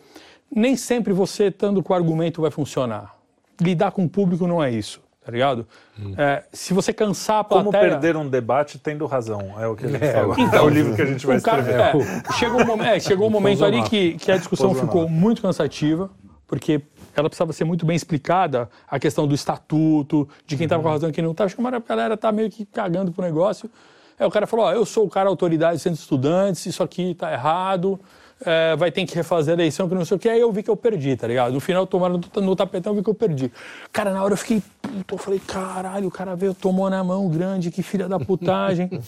[0.50, 3.14] nem sempre você, estando com o argumento, vai funcionar.
[3.60, 5.66] Lidar com o público não é isso tá ligado?
[5.98, 6.14] Hum.
[6.18, 7.72] É, se você cansar a plateia...
[7.72, 10.34] Como perder um debate tendo razão, é o que a gente é, fala.
[10.38, 11.76] Então, é o livro que a gente vai escrever.
[11.76, 15.40] Cara, é, chegou um, é, chegou um momento ali que, que a discussão ficou muito
[15.40, 16.10] cansativa,
[16.46, 16.82] porque
[17.16, 20.88] ela precisava ser muito bem explicada, a questão do estatuto, de quem estava uhum.
[20.88, 21.46] com razão e quem não estava.
[21.46, 23.70] Acho que a galera tá meio que cagando pro negócio.
[24.18, 27.14] Aí o cara falou, ó, eu sou o cara autoridade centro de estudantes, isso aqui
[27.14, 27.98] tá errado,
[28.44, 30.28] é, vai ter que refazer a eleição, que não sei o que.
[30.28, 31.52] Aí eu vi que eu perdi, tá ligado?
[31.52, 33.50] No final, tomaram no, no tapetão, eu vi que eu perdi.
[33.92, 37.28] Cara, na hora eu fiquei puto, eu falei, caralho, o cara veio, tomou na mão
[37.28, 38.88] grande, que filha da putagem.
[38.92, 39.02] Aí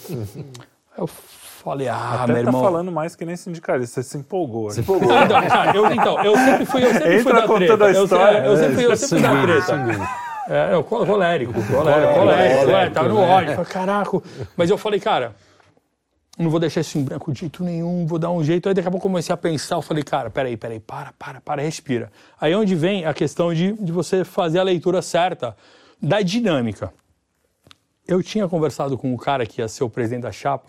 [0.98, 2.62] eu falei, ah, Até meu tá irmão.
[2.62, 4.70] falando mais que nem sindicalista, você se empolgou.
[4.70, 5.12] Se empolgou.
[5.12, 7.84] Então, cara, eu, então, eu sempre fui, eu sempre fui da treta.
[7.84, 8.38] A história.
[8.38, 10.26] Eu, eu sempre, eu sempre fui da treta.
[10.48, 13.64] É, eu, colérico, colérico, colérico, tá no ódio.
[13.64, 14.22] Caraca.
[14.56, 15.34] Mas eu falei, cara,
[16.38, 18.68] não vou deixar isso em branco de jeito nenhum, vou dar um jeito.
[18.68, 21.62] Aí daqui a pouco comecei a pensar, eu falei, cara, peraí, peraí, para, para, para,
[21.62, 22.12] respira.
[22.38, 25.56] Aí é onde vem a questão de, de você fazer a leitura certa
[26.00, 26.92] da dinâmica.
[28.06, 30.68] Eu tinha conversado com um cara que ia ser o presidente da chapa,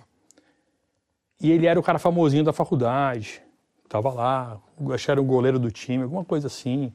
[1.39, 3.41] e ele era o cara famosinho da faculdade,
[3.89, 4.57] tava lá,
[4.93, 6.91] acho que era o goleiro do time, alguma coisa assim.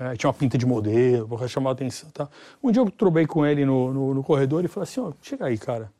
[0.00, 2.08] É, tinha uma pinta de modelo, para chamar a atenção.
[2.10, 2.28] Tá?
[2.62, 5.14] Um dia eu trobei com ele no, no, no corredor e falei assim, ó, oh,
[5.20, 5.90] chega aí, cara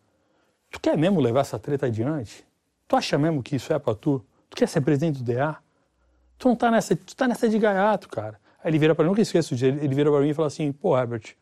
[0.71, 2.47] Tu quer mesmo levar essa treta adiante?
[2.87, 4.25] Tu acha mesmo que isso é pra tu?
[4.51, 5.57] Tu quer ser presidente do DA?
[6.39, 8.39] Tu não tá nessa, tu tá nessa de gaiato, cara.
[8.63, 10.73] Aí ele vira pra mim, nunca esqueço disso, ele vira pra mim e fala assim,
[10.73, 11.35] pô, Herbert,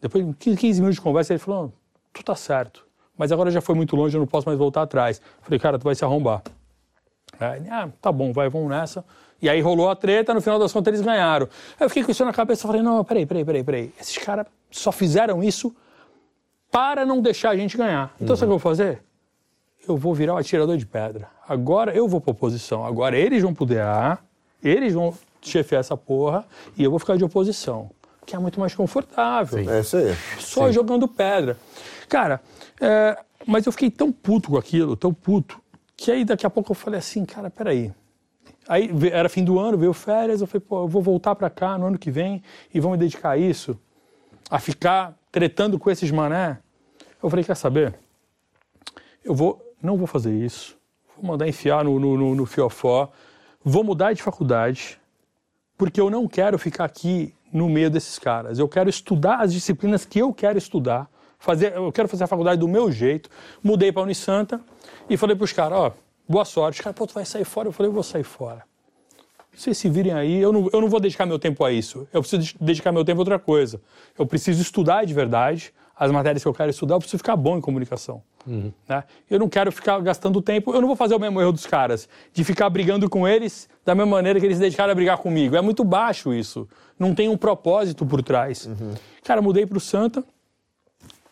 [0.00, 1.72] depois de 15 minutos de conversa, ele falou,
[2.12, 2.86] tu tá certo,
[3.16, 5.20] mas agora já foi muito longe, eu não posso mais voltar atrás.
[5.40, 6.42] falei, cara, tu vai se arrombar.
[7.40, 9.04] Aí, ah, tá bom, vai, vamos nessa.
[9.40, 11.48] E aí rolou a treta, no final das contas eles ganharam.
[11.78, 13.94] Aí eu fiquei com isso na cabeça, falei, não, peraí, peraí, peraí, peraí.
[14.00, 15.74] Esses caras só fizeram isso
[16.74, 18.12] para não deixar a gente ganhar.
[18.16, 18.36] Então, uhum.
[18.36, 19.00] sabe o que eu vou fazer?
[19.86, 21.28] Eu vou virar o atirador de pedra.
[21.48, 22.84] Agora eu vou para oposição.
[22.84, 24.18] Agora eles vão pro DA,
[24.60, 26.44] eles vão chefiar essa porra
[26.76, 27.92] e eu vou ficar de oposição.
[28.26, 29.62] Que é muito mais confortável.
[29.62, 29.70] Sim.
[29.70, 30.16] É isso aí.
[30.40, 30.72] Só Sim.
[30.72, 31.56] jogando pedra.
[32.08, 32.40] Cara,
[32.80, 33.16] é,
[33.46, 35.60] mas eu fiquei tão puto com aquilo, tão puto,
[35.96, 37.92] que aí daqui a pouco eu falei assim, cara, peraí.
[38.66, 41.78] Aí era fim do ano, veio férias, eu falei, pô, eu vou voltar para cá
[41.78, 43.78] no ano que vem e vou me dedicar a isso,
[44.50, 46.58] a ficar tretando com esses mané
[47.24, 47.94] eu falei, quer saber?
[49.24, 50.76] Eu vou, não vou fazer isso.
[51.16, 53.10] Vou mandar enfiar no, no, no, no fiofó.
[53.64, 55.00] Vou mudar de faculdade,
[55.78, 58.58] porque eu não quero ficar aqui no meio desses caras.
[58.58, 61.08] Eu quero estudar as disciplinas que eu quero estudar.
[61.38, 63.30] Fazer, eu quero fazer a faculdade do meu jeito.
[63.62, 64.60] Mudei para a Unisanta
[65.08, 65.92] e falei para os caras, ó,
[66.28, 66.80] boa sorte.
[66.80, 67.68] Os caras, pô, tu vai sair fora?
[67.68, 68.64] Eu falei, eu vou sair fora.
[69.54, 72.06] Vocês se virem aí, eu não, eu não vou dedicar meu tempo a isso.
[72.12, 73.80] Eu preciso dedicar meu tempo a outra coisa.
[74.18, 77.56] Eu preciso estudar de verdade, as matérias que eu quero estudar, eu preciso ficar bom
[77.56, 78.22] em comunicação.
[78.46, 78.72] Uhum.
[78.88, 79.04] Né?
[79.30, 82.08] Eu não quero ficar gastando tempo, eu não vou fazer o mesmo erro dos caras,
[82.32, 85.56] de ficar brigando com eles da mesma maneira que eles se dedicaram a brigar comigo.
[85.56, 86.68] É muito baixo isso.
[86.98, 88.66] Não tem um propósito por trás.
[88.66, 88.94] Uhum.
[89.22, 90.24] Cara, mudei para o Santa,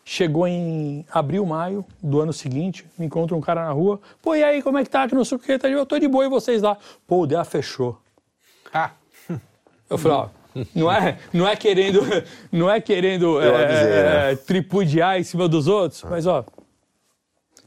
[0.05, 4.43] chegou em abril, maio do ano seguinte, me encontro um cara na rua, pô, e
[4.43, 5.07] aí, como é que tá?
[5.07, 6.77] Que não sei o que, tá eu tô de boa e vocês lá.
[7.05, 7.97] Pô, o DEA fechou.
[8.73, 8.91] Ah.
[9.89, 10.42] Eu falei, ó
[10.75, 12.01] não é, não é querendo,
[12.51, 14.31] não é querendo é, né?
[14.31, 16.45] é, tripudiar em cima dos outros, mas ó,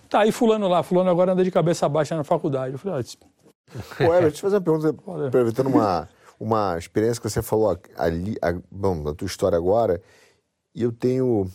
[0.09, 2.73] tá aí fulano lá, fulano agora anda de cabeça baixa na faculdade.
[2.73, 3.27] Eu falei, ó,
[3.97, 6.09] Pô, Herbert, deixa eu fazer uma pergunta, aproveitando uma,
[6.39, 10.01] uma experiência que você falou ali, a, bom, da tua história agora,
[10.75, 11.51] e eu tenho,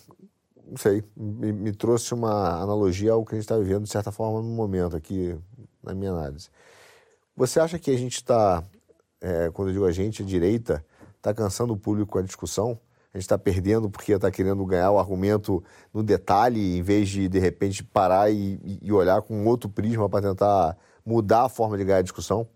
[0.67, 4.11] não sei, me, me trouxe uma analogia ao que a gente está vivendo, de certa
[4.11, 5.38] forma, no momento aqui,
[5.84, 6.49] na minha análise.
[7.36, 8.63] Você acha que a gente está,
[9.21, 10.86] é, quando eu digo a gente, a direita,
[11.22, 12.80] está cansando o público com a discussão.
[13.13, 15.63] A gente está perdendo porque está querendo ganhar o argumento
[15.93, 20.30] no detalhe, em vez de, de repente, parar e, e olhar com outro prisma para
[20.30, 22.47] tentar mudar a forma de ganhar a discussão?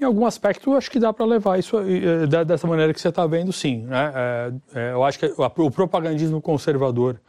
[0.00, 1.76] Em algum aspecto, eu acho que dá para levar isso
[2.46, 3.82] dessa maneira que você está vendo, sim.
[3.84, 4.12] Né?
[4.14, 7.20] É, é, eu acho que a- o propagandismo conservador,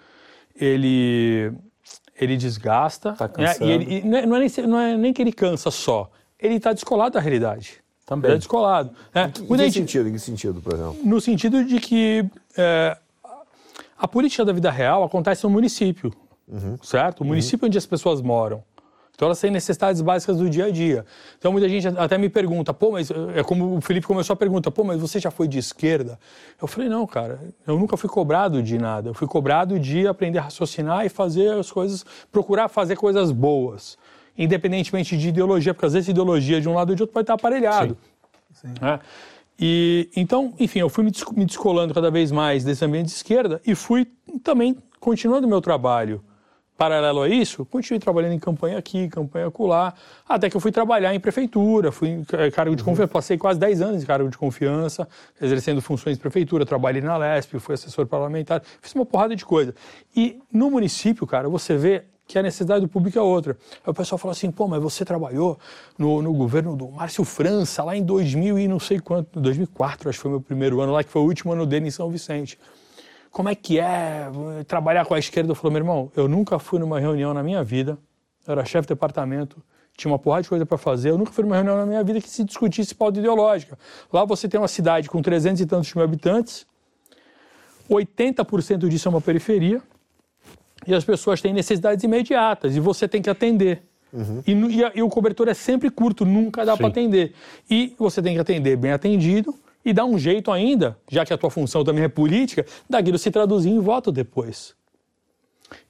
[0.55, 1.51] ele,
[2.19, 3.13] ele desgasta.
[3.13, 3.33] Tá né?
[3.33, 3.69] cansando.
[3.69, 6.73] E ele, e não, é, nem, não é nem que ele cansa só, ele está
[6.73, 7.81] descolado da realidade.
[8.07, 8.29] Também.
[8.29, 8.89] Ele é descolado.
[9.13, 9.25] Né?
[9.37, 10.07] Em que gente- sentido?
[10.09, 10.95] Em que sentido, por exemplo?
[11.03, 12.25] no sentido de que
[12.57, 12.97] é,
[13.99, 16.11] a política da vida real acontece no município,
[16.81, 17.21] certo?
[17.21, 18.63] O município onde as pessoas moram.
[19.13, 21.03] Então elas têm necessidades básicas do dia a dia.
[21.39, 24.69] Então muita gente até me pergunta, pô, mas é como o Felipe começou a pergunta,
[24.71, 26.17] pô, mas você já foi de esquerda?
[26.61, 29.09] Eu falei, não, cara, eu nunca fui cobrado de nada.
[29.09, 33.97] Eu fui cobrado de aprender a raciocinar e fazer as coisas, procurar fazer coisas boas,
[34.37, 37.33] independentemente de ideologia, porque às vezes ideologia de um lado ou de outro pode estar
[37.35, 37.97] aparelhado.
[38.81, 38.99] né?
[39.59, 43.13] E então, enfim, eu fui me, des- me descolando cada vez mais desse ambiente de
[43.13, 44.07] esquerda e fui
[44.43, 46.23] também continuando o meu trabalho.
[46.77, 49.95] Paralelo a isso, continuei trabalhando em campanha aqui, campanha acolá,
[50.29, 53.59] até que eu fui trabalhar em prefeitura, fui em ca- cargo de confiança, passei quase
[53.59, 55.07] 10 anos em cargo de confiança,
[55.41, 59.73] exercendo funções de prefeitura, trabalhei na LESP, fui assessor parlamentar, fiz uma porrada de coisa.
[60.15, 63.57] E no município, cara, você vê que a necessidade do público é outra.
[63.85, 65.57] Aí o pessoal fala assim, pô, mas você trabalhou
[65.97, 70.19] no, no governo do Márcio França, lá em 2000 e não sei quanto, 2004, acho
[70.19, 72.59] que foi meu primeiro ano lá, que foi o último ano dele em São Vicente.
[73.31, 75.51] Como é que é eh, trabalhar com a esquerda?
[75.51, 77.97] Eu falei, meu irmão, eu nunca fui numa reunião na minha vida,
[78.45, 79.63] eu era chefe de departamento,
[79.95, 82.19] tinha uma porrada de coisa para fazer, eu nunca fui numa reunião na minha vida
[82.19, 83.77] que se discutisse pauta ideológica.
[84.11, 86.65] Lá você tem uma cidade com 300 e tantos mil habitantes,
[87.89, 89.81] 80% disso é uma periferia,
[90.87, 93.83] e as pessoas têm necessidades imediatas e você tem que atender.
[94.47, 97.33] E, nu- e a- e o cobertor é sempre curto, nunca dá para atender.
[97.69, 101.37] E você tem que atender bem atendido e dar um jeito ainda, já que a
[101.37, 104.73] tua função também é política, daquilo se traduzir em voto depois.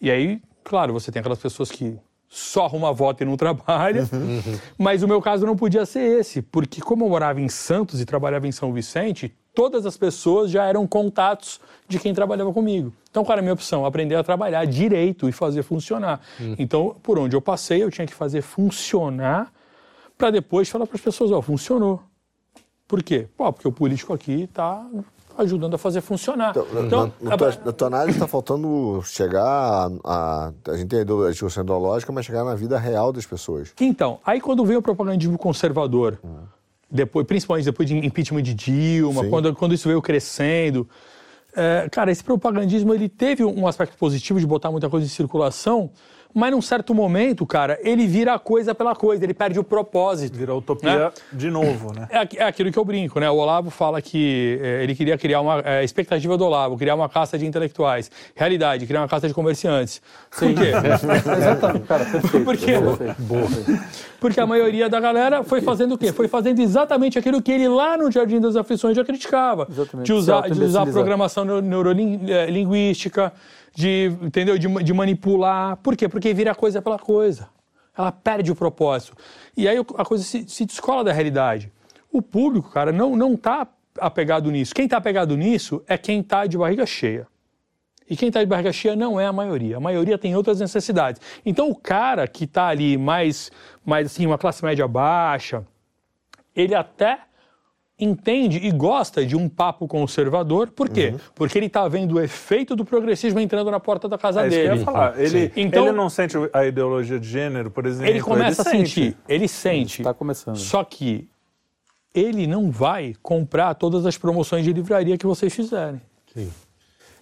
[0.02, 1.96] E aí, claro, você tem aquelas pessoas que
[2.28, 4.08] só arruma voto e não trabalha,
[4.78, 8.06] mas o meu caso não podia ser esse, porque como eu morava em Santos e
[8.06, 12.94] trabalhava em São Vicente, todas as pessoas já eram contatos de quem trabalhava comigo.
[13.10, 13.88] Então, qual era a minha opção?
[13.88, 16.22] Aprender a trabalhar direito e fazer funcionar.
[16.60, 19.52] Então, por onde eu passei, eu tinha que fazer funcionar
[20.16, 22.00] para depois falar para as pessoas, ó, funcionou.
[22.88, 23.28] Por quê?
[23.36, 24.86] Pô, porque o político aqui está
[25.36, 26.52] ajudando a fazer funcionar.
[26.86, 30.54] Então, na, na tua, na tua análise está faltando chegar a, a.
[30.68, 33.74] A gente tem a a discussão ideológica, mas chegar na vida real das pessoas.
[33.82, 36.20] Então, aí quando veio o propagandismo conservador,
[36.90, 39.30] depois, principalmente depois de impeachment de Dilma, Sim.
[39.30, 40.88] quando, quando isso veio crescendo,
[41.56, 45.90] é, cara, esse propagandismo ele teve um aspecto positivo de botar muita coisa em circulação,
[46.34, 50.38] mas num certo momento, cara, ele vira a coisa pela coisa, ele perde o propósito.
[50.38, 51.12] Vira utopia Né?
[51.34, 52.08] de novo, né?
[52.12, 53.28] É, é aquilo que eu brinco, né?
[53.32, 57.10] O Olavo fala que é, ele queria criar uma é, expectativa do Olavo, criar uma
[57.10, 58.12] casta de intelectuais.
[58.36, 60.00] Realidade, criar uma casta de comerciantes.
[60.38, 60.68] Por quê?
[60.78, 62.46] Exatamente, cara, perfeito.
[62.46, 62.74] Por quê?
[64.20, 66.12] Porque a maioria da galera foi fazendo o quê?
[66.12, 69.68] Foi fazendo exatamente aquilo que ele lá no Jardim das Aflições já criticava.
[69.70, 70.06] Exatamente.
[70.08, 73.32] De usar, de usar programação neu- neurolinguística,
[73.76, 74.58] de, entendeu?
[74.58, 75.78] De, de manipular.
[75.78, 76.08] Por quê?
[76.10, 77.48] Porque vira coisa pela coisa.
[77.98, 79.16] Ela perde o propósito.
[79.56, 81.72] E aí a coisa se, se descola da realidade.
[82.12, 83.68] O público, cara, não, não tá
[84.00, 84.74] apegado nisso.
[84.74, 87.28] Quem tá apegado nisso é quem tá de barriga cheia.
[88.10, 89.78] E quem está de barriga cheia não é a maioria.
[89.78, 91.22] A maioria tem outras necessidades.
[91.46, 93.52] Então, o cara que está ali mais,
[93.86, 95.66] mais assim, uma classe média baixa,
[96.56, 97.20] ele até
[98.00, 100.70] entende e gosta de um papo conservador.
[100.70, 101.16] Por quê?
[101.34, 104.56] Porque ele está vendo o efeito do progressismo entrando na porta da casa É isso
[104.56, 104.80] que eu dele.
[104.80, 105.20] ia falar.
[105.20, 108.10] Ele, Então- ele não sente a ideologia de gênero, por exemplo.
[108.10, 108.90] Ele começa a sente.
[108.90, 110.04] sentir, ele sente.
[110.04, 110.58] Tá começando.
[110.58, 111.28] Só que
[112.14, 116.00] ele não vai comprar todas as promoções de livraria que vocês fizerem.
[116.34, 116.52] Sim.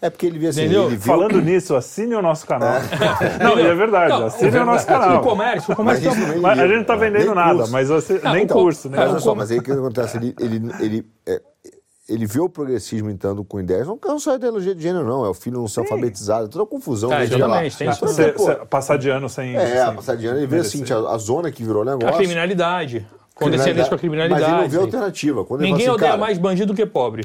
[0.01, 0.83] É porque ele vê assim, Entendeu?
[0.87, 1.01] ele viu...
[1.13, 2.79] Falando nisso, assine o nosso canal.
[3.41, 5.17] Não, e é verdade, Não, assine o nosso canal.
[5.17, 7.09] O comércio, o comércio Mas tem- nem Mas a livro, gente não tá né?
[7.09, 7.71] vendendo Nem nada, curso.
[7.71, 8.97] mas você, Não, nem o co- curso, né?
[8.97, 10.17] Mas olha o só, mas aí o que acontece?
[10.17, 11.41] Ele, ele, ele, é,
[12.07, 15.25] ele vê o progressismo entrando com ideias, não é só a ideologia de gênero, não.
[15.25, 17.09] É o filho não ser alfabetizado, toda a confusão.
[17.09, 17.65] Tá, chega lá.
[17.65, 17.99] exatamente, tem isso.
[17.99, 19.55] Por Cê- exemplo, cê- passar de ano sem.
[19.55, 22.09] É, sem passar de ano, ele vê assim, a, a zona que virou negócio.
[22.09, 23.07] A criminalidade.
[23.35, 24.49] Com a Mas ele criminalidade.
[24.63, 25.43] não vê alternativa.
[25.43, 27.23] Quando Ninguém assim, odeia cara, mais bandido do que pobre.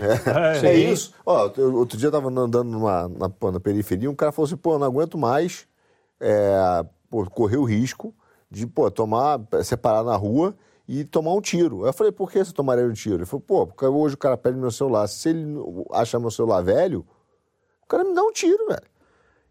[0.61, 1.15] É, é isso.
[1.25, 4.57] Ó, eu- outro dia eu tava andando numa, na, na periferia, um cara falou assim,
[4.57, 5.69] pô, eu não aguento mais
[6.21, 8.13] é, pô, correr o risco
[8.51, 10.55] de, pô, tomar, separar na rua
[10.89, 11.83] e tomar um tiro.
[11.85, 13.19] Aí eu falei, por que você tomaria um tiro?
[13.19, 15.07] Ele falou, pô, porque hoje o cara pede meu celular.
[15.07, 15.57] Se ele
[15.93, 17.07] achar meu celular velho,
[17.85, 18.83] o cara me dá um tiro, velho.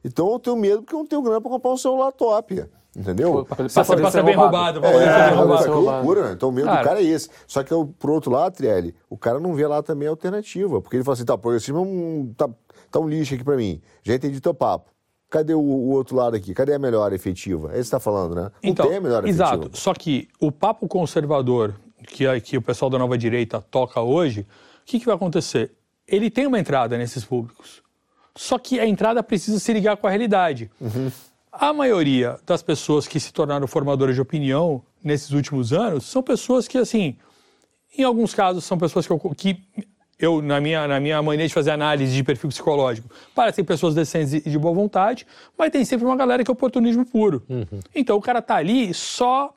[0.03, 2.65] Então eu tenho medo porque eu não tenho grana pra comprar um celular top.
[2.95, 3.45] Entendeu?
[3.45, 4.79] Passa, passa ser bem roubado.
[4.81, 4.97] roubado.
[4.99, 5.63] ser É, bem roubado.
[5.63, 6.23] que loucura.
[6.27, 6.33] né?
[6.33, 6.81] Então o medo Cara.
[6.81, 7.29] do cara é esse.
[7.47, 10.81] Só que, por outro lado, Trielli, o cara não vê lá também a alternativa.
[10.81, 12.49] Porque ele fala assim, tá, progressismo é um, tá,
[12.89, 13.79] tá um lixo aqui pra mim.
[14.03, 14.89] Já entendi teu papo.
[15.29, 16.53] Cadê o, o outro lado aqui?
[16.55, 17.67] Cadê a melhor efetiva?
[17.67, 18.41] É isso que você tá falando, né?
[18.43, 19.53] Não Então, tem a melhor exato.
[19.55, 19.77] efetiva.
[19.77, 21.75] Só que o papo conservador
[22.07, 24.45] que, que o pessoal da nova direita toca hoje, o
[24.85, 25.71] que, que vai acontecer?
[26.07, 27.83] Ele tem uma entrada nesses públicos.
[28.35, 30.71] Só que a entrada precisa se ligar com a realidade.
[31.59, 36.69] A maioria das pessoas que se tornaram formadoras de opinião nesses últimos anos são pessoas
[36.69, 37.17] que, assim,
[37.97, 39.61] em alguns casos, são pessoas que eu, que
[40.17, 44.31] eu na, minha, na minha mania de fazer análise de perfil psicológico, parecem pessoas decentes
[44.35, 45.27] e de boa vontade,
[45.57, 47.43] mas tem sempre uma galera que é oportunismo puro.
[47.93, 49.53] Então o cara tá ali só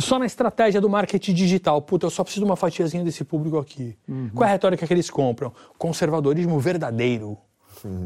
[0.00, 1.80] só na estratégia do marketing digital.
[1.82, 3.96] Puta, eu só preciso de uma fatiazinha desse público aqui.
[4.34, 5.52] Qual é a retórica que eles compram?
[5.78, 7.38] Conservadorismo verdadeiro.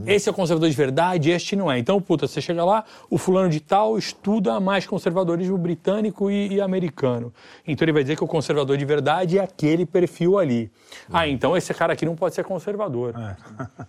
[0.06, 1.78] Esse é o conservador de verdade, este não é.
[1.78, 6.60] Então, puta, você chega lá, o fulano de tal estuda mais conservadorismo britânico e, e
[6.60, 7.32] americano.
[7.66, 10.70] Então ele vai dizer que o conservador de verdade é aquele perfil ali.
[11.12, 13.14] Ah, então esse cara aqui não pode ser conservador.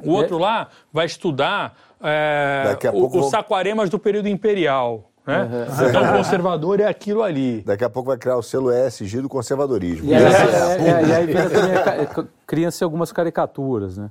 [0.00, 5.10] O outro lá vai estudar é, o- pouco os saquaremas do período imperial.
[5.26, 5.48] Né?
[5.88, 7.62] Então o conservador é aquilo ali.
[7.62, 10.08] Daqui a pouco vai criar o selo ESG do conservadorismo.
[10.08, 14.08] E aí, é, é- é, e aí é, criam-se algumas caricaturas, né?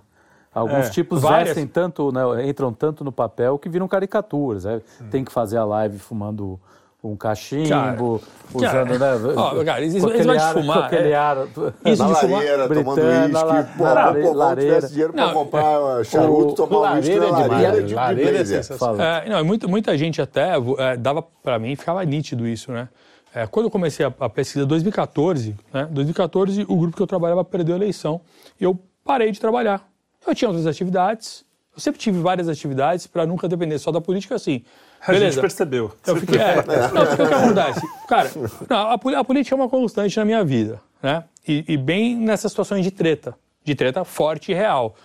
[0.58, 1.50] Alguns É, tipos várias.
[1.50, 4.64] vestem tanto, né, entram tanto no papel que viram caricaturas.
[4.66, 4.82] né?
[5.12, 6.60] Tem que fazer a live fumando
[7.04, 9.34] um cachimbo, Cara, usando, cara, né?
[9.38, 11.16] ó, cara, isso- com isso vai de ar- fumar, aquele é.
[11.16, 11.38] ar-
[11.86, 13.78] Isso na de fumar- lareira, tomando uísque.
[13.78, 13.84] Pô,
[14.28, 14.76] pô, lareira.
[14.76, 15.34] tivesse dinheiro pra Não.
[15.34, 17.84] comprar charuto, tomar uísque na lareira é lareira demais.
[17.84, 18.64] de, de Lareira é.
[18.64, 19.04] Fala.
[19.04, 22.90] É, não, muita, muita gente até é, dava para mim, ficava nítido isso, né?
[23.34, 25.88] É, quando eu comecei a, a pesquisa em 2014, né?
[25.92, 28.20] 2014 o grupo que eu trabalhava perdeu a eleição
[28.60, 29.88] e eu parei de trabalhar.
[30.28, 34.36] Eu tinha outras atividades, eu sempre tive várias atividades para nunca depender só da política,
[34.36, 34.64] assim.
[35.00, 35.42] A gente Beleza.
[35.42, 35.92] percebeu.
[36.06, 37.82] Eu fiquei, é, não, porque o que acontece?
[38.08, 38.32] Cara,
[38.68, 41.24] não, a, a política é uma constante na minha vida, né?
[41.48, 44.96] E, e bem nessas situações de treta, de treta forte e real.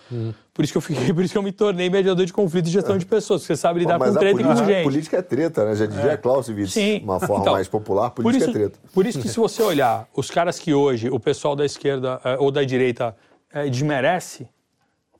[0.51, 2.71] Por isso que eu fiquei, por isso que eu me tornei mediador de conflito e
[2.71, 4.83] gestão de pessoas, porque você sabe lidar Mas com a treta e com política, gente.
[4.83, 5.75] política é treta, né?
[5.75, 7.01] Já dizia Clausewitz, Sim.
[7.03, 8.79] uma forma Então, mais popular, por política isso, é treta.
[8.91, 12.35] Por isso que se você olhar os caras que hoje o pessoal da esquerda eh,
[12.39, 13.15] ou da direita
[13.53, 14.47] eh, desmerece,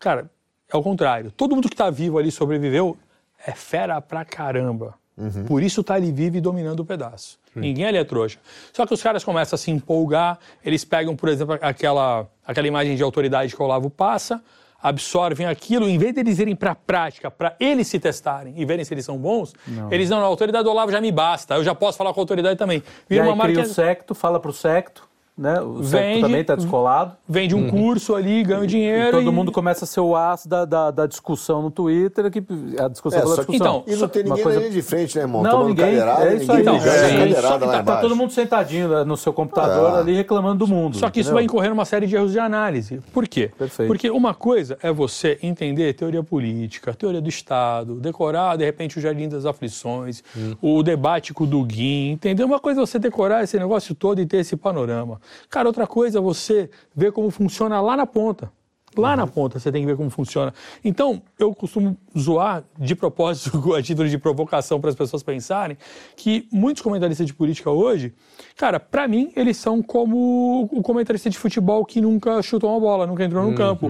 [0.04, 0.30] cara,
[0.72, 1.32] é o contrário.
[1.32, 2.98] Todo mundo que está vivo ali sobreviveu
[3.46, 4.96] é fera pra caramba.
[5.18, 5.46] Uhum.
[5.46, 7.40] Por isso tá ali vivo e dominando o pedaço.
[7.56, 8.40] Ninguém ali é trouxa.
[8.74, 12.96] Só que os caras começam a se empolgar, eles pegam, por exemplo, aquela, aquela imagem
[12.96, 14.44] de autoridade que o Olavo passa,
[14.82, 18.84] absorvem aquilo, em vez deles irem para a prática, para eles se testarem e verem
[18.84, 19.54] se eles são bons,
[19.92, 22.24] eles não, a autoridade do Olavo já me basta, eu já posso falar com a
[22.24, 22.80] autoridade também.
[22.80, 25.60] E Vira aí uma marca, o secto, fala pro secto, né?
[25.62, 27.14] O Vende- também está descolado.
[27.28, 29.08] vende um curso ali, ganha dinheiro.
[29.10, 32.30] E todo e- mundo começa a ser o as da, da, da discussão no Twitter,
[32.30, 32.44] que
[32.80, 33.84] a discussão É, pela só que- discussão.
[33.86, 35.42] Então, E não tem Uma ninguém coisa- na linha de frente, né, irmão?
[35.42, 35.86] Não, Tomando ninguém.
[35.96, 36.62] É isso aí.
[36.62, 40.00] Então, é, Só que tá, tá todo mundo sentadinho né, no seu computador É.
[40.02, 40.98] ali reclamando do mundo.
[40.98, 41.36] Só que isso entendeu?
[41.36, 43.00] vai incorrer numa série de erros de análise.
[43.12, 43.50] Por quê?
[43.58, 43.88] Perfeito.
[43.88, 49.02] Porque uma coisa é você entender teoria política, teoria do Estado, decorar, de repente, o
[49.02, 50.24] Jardim das Aflições,
[50.62, 52.46] o debate com o Dugin, entendeu?
[52.46, 55.20] Uma coisa é você decorar esse negócio todo e ter esse panorama.
[55.50, 58.52] Cara, outra coisa é você ver como funciona lá na ponta.
[58.96, 60.54] Lá na ponta você tem que ver como funciona.
[60.84, 65.78] Então, eu costumo zoar de propósito, a título de provocação para as pessoas pensarem,
[66.16, 68.14] que muitos comentaristas de política hoje,
[68.56, 73.08] cara, para mim, eles são como o comentarista de futebol que nunca chutou uma bola,
[73.08, 73.90] nunca entrou no campo.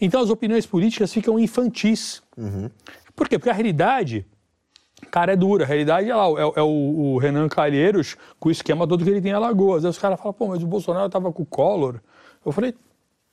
[0.00, 2.22] Então, as opiniões políticas ficam infantis.
[3.16, 3.38] Por quê?
[3.38, 4.24] Porque a realidade
[5.14, 5.62] Cara, é dura.
[5.62, 6.66] A realidade é lá, é, é o,
[7.14, 9.84] o Renan Calheiros com o esquema todo que ele tem em Alagoas.
[9.84, 12.00] Aí os caras falam, pô, mas o Bolsonaro tava com o Collor.
[12.44, 12.74] Eu falei,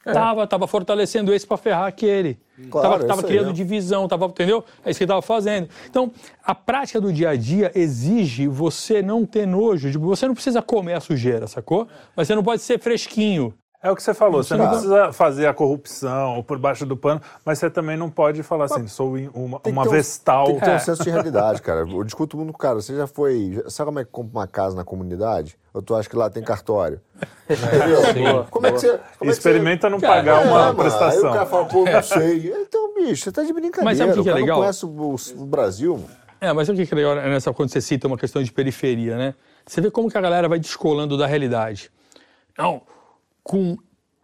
[0.03, 2.39] tava, tava fortalecendo esse pra ferrar aquele.
[2.69, 3.53] Claro, tava é tava isso aí, criando né?
[3.53, 4.63] divisão, tava, entendeu?
[4.85, 5.69] É isso que ele tava fazendo.
[5.89, 6.11] Então,
[6.43, 9.91] a prática do dia a dia exige você não ter nojo.
[9.91, 11.87] Tipo, você não precisa comer a sujeira, sacou?
[12.15, 13.55] Mas você não pode ser fresquinho.
[13.83, 16.95] É o que você falou, você não precisa fazer a corrupção ou por baixo do
[16.95, 20.45] pano, mas você também não pode falar assim, sou uma, uma um- vestal.
[20.45, 20.79] Tem que ter um É.
[20.79, 21.79] senso de realidade, cara.
[21.79, 22.75] Eu discuto muito com o cara.
[22.75, 23.63] Você já foi.
[23.69, 25.57] Sabe como é que compra uma casa na comunidade?
[25.73, 27.01] Ou tu acha que lá tem cartório?
[27.49, 28.45] Entendeu?
[28.51, 28.87] Como é que você.
[29.17, 30.47] Como é que Experimenta não pagar você...
[30.47, 31.29] uma É, mano, Aí prestação.
[31.29, 32.53] o cara fala, pô, não sei.
[32.55, 33.85] Então, bicho, você tá de brincadeira.
[33.85, 34.57] Mas sabe o que que é legal?
[34.57, 36.03] não conhece o, o Brasil.
[36.39, 39.15] É, mas sabe o que é legal nessa, quando você cita uma questão de periferia,
[39.17, 39.33] né?
[39.65, 41.89] Você vê como que a galera vai descolando da realidade.
[42.57, 42.81] Não,
[43.43, 43.77] com,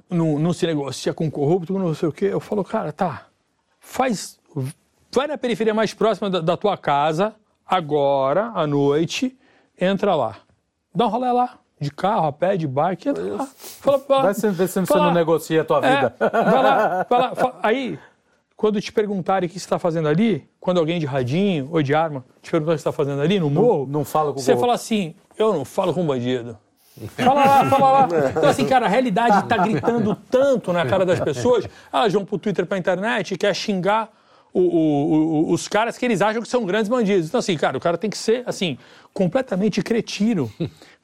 [0.10, 2.26] não, não se negocia com corrupto, não sei o quê.
[2.26, 3.27] Eu falo, cara, tá,
[3.80, 4.39] faz,
[5.14, 7.35] vai na periferia mais próxima da, da tua casa,
[7.65, 9.38] agora, à noite,
[9.80, 10.38] entra lá.
[10.94, 13.45] Dá um rolê lá, de carro, a pé, de bike, entra lá.
[13.45, 16.15] Fala, fala, Vai ver se você fala- não negocia a tua é, vida.
[16.19, 17.35] vai lá, vai lá.
[17.35, 17.99] fa- Aí,
[18.56, 21.94] quando te perguntarem o que você está fazendo ali, quando alguém de radinho ou de
[21.94, 24.57] arma te perguntar o que você está fazendo ali no morro, não fala com você
[24.57, 26.57] fala assim, eu não falo com bandido.
[27.18, 28.07] Fala lá, fala lá.
[28.38, 32.38] Então, assim, cara, a realidade está gritando tanto na cara das pessoas, elas vão pro
[32.38, 34.10] Twitter, pra internet e quer xingar
[34.53, 35.14] o- o-
[35.49, 37.28] o- os caras que eles acham que são grandes bandidos.
[37.28, 38.78] Então, assim, cara, o cara tem que ser, assim,
[39.14, 40.52] completamente cretino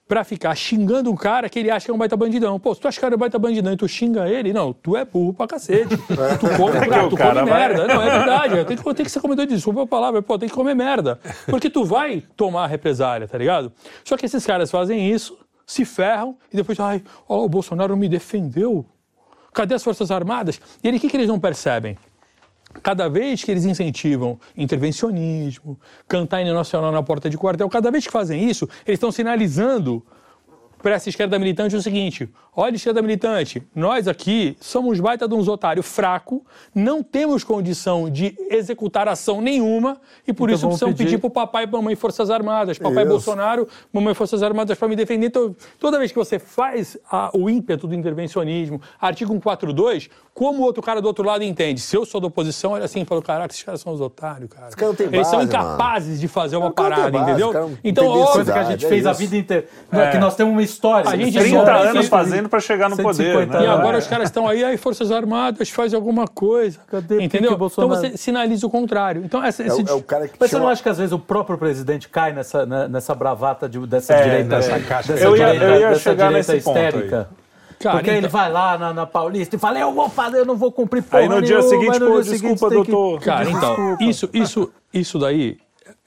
[0.07, 2.59] pra ficar xingando um cara que ele acha que é um baita bandidão.
[2.59, 4.97] Pô, se tu acha que é um baita bandidão e tu xinga ele, não, tu
[4.97, 5.95] é burro pra cacete.
[5.97, 7.87] Tu come, o tu come vai- merda.
[7.87, 8.65] Não, é verdade.
[8.65, 10.21] Tem que, tem que ser comedor de desculpa a palavra.
[10.21, 11.19] Pô, tem que comer merda.
[11.47, 13.71] Porque tu vai tomar represália, tá ligado?
[14.03, 15.37] Só que esses caras fazem isso,
[15.73, 18.85] se ferram e depois, ai, ó, o Bolsonaro me defendeu.
[19.53, 20.61] Cadê as Forças Armadas?
[20.83, 21.97] E o que, que eles não percebem?
[22.81, 28.05] Cada vez que eles incentivam intervencionismo, cantar hino nacional na porta de quartel, cada vez
[28.05, 30.03] que fazem isso, eles estão sinalizando
[30.83, 35.47] para essa esquerda militante o seguinte: olha, esquerda militante, nós aqui somos baita de uns
[35.47, 36.45] otários fraco,
[36.75, 39.97] não temos condição de executar ação nenhuma
[40.27, 43.11] e por Então isso precisamos pedir- para o papai e mamãe Forças Armadas, papai Isso.
[43.11, 45.27] Bolsonaro, mamãe Forças Armadas para me defender.
[45.27, 50.63] Então, toda vez que você faz a- o ímpeto do intervencionismo, artigo 142, como o
[50.63, 51.79] outro cara do outro lado entende?
[51.79, 54.49] Se eu sou da oposição, olha assim e fala: caraca, esses caras são os otários,
[54.49, 54.69] cara.
[54.95, 57.77] têm Eles são base, incapazes de fazer uma parada, base, entendeu?
[57.83, 59.19] Então, óbvio, que a gente é fez a isso.
[59.19, 59.67] vida inteira.
[60.11, 61.09] Que nós temos uma história.
[61.09, 63.65] A gente 30 só- anos fazendo pra chegar no poder, 150 né?
[63.65, 66.79] E agora os caras estão aí, aí Forças Armadas faz alguma coisa.
[66.87, 67.21] Cadê?
[67.23, 67.53] Entendeu?
[67.53, 69.23] Então você sinaliza o contrário.
[69.25, 71.11] Então essa, É, esse, é o cara que Mas você não acha que às vezes
[71.13, 75.35] o próprio presidente cai nessa, né, nessa bravata de- dessa É, direita, nessa dessa Eu
[75.37, 76.85] ia- direita, eu ia dessa chegar direita nesse ponto aí.
[76.87, 77.29] histérica?
[77.79, 80.37] Cara, Porque aí ele então- vai lá na, na Paulista e fala, eu vou fazer,
[80.39, 82.83] eu não vou cumprir porra Aí no dia nenhuma, seguinte, pô, dia seguinte desculpa, tem
[82.85, 83.19] que- doutor.
[83.21, 84.03] Cara, então, Desculpa.
[84.05, 85.57] isso, isso, isso daí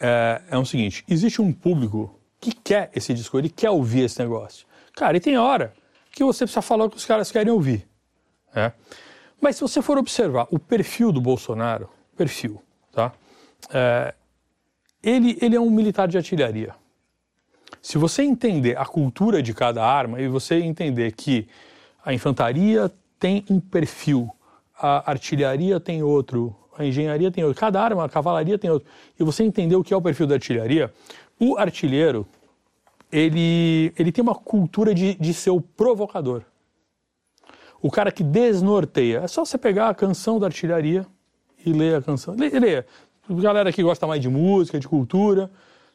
[0.00, 2.18] é, é o seguinte: existe um público
[2.50, 4.66] que quer esse discurso, ele quer ouvir esse negócio.
[4.94, 5.74] Cara, e tem hora
[6.12, 7.86] que você precisa falar o que os caras querem ouvir.
[8.54, 8.72] né?
[9.40, 12.62] Mas se você for observar o perfil do Bolsonaro, perfil,
[12.92, 13.12] tá?
[13.70, 14.14] É,
[15.02, 16.74] ele, ele é um militar de artilharia.
[17.82, 21.48] Se você entender a cultura de cada arma e você entender que
[22.04, 24.30] a infantaria tem um perfil,
[24.78, 29.24] a artilharia tem outro, a engenharia tem outro, cada arma, a cavalaria tem outro, e
[29.24, 30.92] você entender o que é o perfil da artilharia,
[31.38, 32.26] o artilheiro,
[33.10, 36.42] ele, ele tem uma cultura de, de ser o provocador.
[37.80, 39.18] O cara que desnorteia.
[39.18, 41.06] É só você pegar a canção da artilharia
[41.64, 42.34] e ler a canção.
[42.34, 42.86] Lê, leia.
[43.28, 45.50] Galera que gosta mais de música, de cultura,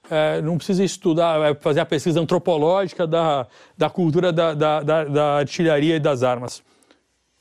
[0.09, 3.47] é, não precisa estudar, é, fazer a pesquisa antropológica da,
[3.77, 6.61] da cultura da, da, da, da artilharia e das armas.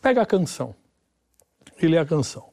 [0.00, 0.74] Pega a canção
[1.80, 2.48] e lê a canção.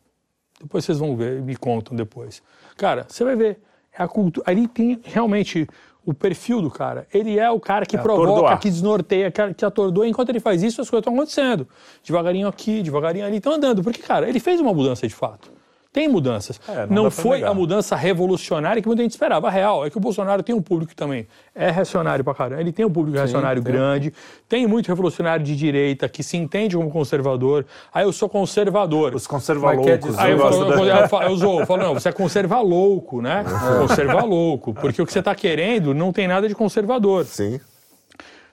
[0.59, 2.41] Depois vocês vão ver me contam depois.
[2.75, 3.61] Cara, você vai ver.
[3.97, 4.49] É a cultura.
[4.49, 5.67] Ali tem realmente
[6.07, 7.05] o perfil do cara.
[7.13, 8.59] Ele é o cara que É provoca, atordoar.
[8.59, 10.07] que desnorteia, que, que atordoa.
[10.07, 11.67] Enquanto ele faz isso, as coisas estão acontecendo.
[12.01, 13.83] Devagarinho aqui, devagarinho ali, estão andando.
[13.83, 15.51] Porque, cara, ele fez uma mudança de fato.
[15.97, 16.59] Tem mudanças.
[16.69, 17.51] É, não não foi negar.
[17.51, 19.47] a mudança revolucionária que muita gente esperava.
[19.47, 22.61] A real é que o Bolsonaro tem um público também é reacionário pra caramba.
[22.61, 24.13] Ele tem um público reacionário grande,
[24.47, 27.65] tem muito revolucionário de direita que se entende como conservador.
[27.93, 29.15] Aí eu sou conservador.
[29.15, 29.85] Os conservaloucos.
[29.87, 32.09] Mas quer dizer- Aí eu, falo, da- eu, falo- eu zoo, eu falo, não, você
[32.09, 33.43] é conserva louco, né?
[33.79, 34.73] Conserva louco.
[34.75, 37.25] Porque o que você está querendo não tem nada de conservador.
[37.25, 37.59] Sim.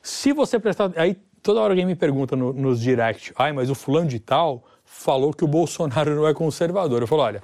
[0.02, 0.90] Se você prestar.
[0.96, 4.64] Aí toda hora alguém me pergunta no- nos direct, ai, mas o fulano de tal
[4.96, 7.02] falou que o Bolsonaro não é conservador.
[7.02, 7.42] Eu falo, olha,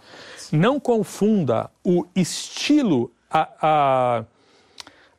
[0.53, 4.25] não confunda o estilo, a, a,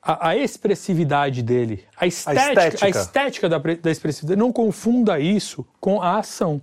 [0.02, 3.00] a, a expressividade dele, a estética, a estética.
[3.00, 6.62] estética, da, da expressividade, não confunda isso com a ação.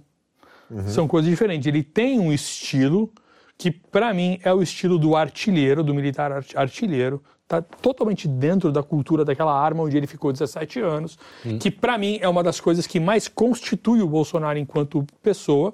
[0.87, 1.67] São coisas diferentes.
[1.67, 3.11] Ele tem um estilo
[3.57, 7.23] que, para mim, é o estilo do artilheiro, do militar art- artilheiro.
[7.49, 11.19] Está totalmente dentro da cultura daquela arma onde ele ficou 17 anos.
[11.59, 15.73] Que, para mim, é uma das coisas que mais constitui o Bolsonaro enquanto pessoa.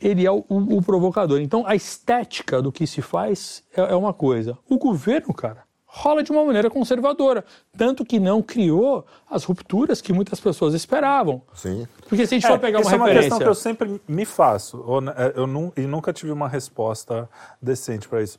[0.00, 1.40] Ele é o, o- o provocador.
[1.40, 4.58] Então, a estética do que se faz é, é uma coisa.
[4.68, 7.42] O governo, cara, rola de uma maneira conservadora.
[7.76, 11.40] Tanto que não criou as rupturas que muitas pessoas esperavam.
[11.54, 11.88] Sim.
[12.08, 13.30] Porque se a gente É, for pegar uma isso é uma referência...
[13.30, 15.00] questão que eu sempre me faço.
[15.00, 17.28] né, Eu, nu- e nunca tive uma resposta
[17.60, 18.38] decente para isso.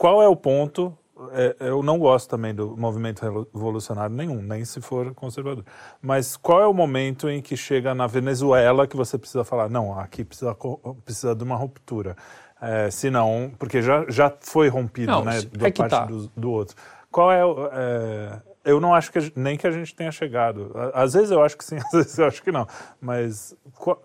[0.00, 0.96] Qual é o ponto?
[1.32, 3.20] é, eu não gosto também do movimento
[3.52, 5.62] revolucionário nenhum, nem se for conservador.
[6.00, 9.98] Mas qual é o momento em que chega na Venezuela que você precisa falar, não,
[10.00, 10.56] aqui precisa,
[11.04, 12.16] precisa de uma ruptura?
[12.62, 16.06] É, se não, porque já, já foi rompido, Não, né, da é parte tá.
[16.06, 16.74] do, do outro.
[17.10, 20.72] Qual é, é, eu não acho que nem que a gente tenha chegado.
[20.94, 22.66] Às vezes eu acho que sim, às vezes eu acho que não.
[22.98, 24.00] Mas qual-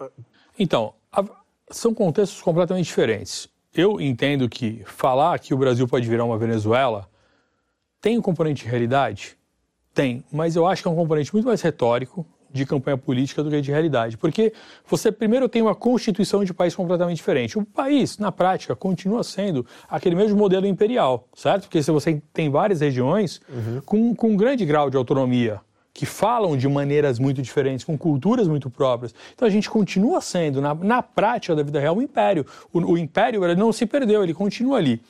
[0.59, 1.23] Então, a-
[1.71, 3.47] são contextos completamente diferentes.
[3.75, 7.09] Eu entendo que falar que o Brasil pode virar uma Venezuela
[7.99, 9.37] tem um componente de realidade?
[9.93, 13.49] Tem, mas eu acho que é um componente muito mais retórico de campanha política do
[13.49, 14.15] que de realidade.
[14.15, 14.53] Porque
[14.85, 17.59] você primeiro tem uma constituição de país completamente diferente.
[17.59, 21.63] O país, na prática, continua sendo aquele mesmo modelo imperial, certo?
[21.63, 23.41] Porque se você tem várias regiões
[23.85, 25.59] com, com um grande grau de autonomia,
[25.95, 29.15] que falam de maneiras muito diferentes, com culturas muito próprias.
[29.33, 32.45] Então a gente continua sendo, na, na prática da vida real, um império.
[32.73, 35.01] O, o império ele não se perdeu, ele continua ali.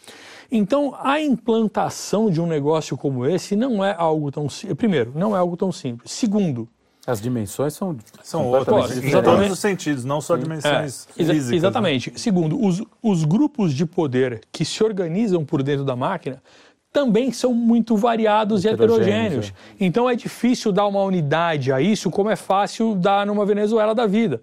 [0.52, 4.78] Então, a implantação de um negócio como esse não é algo tão simples.
[4.78, 6.12] Primeiro, não é algo tão simples.
[6.12, 6.68] Segundo,
[7.08, 9.24] As dimensões são, São outros, em Exatamente.
[9.24, 11.50] todos os sentidos, não só dimensões É, exa- físicas.
[11.50, 11.56] né?
[11.58, 12.14] Exatamente.
[12.16, 16.42] Segundo, os, os grupos de poder que se organizam por dentro da máquina
[16.96, 19.54] também são muito variados e Heterogêneos, heterogêneos.
[19.78, 24.06] Então é difícil dar uma unidade a isso, como é fácil dar numa Venezuela da
[24.06, 24.42] vida.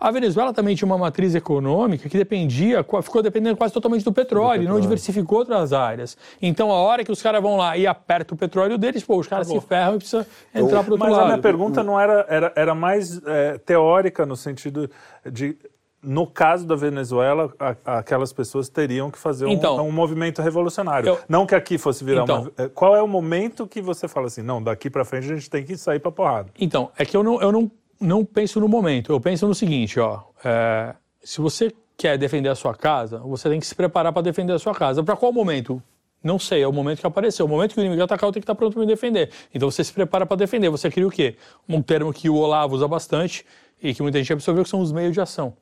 [0.00, 4.66] A Venezuela também tinha uma matriz econômica que dependia, ficou dependendo quase totalmente do petróleo,
[4.68, 6.16] não diversificou outras áreas.
[6.40, 9.28] Então, a hora que os caras vão lá e apertam o petróleo deles, pô, os
[9.28, 11.22] caras se ferram e precisam entrar para outro Mas lado.
[11.22, 14.90] a minha pergunta não era, era, era mais é, teórica, no sentido
[15.30, 15.56] de,
[16.02, 21.08] no caso da Venezuela, a- aquelas pessoas teriam que fazer um, Então, um movimento revolucionário.
[21.08, 22.42] eu- não que aqui fosse virar Então.
[22.42, 22.52] uma.
[22.58, 25.48] é, Qual é o momento que você fala assim, não, daqui para frente a gente
[25.48, 26.50] tem que sair para porrada?
[26.58, 27.70] Então, é que eu não, eu não,
[28.00, 29.12] não penso no momento.
[29.12, 30.20] Eu penso no seguinte, ó.
[30.44, 34.52] é, se você quer defender a sua casa, você tem que se preparar para defender
[34.52, 35.04] a sua casa.
[35.04, 35.80] Para qual momento?
[36.24, 37.46] Não sei, é o momento que apareceu.
[37.46, 39.30] O momento que o inimigo atacar, eu tenho que estar pronto para me defender.
[39.54, 40.68] Então você se prepara para defender.
[40.70, 41.36] Você cria o quê?
[41.68, 43.44] Um termo que o Olavo usa bastante
[43.82, 45.52] e que muita gente absorveu, que são os meios de ação.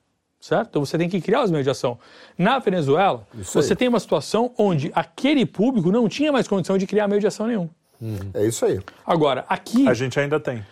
[0.40, 0.68] Certo?
[0.70, 1.98] Então você tem que criar os meios de ação.
[2.38, 7.06] Na Venezuela, você tem uma situação onde aquele público não tinha mais condição de criar
[7.06, 7.68] meio de ação nenhum.
[8.32, 8.80] É isso aí.
[9.06, 10.64] Agora, aqui A gente ainda tem.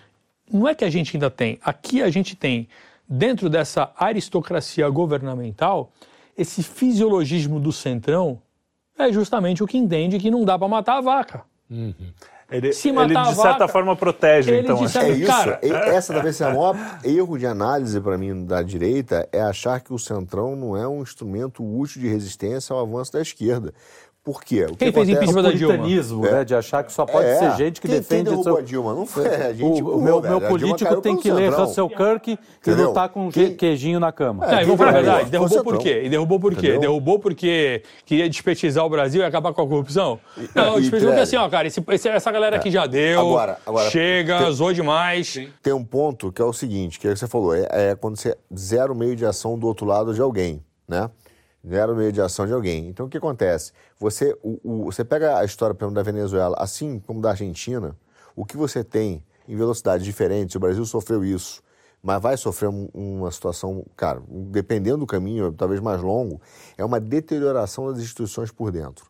[0.50, 1.58] não é que a gente ainda tem.
[1.62, 2.66] Aqui a gente tem,
[3.06, 5.92] dentro dessa aristocracia governamental,
[6.36, 8.40] esse fisiologismo do centrão
[8.98, 11.42] é justamente o que entende que não dá para matar a vaca.
[12.50, 14.76] Ele, Se ele matar a de certa vaca, forma protege, ele então.
[14.78, 14.88] de é.
[14.88, 15.26] certa- É isso.
[15.26, 19.80] Cara, essa talvez seja o maior erro de análise para mim da direita é achar
[19.80, 23.74] que o centrão não é um instrumento útil de resistência ao avanço da esquerda.
[24.30, 24.64] Por quê?
[24.64, 25.74] O que Quem fez acontece- impeachment da Dilma?
[25.78, 27.36] puritanismo, né, de achar que só pode É.
[27.38, 28.56] ser gente que Quem- defende quem o derrubou seu...
[28.58, 28.94] a Dilma?
[28.94, 31.50] Não foi a gente O, o meu, meu político tem que ler.
[31.50, 34.46] Russell Kirk e lutar com Quem- que- queijinho na cama.
[34.46, 35.48] Não, e vamos falar a quem verdade, derrubou?
[35.48, 36.02] derrubou por quê?
[36.04, 36.58] E derrubou por quê?
[36.58, 36.80] Entendeu?
[36.80, 40.20] Derrubou porque queria despetizar o Brasil e acabar com a corrupção?
[40.54, 43.58] Não, e, despetizou porque assim, ó, cara, esse- esse- essa galera aqui já deu, Agora-
[43.64, 45.40] agora, chega, tem- zoou demais.
[45.62, 47.94] Tem um ponto que é o seguinte, que é o que você falou, é, é
[47.98, 51.08] quando você zera o meio de ação do outro lado de alguém, né?
[51.68, 52.20] Zero meio de
[52.52, 52.88] alguém.
[52.88, 53.72] Então o que acontece?
[53.98, 57.94] Você, o, o- você pega a história, por exemplo, da Venezuela, assim como da Argentina,
[58.34, 61.62] o que você tem em velocidades diferentes, o Brasil sofreu isso,
[62.02, 66.40] mas vai sofrer um- uma situação, cara, dependendo do caminho, talvez mais longo,
[66.76, 69.06] é uma deterioração das instituições por dentro.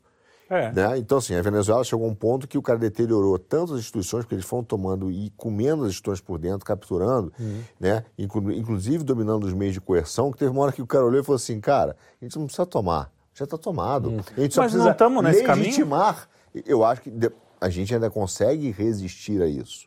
[0.50, 0.72] É.
[0.72, 0.98] Né?
[0.98, 4.24] Então, assim, a Venezuela chegou a um ponto que o cara deteriorou tanto as instituições,
[4.24, 7.32] porque eles foram tomando e comendo as instituições por dentro, capturando,
[7.78, 8.04] né?
[8.18, 11.20] Inclu- inclusive dominando os meios de coerção, que teve uma hora que o cara olhou
[11.20, 14.08] e falou assim, cara, a gente não precisa tomar, já está tomado.
[14.36, 15.66] A gente só Mas não precisa estamos nesse caminho?
[15.66, 16.28] legitimar.
[16.66, 17.12] Eu acho que
[17.60, 19.86] a gente ainda consegue resistir a isso.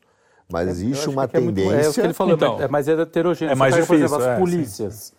[0.51, 1.85] Mas existe uma que é muito- tendência...
[1.87, 3.53] É o que ele falou, Então, é, mas é heterogêneo.
[3.53, 5.13] é mais difícil, Por exemplo, é, as sim.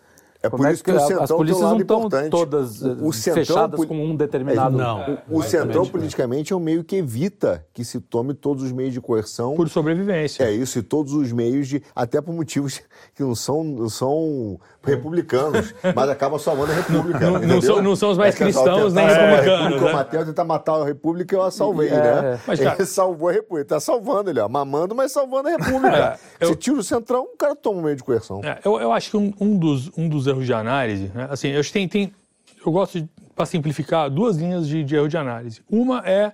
[0.45, 2.29] É por isso que o a- Centrão as tem um polícias lado não estão importante.
[2.29, 4.77] todas O- o eh, Centrão fechadas poli- com um determinado...
[4.77, 5.17] Não.
[5.31, 8.99] O centrão, politicamente, é um meio que evita que se tome todos os meios de
[8.99, 10.43] coerção Por sobrevivência.
[10.43, 11.81] É isso, e todos os meios de.
[11.95, 12.81] Até por motivos
[13.15, 17.19] que não são, não são republicanos, mas acabam salvando a República.
[17.19, 19.89] Não- não são- não são os mais É cristãos nem salvar a republicanos, né?
[19.91, 22.33] O Mateus tentar matar a República, eu a salvei, É, né?
[22.35, 22.39] é.
[22.45, 23.61] Mas, cara- ele salvou a República.
[23.61, 24.47] Ele tá salvando ele, ó.
[24.49, 26.19] Mamando, mas salvando a República.
[26.39, 28.41] É, eu- Você tira o centrão, o cara toma um meio de coerção.
[28.43, 31.49] É, eu, eu acho que um, um dos, um dos erros de análise, né, assim,
[31.49, 32.13] eu tem, tem
[32.65, 35.61] eu gosto, para simplificar, duas linhas de, de erro de análise.
[35.69, 36.31] Uma é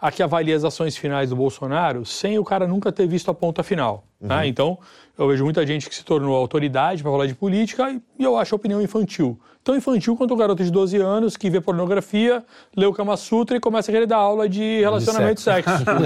[0.00, 3.34] a que avalia as ações finais do Bolsonaro sem o cara nunca ter visto a
[3.34, 4.04] ponta final.
[4.20, 4.46] né?
[4.46, 4.78] Então,
[5.16, 8.54] eu vejo muita gente que se tornou autoridade para falar de política e, eu acho
[8.54, 9.38] a opinião infantil.
[9.64, 12.42] Tão infantil quanto o garoto de 12 anos que vê pornografia,
[12.76, 15.84] lê o Kama Sutra e começa a querer dar aula de relacionamento e sexo.
[15.84, 16.00] Cara,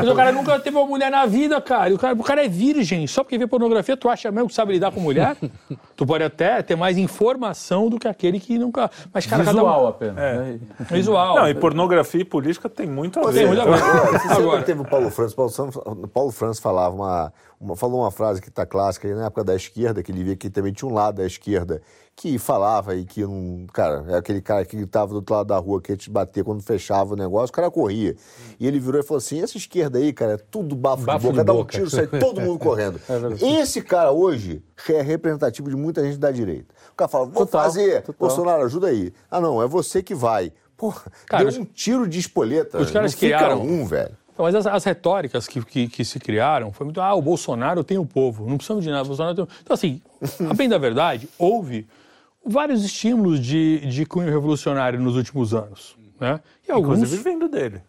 [0.00, 1.94] Mas o cara nunca teve uma mulher na vida, cara.
[1.94, 3.06] O cara, o cara é virgem.
[3.06, 5.36] Só porque vê pornografia, tu acha mesmo que sabe lidar com mulher?
[5.94, 8.90] tu pode até ter mais informação do que aquele que nunca.
[9.14, 10.14] Mas, cara, cada Visual um- apenas.
[10.16, 10.58] né?
[10.90, 11.36] Visual.
[11.36, 13.46] Não, e pornografia e política tem muito a Você, ver.
[13.46, 13.82] muito a ver.
[14.32, 15.34] Agora, teve o Paulo Francis.
[15.34, 19.26] Paulo, Francis- Paulo Francis falava uma, uma- falou uma frase que está clássica aí na
[19.26, 21.80] época da esquerda, que ele via que também tinha um lado da esquerda
[22.20, 23.66] que falava e que não.
[23.72, 26.44] Cara, é aquele cara que estava do outro lado da rua que ia te bater
[26.44, 28.14] quando fechava o negócio, o cara corria.
[28.58, 31.26] E ele virou e falou assim: essa esquerda aí, cara, é tudo bafo, Bafo de
[31.28, 31.72] boca, de dá um boca.
[31.72, 33.00] tiro, sai todo mundo correndo.
[33.40, 36.74] Esse cara hoje é representativo de muita gente da direita.
[36.92, 38.28] O cara fala: vou Total, fazer, total.
[38.28, 39.14] Bolsonaro, ajuda aí.
[39.30, 40.52] Ah, não, é você que vai.
[40.76, 42.78] Porra, Cara, deu um tiro de espoleta.
[42.78, 44.14] os caras não criaram- um, velho.
[44.34, 47.82] Então, mas as, as retóricas que, que, que se criaram foi muito, ah, o Bolsonaro
[47.82, 49.48] tem o povo, não precisamos de nada, o Bolsonaro tem o...
[49.62, 50.00] Então, assim,
[50.48, 51.86] a bem da verdade, houve
[52.44, 55.96] vários estímulos de, de cunho revolucionário nos últimos anos.
[56.18, 56.40] Né?
[56.68, 57.82] E alguns, Inclusive vindo dele.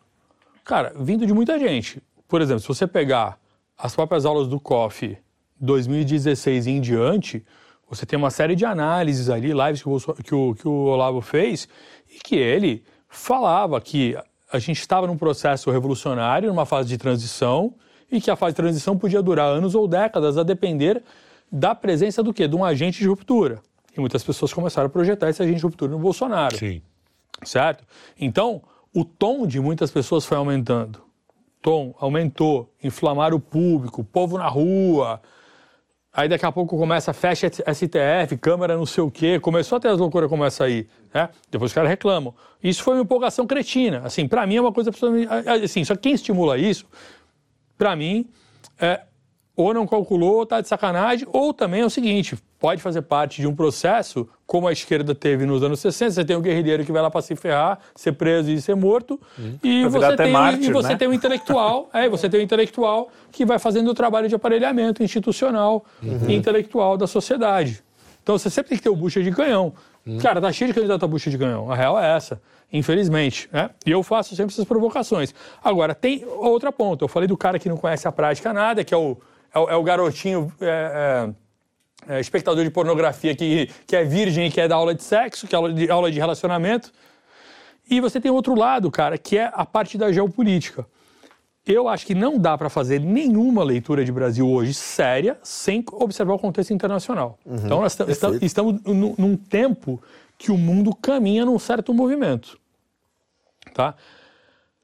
[0.64, 2.02] cara, vindo de muita gente.
[2.28, 3.38] Por exemplo, se você pegar
[3.78, 5.18] as próprias aulas do COF
[5.60, 7.46] 2016 em diante,
[7.90, 11.20] você tem uma série de análises ali, lives que o, que o, que o Olavo
[11.20, 11.68] fez,
[12.10, 14.16] e que ele falava que
[14.52, 17.74] a gente estava num processo revolucionário, numa fase de transição,
[18.10, 21.04] e que a fase de transição podia durar anos ou décadas, a depender
[21.52, 22.48] da presença do quê?
[22.48, 23.62] De um agente de ruptura.
[23.96, 26.58] E muitas pessoas começaram a projetar esse agente de ruptura no Bolsonaro.
[26.58, 26.82] Sim.
[27.44, 27.84] Certo?
[28.20, 28.62] Então,
[28.94, 31.02] o tom de muitas pessoas foi aumentando.
[31.62, 35.22] Tom aumentou, inflamar o público, povo na rua.
[36.14, 39.40] Aí daqui a pouco começa, fecha STF, Câmara não sei o quê.
[39.40, 40.88] Começou a ter as loucuras como essa aí.
[41.14, 41.30] Né?
[41.50, 42.34] Depois os caras reclamam.
[42.62, 44.02] Isso foi uma empolgação cretina.
[44.04, 45.32] Assim, para mim é uma coisa absolutamente.
[45.64, 46.86] Assim, só quem estimula isso,
[47.78, 48.28] para mim,
[48.80, 49.02] é,
[49.56, 53.42] ou não calculou, ou está de sacanagem, ou também é o seguinte, pode fazer parte
[53.42, 56.92] de um processo, como a esquerda teve nos anos 60, você tem um guerrilheiro que
[56.92, 59.56] vai lá para se ferrar, ser preso e ser morto, Hum.
[59.64, 60.96] e, você tem, mártir, e você né?
[60.96, 65.04] tem um intelectual, é, você tem um intelectual que vai fazendo o trabalho de aparelhamento
[65.04, 66.30] institucional Uhum.
[66.30, 67.84] e intelectual da sociedade.
[68.24, 69.74] Então você sempre tem que ter o bucha de canhão.
[70.06, 70.18] Uhum.
[70.20, 71.72] Cara, tá cheio de candidato a bucha de canhão.
[71.72, 72.40] A real é essa,
[72.72, 73.50] infelizmente.
[73.52, 73.70] Né?
[73.86, 75.34] E eu faço sempre essas provocações.
[75.64, 77.04] Agora, tem outra ponta.
[77.04, 79.18] Eu falei do cara que não conhece a prática nada, que é o,
[79.54, 81.34] é o, é o garotinho é,
[82.08, 85.04] é, é, espectador de pornografia que, que é virgem e que é da aula de
[85.04, 86.92] sexo, que é aula de, aula de relacionamento.
[87.90, 90.86] E você tem outro lado, cara, que é a parte da geopolítica.
[91.66, 96.34] Eu acho que não dá para fazer nenhuma leitura de Brasil hoje séria sem observar
[96.34, 97.38] o contexto internacional.
[97.46, 100.02] então, nós estamos, estamos num, num tempo
[100.38, 102.58] que o mundo caminha num certo movimento.
[103.76, 103.94] Tá?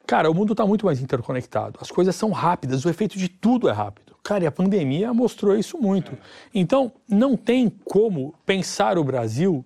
[0.06, 1.80] Cara, o mundo está muito mais interconectado.
[1.82, 4.07] As coisas são rápidas, o efeito de tudo é rápido.
[4.28, 6.12] Cara, e a pandemia mostrou isso muito.
[6.54, 9.64] Então, não tem como pensar o Brasil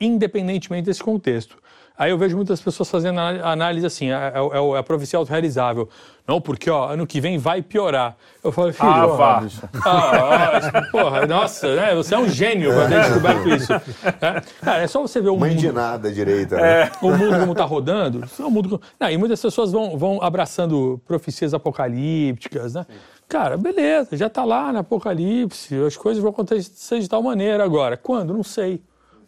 [0.00, 1.56] independentemente desse contexto.
[1.96, 4.82] Aí eu vejo muitas pessoas fazendo a- análise assim, é, é, é o- é a
[4.82, 5.88] profecia autorrealizável.
[6.26, 8.16] Não, porque ó, ano que vem vai piorar.
[8.42, 9.42] Eu falo, filho, Ah, ó, vá.
[9.84, 11.94] ah, ó, porra, nossa, né?
[11.94, 13.72] Você é um gênio por ter descoberto isso.
[13.72, 16.90] É, Cara, é só você ver o Mãe mundo de nada direita, né?
[17.00, 18.80] o mundo como está rodando, o mundo...
[18.98, 22.86] Não, e muitas pessoas vão, vão abraçando profecias apocalípticas, né?
[23.28, 27.96] Cara, beleza, já está lá no Apocalipse, as coisas vão acontecer de tal maneira agora.
[27.96, 28.32] Quando?
[28.32, 28.82] Não sei.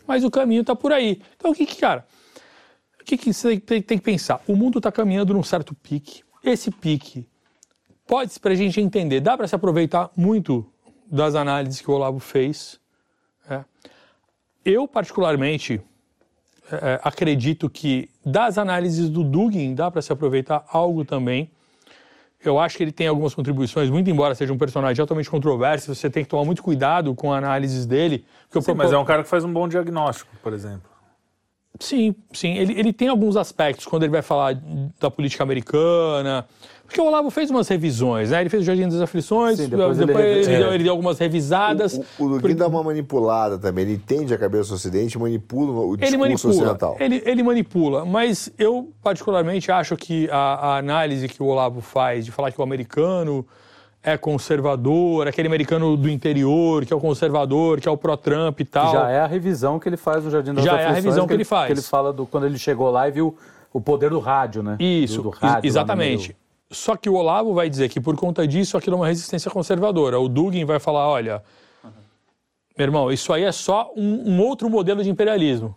[0.06, 1.20] Mas o caminho está por aí.
[1.36, 2.06] Então, o que que, cara,
[3.00, 4.40] o que, que você tem, que pensar?
[4.46, 6.22] O mundo está caminhando num certo pique.
[6.44, 7.26] Esse pique
[8.06, 10.64] pode, para a gente entender, dá para se aproveitar muito
[11.06, 12.78] das análises que o Olavo fez.
[13.48, 13.64] é.
[14.64, 15.80] Eu, particularmente,
[16.70, 21.50] é, acredito que das análises do Dugin dá para se aproveitar algo também.
[22.48, 26.08] Eu acho que ele tem algumas contribuições, muito embora seja um personagem altamente controverso, você
[26.10, 28.24] tem que tomar muito cuidado com análises dele.
[28.44, 30.90] porque eu Sim, propo- mas é um cara que faz um bom diagnóstico, por exemplo.
[31.78, 32.54] Sim, sim.
[32.56, 34.56] Ele, ele tem alguns aspectos quando ele vai falar
[34.98, 36.46] da política americana.
[36.86, 38.40] Porque o Olavo fez umas revisões, né?
[38.40, 41.18] Ele fez o Jardim das Aflições, Sim, depois, depois ele ele, deu, ele deu algumas
[41.18, 42.00] revisadas.
[42.18, 43.84] O, o Luguin dá uma manipulada também.
[43.84, 46.96] Ele entende a cabeça do Ocidente e manipula o Ele discurso manipula, ocidental.
[47.00, 52.24] ele, ele manipula, mas eu particularmente acho que a, a análise que o Olavo faz
[52.24, 53.46] de falar que o americano
[54.02, 58.64] é conservador, aquele americano do interior que é o conservador, que é o pró-Trump e
[58.64, 58.92] tal.
[58.92, 61.26] Já é a revisão que ele faz no Jardim das Já é a Aflições, revisão
[61.26, 61.66] que ele faz.
[61.66, 63.36] Que ele fala do quando ele chegou lá e viu
[63.72, 64.76] o poder do rádio, né?
[64.78, 66.36] Isso, do, do rádio lá no exatamente.
[66.70, 70.18] Só que o Olavo vai dizer que por conta disso aquilo é uma resistência conservadora.
[70.18, 71.42] O Dugin vai falar, olha,
[72.76, 75.74] meu irmão, isso aí é só um, um outro modelo de imperialismo.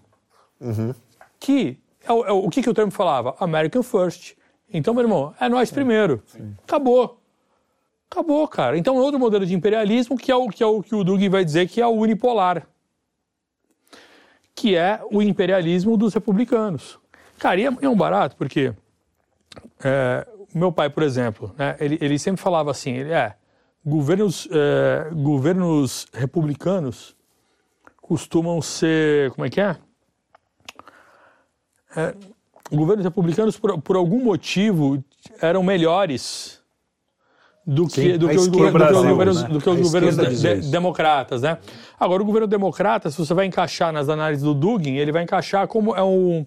[1.39, 3.35] Que é o, é o- o que, que o termo falava?
[3.39, 4.33] American First.
[4.73, 6.21] Então, meu irmão, é nós primeiro.
[6.63, 7.19] Acabou.
[8.11, 8.75] Acabou, cara.
[8.77, 11.29] Então é outro modelo de imperialismo que é o que, é o, que o Dugin
[11.29, 12.67] vai dizer que é o unipolar.
[14.55, 16.99] Que é o imperialismo dos republicanos.
[17.37, 18.73] Cara, e é, é um barato, porque
[19.83, 23.35] é, meu pai, por exemplo, né, ele, ele sempre falava assim, ele é,
[23.85, 27.15] governos, é, governos republicanos
[28.01, 29.77] costumam ser, como é que é?
[31.95, 32.13] É,
[32.71, 35.03] governos republicanos, por, por algum motivo,
[35.41, 36.59] eram melhores
[37.65, 39.49] do que, Sim, do que os, do que os Brasil, governos, né?
[39.49, 41.57] do que os A governos de- de- democratas, né?
[41.99, 45.67] Agora, o governo democrata, se você vai encaixar nas análises do Dugin, ele vai encaixar
[45.67, 46.45] como é um...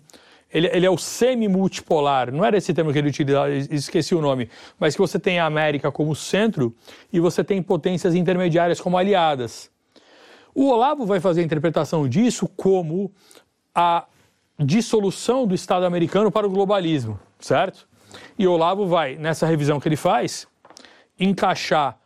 [0.52, 4.50] Ele, ele é o semi-multipolar, não era esse termo que ele utilizava, esqueci o nome,
[4.78, 6.74] mas que você tem a América como centro
[7.12, 9.70] e você tem potências intermediárias como aliadas.
[10.54, 13.10] O Olavo vai fazer a interpretação disso como
[13.74, 14.04] a
[14.58, 17.88] dissolução do Estado americano para o globalismo, certo?
[18.38, 20.46] E o Olavo vai, nessa revisão que ele faz,
[21.18, 21.98] encaixar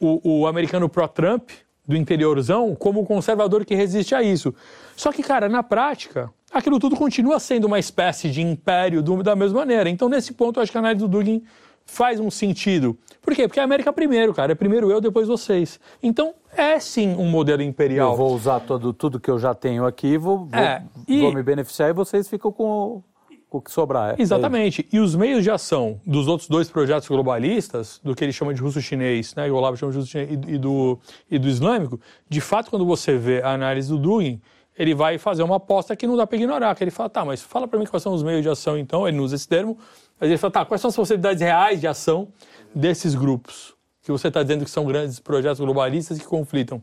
[0.00, 1.50] o, o americano pró-Trump,
[1.86, 4.54] do interiorzão, como um conservador que resiste a isso.
[4.96, 9.34] Só que, cara, na prática, aquilo tudo continua sendo uma espécie de império do- da
[9.34, 9.88] mesma maneira.
[9.88, 11.42] Então, nesse ponto, eu acho que a análise do Dugin
[11.84, 12.96] faz um sentido.
[13.20, 13.46] Por quê?
[13.48, 14.52] Porque a América primeiro, cara.
[14.52, 15.80] É primeiro eu, depois vocês.
[16.02, 18.12] Então, é sim um modelo imperial.
[18.12, 21.32] Eu vou usar todo, tudo que eu já tenho aqui, vou, vou, É, e- vou
[21.32, 23.02] me beneficiar e vocês ficam com
[23.50, 24.14] o- que sobrar.
[24.18, 24.88] É, Exatamente.
[24.92, 28.62] E os meios de ação dos outros dois projetos globalistas, do que ele chama de
[28.62, 30.98] russo-chinês, né, o Olavo chama de russo-chinês, e, e, do,
[31.30, 34.40] e do islâmico, de fato, quando você vê a análise do Dugin,
[34.82, 37.40] ele vai fazer uma aposta que não dá para ignorar, que ele fala, tá, mas
[37.40, 39.78] fala para mim quais são os meios de ação, então, ele não usa esse termo,
[40.20, 42.28] mas ele fala, tá, quais são as possibilidades reais de ação
[42.74, 46.82] desses grupos, que você está dizendo que são grandes projetos globalistas que conflitam.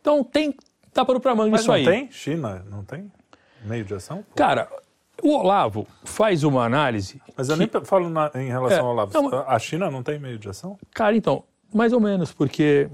[0.00, 0.54] Então, tem,
[0.92, 1.84] tá para o manga Mas isso não aí.
[1.84, 2.10] tem?
[2.10, 3.10] China não tem
[3.64, 4.24] meio de ação?
[4.34, 4.68] Cara,
[5.22, 7.20] o Olavo faz uma análise.
[7.36, 9.12] Mas eu que- nem falo na- em relação É, ao Olavo.
[9.12, 10.78] não, mas- A China não tem meio de ação?
[10.94, 11.44] Cara, então,
[11.74, 12.88] mais ou menos, porque.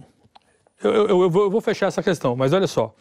[0.82, 2.94] Eu, eu- eu vou, eu vou fechar essa questão, mas olha só.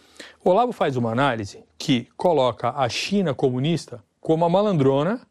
[0.44, 5.22] O Olavo faz uma análise que coloca a China comunista como a malandrona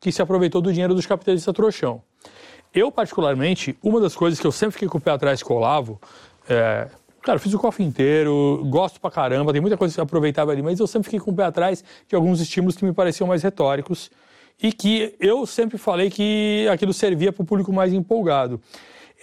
[0.00, 2.02] que se aproveitou do dinheiro dos capitalistas trouxão.
[2.72, 5.56] Eu, particularmente, uma das coisas que eu sempre fiquei com o pé atrás com o
[5.56, 6.00] Olavo,
[6.48, 6.88] é,
[7.26, 10.62] eu fiz o cofre inteiro, gosto pra caramba, tem muita coisa que eu aproveitava ali,
[10.62, 13.42] mas eu sempre fiquei com o pé atrás de alguns estímulos que me pareciam mais
[13.42, 14.10] retóricos
[14.62, 18.60] e que eu sempre falei que aquilo servia para o público mais empolgado.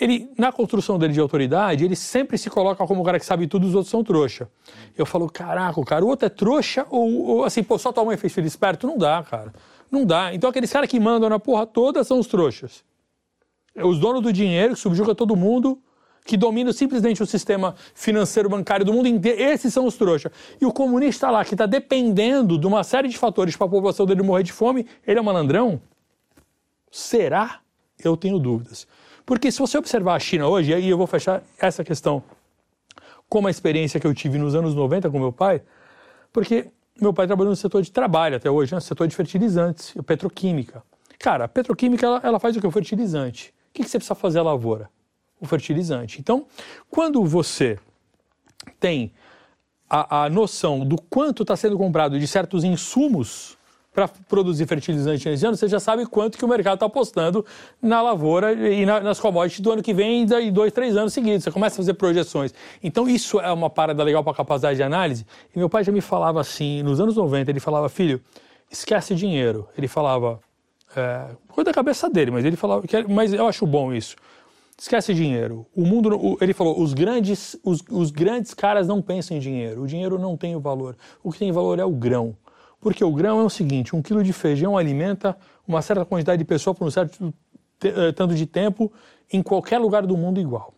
[0.04, 3.48] Ele, na construção dele de autoridade, ele sempre se coloca como o cara que sabe
[3.48, 4.50] tudo, os outros são trouxa.
[4.98, 8.04] Eu falo, caraca, o cara, o outro é trouxa ou, ou assim, pô, só tua
[8.04, 8.86] mãe fez filho esperto?
[8.86, 9.54] Não dá, cara.
[9.90, 10.34] Não dá.
[10.34, 12.84] Então aqueles caras que mandam na porra toda são os trouxas.
[13.82, 15.82] Os donos do dinheiro, que subjuga todo mundo,
[16.26, 20.34] que dominam simplesmente o sistema financeiro bancário do mundo inteiro, esses são os trouxas.
[20.60, 24.06] E o comunista lá, que está dependendo de uma série de fatores para a população
[24.06, 25.82] dele morrer de fome, ele é malandrão?
[26.92, 27.62] Será?
[28.04, 28.86] Eu tenho dúvidas.
[29.26, 32.24] Porque se você observar a China hoje, e aí eu vou fechar essa questão
[33.30, 35.62] com a experiência que eu tive nos anos 90 com meu pai,
[36.32, 36.68] porque
[37.00, 38.78] meu pai trabalhou no setor de trabalho até hoje, né?
[38.78, 40.84] no setor de fertilizantes, petroquímica.
[41.18, 42.68] Cara, a petroquímica ela, ela faz o que?
[42.68, 43.54] O fertilizante.
[43.70, 44.90] O que, que você precisa fazer a lavoura?
[45.40, 46.20] O fertilizante.
[46.20, 46.46] Então,
[46.90, 47.80] quando você
[48.80, 49.12] tem
[49.90, 53.58] a, a noção do quanto está sendo comprado de certos insumos
[53.94, 57.46] para produzir fertilizante nesse ano, você já sabe quanto que o mercado está apostando
[57.82, 61.44] na lavoura e na- nas commodities do ano que vem e dois, três anos seguidos.
[61.44, 62.54] Você começa a fazer projeções.
[62.84, 65.26] Então, isso é uma parada legal para capacidade de análise.
[65.56, 68.20] E meu pai já me falava assim, nos anos 90, ele falava, filho,
[68.72, 69.68] esquece dinheiro.
[69.78, 70.40] Ele falava,
[70.96, 74.16] é, coisa da cabeça dele, mas ele falava, mas eu acho bom isso.
[74.76, 75.68] Esquece dinheiro.
[75.76, 79.84] O mundo, o- ele falou, os grandes, os, os grandes caras não pensam em dinheiro.
[79.84, 80.96] O dinheiro não tem o valor.
[81.24, 82.36] O que tem valor é o grão.
[82.84, 86.46] Porque o grão é o seguinte: um quilo de feijão alimenta uma certa quantidade de
[86.46, 87.34] pessoas por um certo
[87.82, 88.92] eh, tanto de tempo
[89.32, 90.74] em qualquer lugar do mundo igual.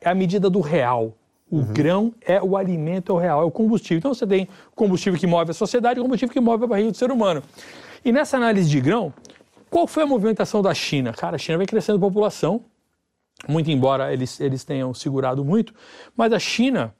[0.00, 1.14] É a medida do real.
[1.50, 3.98] O grão é o alimento, é o real, é o combustível.
[3.98, 6.96] Então você tem combustível que move a sociedade e combustível que move a barriga do
[6.96, 7.42] ser humano.
[8.04, 9.12] E nessa análise de grão,
[9.70, 11.12] qual foi a movimentação da China?
[11.12, 12.62] Cara, a China vai crescendo população,
[13.46, 15.74] muito embora eles, eles tenham segurado muito,
[16.16, 16.94] mas a China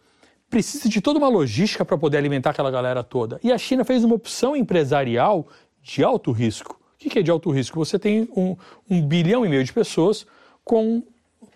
[0.51, 3.39] precisa de toda uma logística para poder alimentar aquela galera toda.
[3.43, 5.47] E a China fez uma opção empresarial
[5.83, 6.79] de alto risco.
[6.95, 7.79] O que é de alto risco?
[7.79, 8.57] Você tem um,
[8.91, 10.27] um bilhão e meio de pessoas
[10.65, 11.03] com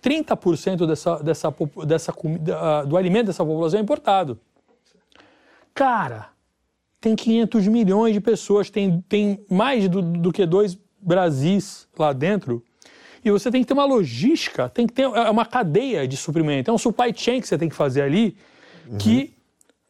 [0.02, 1.54] 30% dessa, dessa,
[1.86, 4.38] dessa comida, do alimento dessa população é importado.
[5.74, 6.28] Cara,
[7.00, 12.62] tem 500 milhões de pessoas, tem, tem mais do, do que dois Brasis lá dentro.
[13.24, 16.70] E você tem que ter uma logística, tem que ter é uma cadeia de suprimento.
[16.70, 18.36] É um supply chain que você tem que fazer ali,
[18.98, 19.34] que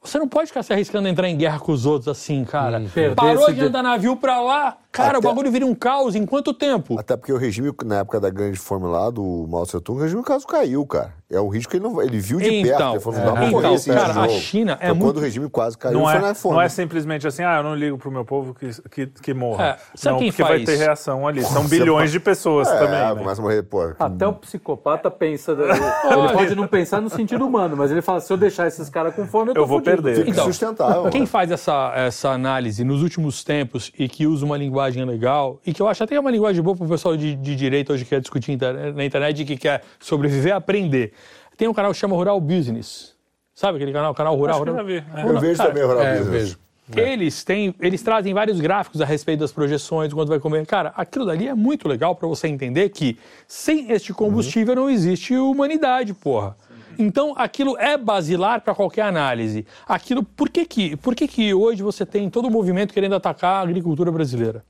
[0.03, 2.81] você não pode ficar se arriscando a entrar em guerra com os outros assim, cara.
[2.93, 6.25] perder Parou de- andar navio pra lá, cara, o Até- bagulho vira um caos em
[6.27, 6.99] quanto tempo?
[7.01, 10.03] Até porque o regime, na época da grande fome lá, do Mao Tse Tung, o
[10.03, 11.15] regime quase caiu, cara.
[11.31, 12.93] É um risco que ele não ele viu de Então, perto.
[12.93, 14.35] Ele falou, não dá pra então, esse cara, risco, a não.
[14.39, 16.55] China é Foi muito- quando o regime quase caiu, Não foi é, na fome.
[16.57, 19.65] não é simplesmente assim, ah, eu não ligo pro meu povo que, que, que morra.
[19.65, 20.65] É, sabe não, quem porque vai faz?
[20.67, 21.43] ter reação ali.
[21.43, 23.15] São bilhões de pessoas é, também, né?
[23.17, 23.95] começa a morrer, pô.
[23.99, 25.53] Até o psicopata pensa.
[26.13, 29.15] Ele pode não pensar no sentido humano, mas ele fala: se eu deixar esses caras
[29.15, 30.03] com fome, eu, tô Eu vou fudido.
[30.03, 30.19] perder.
[30.19, 31.11] Fica Então, sustentável.
[31.11, 35.73] Quem faz essa, essa análise nos últimos tempos e que usa uma linguagem legal, e
[35.73, 38.11] que eu acho até uma linguagem boa para o pessoal de, de direito hoje que
[38.11, 41.13] quer discutir inter- na internet e que quer sobreviver aprender.
[41.57, 43.15] Tem um canal que chama Rural Business.
[43.55, 44.15] Sabe aquele canal?
[44.15, 44.57] Canal Rural?
[44.57, 45.03] Acho que eu já Rural?
[45.03, 45.21] vi.
[45.21, 45.37] é.
[45.37, 46.43] Eu vejo Cara, também o Rural É, eu Business.
[46.43, 46.59] vejo.
[46.97, 50.67] Eles têm, eles trazem vários gráficos a respeito das projeções, de quanto vai comer.
[50.67, 55.35] Cara, aquilo dali é muito legal para você entender que sem este combustível não existe
[55.37, 56.57] humanidade, porra.
[56.99, 59.65] Então, aquilo é basilar para qualquer análise.
[59.89, 63.55] Aquilo, por que que, por que que hoje você tem todo o movimento querendo atacar
[63.55, 64.63] a agricultura brasileira?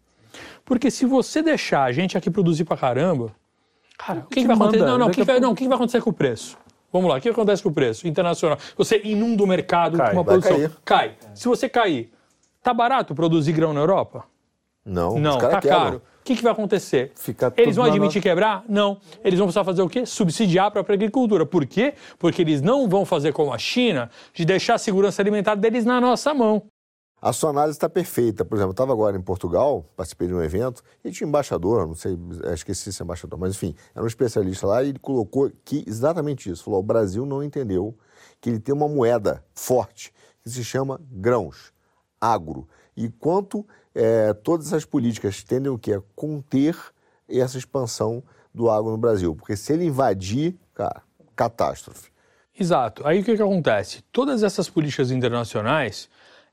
[0.64, 3.34] Porque se você deixar a gente aqui produzir pra caramba,
[3.98, 4.70] cara, o que, que vai manda?
[4.76, 4.86] acontecer?
[4.90, 6.56] Não, não, o que, vai, não, o que que vai acontecer com o preço?
[6.92, 8.58] Vamos lá, o que acontece com o preço internacional?
[8.76, 10.56] Você inunda o mercado Cai, com uma produção.
[10.56, 10.70] cair.
[10.84, 11.14] Cai.
[11.34, 12.12] Se você cair,
[12.62, 14.24] tá barato produzir grão na Europa?
[14.84, 15.80] Não, Não, tá quebram.
[15.80, 16.02] caro.
[16.20, 17.10] O que, que vai acontecer?
[17.16, 18.62] Fica eles vão na admitir quebrar?
[18.68, 18.98] Não.
[19.24, 20.06] Eles vão precisar fazer o quê?
[20.06, 21.44] Subsidiar a própria agricultura.
[21.44, 21.94] Por quê?
[22.16, 26.00] Porque eles não vão fazer como a China, de deixar a segurança alimentar deles na
[26.00, 26.62] nossa mão.
[27.22, 28.44] A sua análise está perfeita.
[28.44, 31.86] Por exemplo, eu estava agora em Portugal, participei de um evento, e tinha um embaixador,
[31.86, 32.18] não sei,
[32.52, 36.64] esqueci esse embaixador, mas enfim, era um especialista lá e ele colocou que exatamente isso.
[36.64, 37.96] Falou: o Brasil não entendeu
[38.40, 40.12] que ele tem uma moeda forte
[40.42, 41.72] que se chama grãos,
[42.20, 42.68] agro.
[42.96, 45.92] E quanto é, todas essas políticas tendem o quê?
[45.92, 46.76] A conter
[47.28, 48.20] essa expansão
[48.52, 49.36] do agro no Brasil.
[49.36, 51.02] Porque se ele invadir, cara,
[51.36, 52.10] catástrofe.
[52.58, 53.06] Exato.
[53.06, 54.02] Aí o que, que acontece?
[54.10, 56.08] Todas essas políticas internacionais,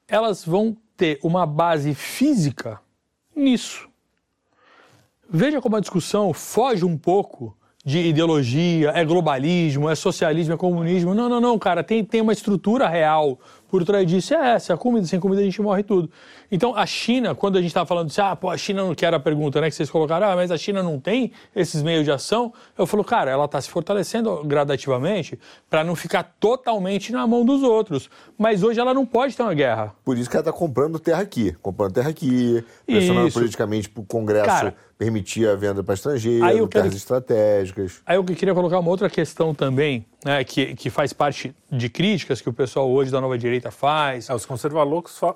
[0.09, 2.79] elas vão ter uma base física
[3.35, 3.87] nisso.
[5.29, 7.55] Veja como a discussão foge um pouco
[7.85, 11.13] de ideologia, é globalismo, é socialismo, é comunismo.
[11.13, 14.33] Não, não, não, cara, tem, tem uma estrutura real por trás disso.
[14.33, 16.11] É essa, a comida, sem comida a gente morre tudo.
[16.51, 19.13] Então, a China, quando a gente estava falando assim, ah, pô, a China não quer
[19.13, 22.11] a pergunta, né, que vocês colocaram, ah, mas a China não tem esses meios de
[22.11, 25.39] ação, eu falo, cara, ela está se fortalecendo gradativamente
[25.69, 28.09] para não ficar totalmente na mão dos outros.
[28.37, 29.93] Mas hoje ela não pode ter uma guerra.
[30.03, 33.39] Por isso que ela está comprando terra aqui, comprando terra aqui, pressionando isso.
[33.39, 36.95] politicamente para o Congresso cara, permitir a venda para estrangeiros, aí terras quero...
[36.95, 38.01] estratégicas.
[38.05, 42.41] Aí eu queria colocar uma outra questão também, né, que, que faz parte de críticas
[42.41, 44.29] que o pessoal hoje da nova direita faz.
[44.29, 45.35] É, os conservalocos, fa...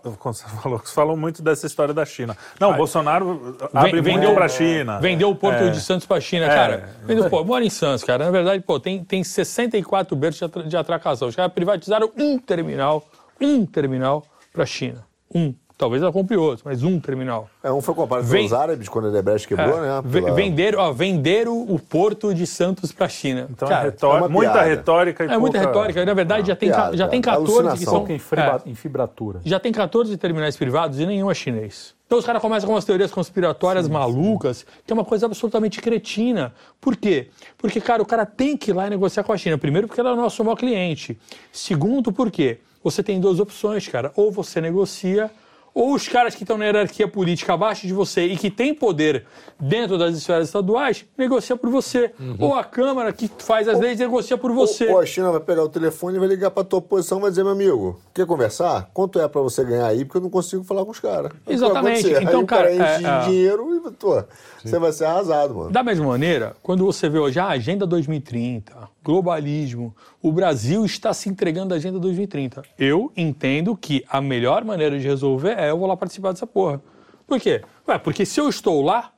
[1.03, 2.35] falam muito dessa história da China.
[2.59, 4.99] Não, o Bolsonaro abre vendeu para a China.
[4.99, 5.69] Vendeu o Porto é.
[5.69, 6.49] de Santos para a China, é.
[6.49, 6.89] cara.
[7.03, 8.23] Vendeu, pô, mora em Santos, cara.
[8.25, 11.27] Na verdade, pô, tem, tem 64 berços de atracação.
[11.27, 13.05] Os caras privatizaram um terminal,
[13.39, 14.23] um terminal
[14.53, 15.05] para a China.
[15.33, 15.53] Um.
[15.77, 17.49] Talvez ela compre outro, mas um terminal.
[17.63, 18.47] É, um foi comprado Vem...
[18.47, 19.87] pelos árabes quando a Debrecht quebrou, é.
[19.87, 20.03] né?
[20.11, 20.31] Pela...
[20.31, 23.47] Venderam, ó, venderam o porto de Santos para a China.
[23.49, 25.39] Então é Cara, é, retórica, é muita retórica e É pouca...
[25.39, 26.05] muita retórica.
[26.05, 28.07] Na verdade, já, tem, piada, já tem 14 que são...
[28.07, 28.61] Em, fibra...
[28.65, 28.69] É.
[28.69, 29.41] em fibratura.
[29.43, 31.95] Já tem 14 terminais privados e nenhum é chinês.
[32.05, 34.65] Então os caras começam com umas teorias conspiratórias sim, malucas, sim.
[34.85, 36.53] que é uma coisa absolutamente cretina.
[36.79, 37.29] Por quê?
[37.57, 39.57] Porque, cara, o cara tem que ir lá e negociar com a China.
[39.57, 41.19] Primeiro, porque ela é o nosso maior cliente.
[41.51, 44.11] Segundo, porque você tem duas opções, cara.
[44.15, 45.31] Ou você negocia
[45.73, 49.25] ou os caras que estão na hierarquia política abaixo de você e que têm poder
[49.59, 52.11] dentro das esferas estaduais, negocia por você.
[52.19, 52.35] Uhum.
[52.39, 54.87] Ou a Câmara que faz as ou, leis negocia por você.
[54.87, 57.21] Ou, a China vai pegar o telefone e vai ligar para a tua oposição e
[57.21, 58.89] vai dizer, meu amigo, quer conversar?
[58.93, 60.05] Quanto é para você ganhar aí?
[60.05, 61.31] Porque eu não consigo falar com os caras.
[61.47, 62.07] Exatamente.
[62.07, 64.23] Então, aí cara, o cara enche é, de dinheiro e tô,
[64.63, 65.71] você vai ser arrasado, mano.
[65.71, 69.95] Da mesma maneira, quando você vê hoje a Agenda 2030, globalismo.
[70.21, 72.63] O Brasil está se entregando à Agenda 2030.
[72.77, 76.81] Eu entendo que a melhor maneira de resolver é eu vou lá participar dessa porra.
[77.27, 77.61] Por quê?
[77.87, 79.11] Ué, porque se eu estou lá,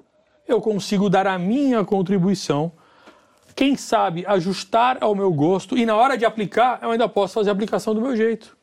[0.48, 2.72] eu consigo dar a minha contribuição,
[3.56, 7.50] quem sabe ajustar ao meu gosto e na hora de aplicar, eu ainda posso fazer
[7.50, 8.56] a aplicação do meu jeito.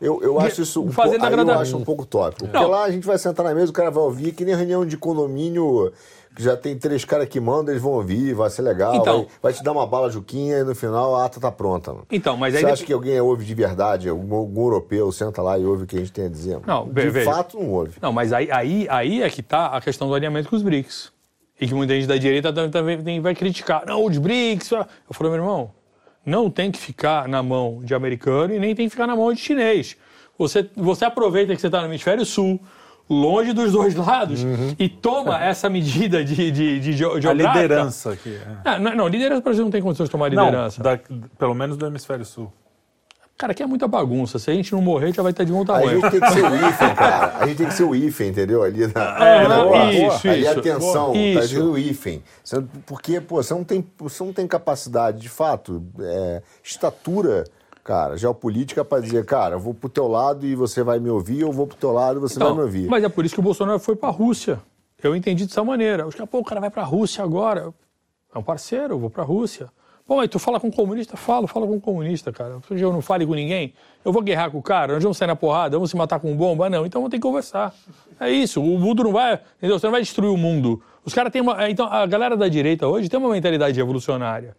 [0.00, 2.48] Eu, eu acho isso um, Fazendo aí eu acho um pouco tópico.
[2.48, 4.84] Porque lá a gente vai sentar na mesa, o cara vai ouvir, que nem reunião
[4.86, 5.92] de condomínio
[6.34, 9.28] que já tem três caras que mandam, eles vão ouvir, vai ser legal, então, vai,
[9.42, 11.92] vai, te dar uma bala juquinha e no final a ata tá pronta.
[11.92, 12.06] Mano.
[12.10, 15.64] Então, mas Você acha que alguém ouve de verdade, algum, algum, europeu senta lá e
[15.64, 16.54] ouve o que a gente tem a dizer?
[16.54, 16.64] Mano?
[16.66, 17.30] Não, de veja.
[17.30, 17.94] fato não ouve.
[18.00, 21.12] Não, mas aí, aí, aí é que tá a questão do alinhamento com os BRICS.
[21.60, 23.84] E que muita gente da direita também vai criticar.
[23.86, 24.70] Não, os BRICS.
[24.70, 25.70] Eu falei, meu irmão,
[26.24, 29.32] não tem que ficar na mão de americano e nem tem que ficar na mão
[29.32, 29.96] de chinês.
[30.38, 32.58] Você, você aproveita que você está no hemisfério sul,
[33.10, 34.74] longe dos dois lados uhum.
[34.78, 37.30] e toma essa medida de, de, de geográfica.
[37.30, 38.38] A liderança aqui.
[38.64, 38.78] É.
[38.78, 40.80] Não, não, liderança o Brasil não tem condições de tomar liderança.
[40.80, 41.00] Não, da,
[41.36, 42.52] pelo menos do hemisfério sul.
[43.36, 44.38] Cara, aqui é muita bagunça.
[44.38, 45.88] Se a gente não morrer, já vai estar de bom tamanho.
[45.88, 47.38] A gente tem que ser o IFE, cara.
[47.38, 48.62] A gente tem que ser o IFE, entendeu?
[48.62, 49.26] Ali na.
[49.26, 50.58] É, na boa, isso, Ali isso.
[50.58, 52.22] atenção, tá dizendo o IFE.
[52.84, 57.44] Porque, pô, você não tem, você não tem capacidade, de fato, é, estatura
[57.90, 61.40] cara, geopolítica para dizer, cara, eu vou pro teu lado e você vai me ouvir,
[61.40, 62.88] eu vou pro teu lado e você então, vai me ouvir.
[62.88, 64.60] Mas é por isso que o Bolsonaro foi para a Rússia.
[65.02, 66.06] Eu entendi dessa maneira.
[66.06, 67.74] Os caras, pô, o cara vai para a Rússia agora.
[68.32, 69.68] É um parceiro, eu vou para a Rússia.
[70.06, 71.16] Pô, mas tu fala com um comunista?
[71.16, 72.60] Falo, fala com um comunista, cara.
[72.70, 73.74] Eu não fale com ninguém.
[74.04, 76.32] Eu vou guerrar com o cara, nós vamos sair na porrada, vamos se matar com
[76.36, 76.70] bomba?
[76.70, 77.74] Não, então vamos ter que conversar.
[78.20, 79.80] É isso, o mundo não vai, entendeu?
[79.80, 80.80] Você não vai destruir o mundo.
[81.04, 81.68] Os caras têm uma.
[81.68, 84.54] Então, a galera da direita hoje tem uma mentalidade revolucionária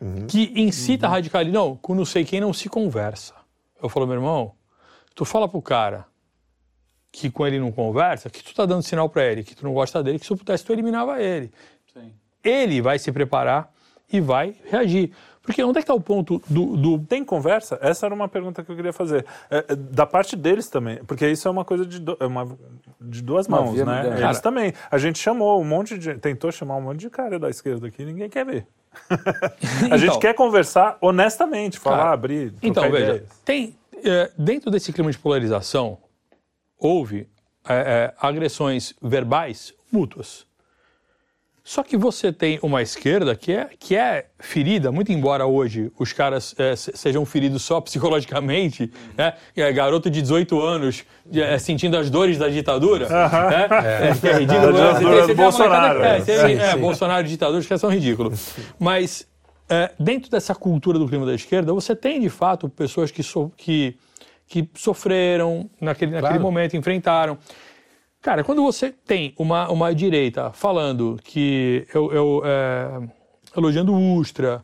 [0.00, 0.26] uhum.
[0.26, 1.12] que incita uhum.
[1.12, 1.54] a radicalidade.
[1.54, 3.34] Não, com não sei quem não se conversa.
[3.82, 4.52] Eu falo, meu irmão,
[5.14, 6.06] tu fala pro cara
[7.12, 9.74] que com ele não conversa, que tu tá dando sinal para ele, que tu não
[9.74, 11.50] gosta dele, que se eu pudesse tu eliminava ele.
[11.92, 12.12] Sim.
[12.42, 13.72] Ele vai se preparar
[14.12, 15.12] e vai reagir.
[15.42, 17.78] Porque onde é que está o ponto do, do, Tem conversa?
[17.80, 19.24] Essa era uma pergunta que eu queria fazer.
[19.50, 22.56] É, é da parte deles também, porque isso é uma coisa de, do, é uma,
[23.00, 24.06] de duas mãos, né?
[24.06, 24.74] Eles cara, também.
[24.90, 26.14] A gente chamou um monte de.
[26.14, 28.66] Tentou chamar um monte de cara da esquerda aqui, ninguém quer ver.
[29.90, 32.54] a gente então, quer conversar honestamente, falar, cara, abrir.
[32.62, 33.28] Então, veja, ideias.
[33.44, 33.76] tem.
[34.02, 35.98] É, dentro desse clima de polarização,
[36.78, 37.28] houve
[37.68, 40.46] é, é, agressões verbais mútuas.
[41.62, 46.12] Só que você tem uma esquerda que é, que é ferida, muito embora hoje os
[46.12, 49.34] caras é, sejam feridos só psicologicamente, né?
[49.54, 53.68] É, garoto de 18 anos é, sentindo as dores da ditadura, né?
[54.10, 54.78] é, que é ridículo.
[54.78, 56.02] É, do, do Bolsonaro.
[56.02, 58.54] É, sim, é, Bolsonaro e ditadores que são ridículos.
[58.78, 59.26] Mas
[59.68, 63.52] é, dentro dessa cultura do clima da esquerda, você tem de fato pessoas que, so,
[63.56, 63.96] que,
[64.48, 66.42] que sofreram naquele, naquele claro.
[66.42, 67.38] momento, enfrentaram.
[68.22, 73.08] Cara, quando você tem uma, uma direita falando que eu, eu é,
[73.56, 74.62] elogiando Ustra,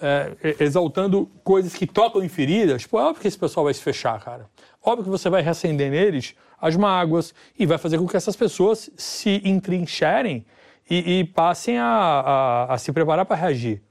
[0.00, 3.82] é, exaltando coisas que tocam em feridas, pô, é óbvio que esse pessoal vai se
[3.82, 4.48] fechar, cara.
[4.80, 8.88] Óbvio que você vai reacender neles as mágoas e vai fazer com que essas pessoas
[8.96, 10.46] se entrincherem
[10.88, 13.82] e, e passem a, a, a se preparar para reagir.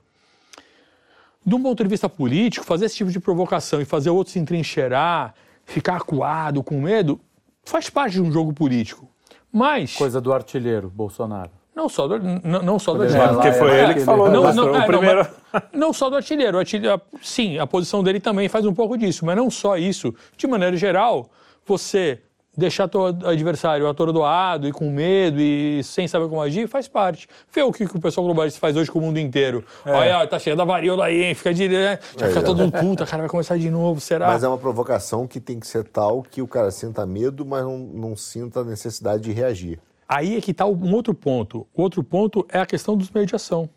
[1.45, 4.39] De um ponto de vista político, fazer esse tipo de provocação e fazer outros se
[4.39, 5.35] entrincheirar,
[5.65, 7.19] ficar acuado, com medo,
[7.63, 9.07] faz parte de um jogo político.
[9.51, 9.95] Mas.
[9.95, 11.51] Coisa do artilheiro, Bolsonaro.
[11.75, 13.33] Não só do, não, não só do artilheiro.
[13.33, 15.27] porque foi ele que falou, não, não, o primeiro.
[15.53, 16.57] Não, não, só do artilheiro.
[16.57, 17.01] O artilheiro.
[17.21, 20.13] Sim, a posição dele também faz um pouco disso, mas não só isso.
[20.35, 21.29] De maneira geral,
[21.65, 22.21] você
[22.56, 27.28] deixar o adversário atordoado e com medo e sem saber como agir, faz parte.
[27.52, 29.64] Vê o que, o pessoal globalista faz hoje com o mundo inteiro.
[29.86, 29.91] É.
[29.91, 31.34] Olha, tá cheio da varíola aí, hein?
[31.34, 32.10] Fica direto, né?
[32.18, 34.28] Já é, fica todo mundo, puta, cara, vai começar de novo, será?
[34.28, 37.64] Mas é uma provocação que tem que ser tal que o cara sinta medo, mas
[37.64, 39.80] não, não sinta a necessidade de reagir.
[40.07, 41.65] Aí é que está um outro ponto.
[41.73, 43.69] O outro ponto é a questão dos meios de ação,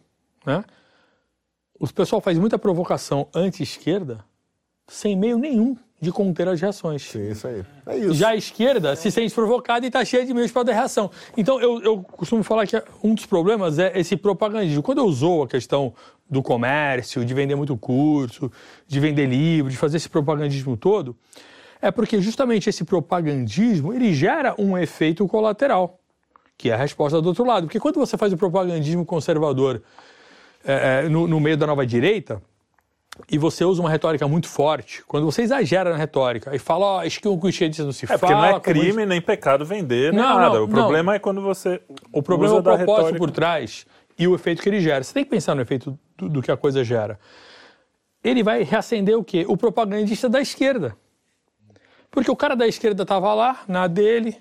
[0.44, 0.64] né?
[1.78, 4.24] O pessoal faz muita provocação anti-esquerda
[4.86, 7.02] sem meio nenhum de conter as reações.
[7.02, 7.64] Sim, isso aí.
[7.86, 8.14] É isso.
[8.14, 11.10] Já a esquerda se sente provocada e está cheia de meios para dar reação.
[11.36, 14.82] Então, eu, eu costumo falar que um dos problemas é esse propagandismo.
[14.82, 15.92] Quando eu usou a questão
[16.30, 18.50] do comércio, de vender muito curso,
[18.86, 21.16] de vender livro, de fazer esse propagandismo todo,
[21.80, 25.98] é porque justamente esse propagandismo ele gera um efeito colateral,
[26.56, 27.66] que é a resposta do outro lado.
[27.66, 29.82] Porque quando você faz o propagandismo conservador
[30.64, 32.40] é, é no, no meio da nova direita,
[33.30, 36.96] e você usa uma retórica muito forte, quando você exagera na retórica e fala, ó,
[36.96, 38.16] oh, acho que o esquerdista não se é, fala...
[38.16, 40.56] É porque não é crime nem pecado vender, nem não, nada.
[40.56, 41.16] Não, o problema não.
[41.16, 41.80] é quando você
[42.12, 43.18] O problema é o propósito retórica...
[43.18, 43.86] por trás
[44.18, 45.02] e o efeito que ele gera.
[45.02, 47.18] Você tem que pensar no efeito do, do que a coisa gera.
[48.22, 49.44] Ele vai reacender o quê?
[49.48, 50.96] O propagandista da esquerda.
[52.10, 54.36] Porque o cara da esquerda estava lá, na dele,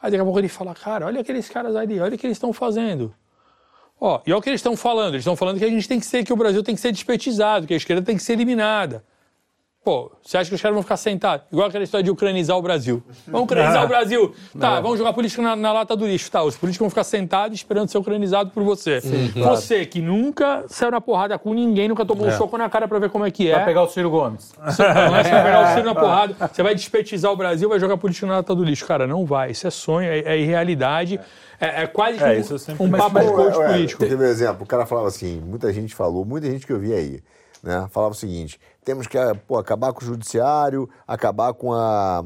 [0.00, 2.36] aí daqui a pouco ele fala, cara, olha aqueles caras ali, olha o que eles
[2.36, 3.14] estão fazendo.
[4.00, 5.14] Ó, e olha o que eles estão falando.
[5.14, 6.92] Eles estão falando que a gente tem que ser, que o Brasil tem que ser
[6.92, 9.02] despetizado, que a esquerda tem que ser eliminada.
[9.88, 11.46] Pô, você acha que os caras vão ficar sentados?
[11.50, 13.02] Igual aquela história de ucranizar o Brasil.
[13.26, 14.34] Vamos ucranizar o Brasil.
[14.60, 16.30] Tá, vamos jogar política na, na, lata do lixo.
[16.30, 19.00] Tá, os políticos vão ficar sentados esperando ser ucranizado por você.
[19.00, 19.56] Sim, claro.
[19.56, 22.34] Você que nunca saiu na porrada com ninguém, nunca tomou é.
[22.34, 23.54] um soco na cara pra ver como é que é.
[23.54, 24.52] Vai pegar o Ciro Gomes.
[24.62, 26.50] Você, não você vai pegar o Ciro na porrada.
[26.52, 28.84] Você vai despetizar o Brasil, vai jogar política na lata do lixo.
[28.84, 29.52] Cara, não vai.
[29.52, 31.14] Isso é sonho, é, é irrealidade.
[31.14, 31.22] É,
[31.66, 32.40] é quase que é,
[32.78, 34.00] um, um papo de coach político.
[34.00, 36.92] Teve um exemplo, o cara falava assim, muita gente falou, muita gente que eu vi
[36.92, 37.22] aí,
[37.62, 37.88] né?
[37.90, 42.24] Falava o seguinte, temos que pô, acabar com o judiciário, acabar com, a,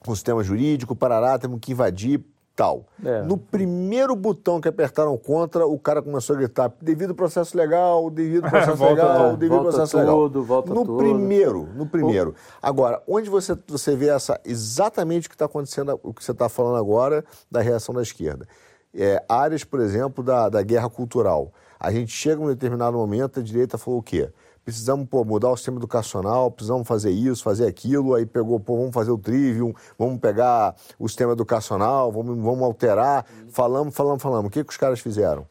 [0.00, 2.24] com o sistema jurídico, parará, temos que invadir
[2.58, 2.86] tal.
[3.04, 3.22] É.
[3.22, 8.10] No primeiro botão que apertaram contra, o cara começou a gritar devido ao processo legal,
[8.10, 10.44] devido ao processo volta, legal, devido ao processo tudo, legal.
[10.44, 10.98] Volta no tudo.
[10.98, 12.34] primeiro, no primeiro.
[12.60, 16.48] Agora, onde você, você vê essa exatamente o que está acontecendo, o que você está
[16.48, 18.44] falando agora da reação da esquerda.
[18.92, 21.52] É, áreas, por exemplo, da, da guerra cultural.
[21.78, 24.32] A gente chega em um determinado momento, a direita falou o quê?
[24.68, 28.92] Precisamos pô, mudar o sistema educacional, precisamos fazer isso, fazer aquilo, aí pegou, pô, vamos
[28.92, 34.48] fazer o trivium, vamos pegar o sistema educacional, vamos, vamos alterar, falamos, falamos, falamos.
[34.48, 35.46] O que, que os caras fizeram?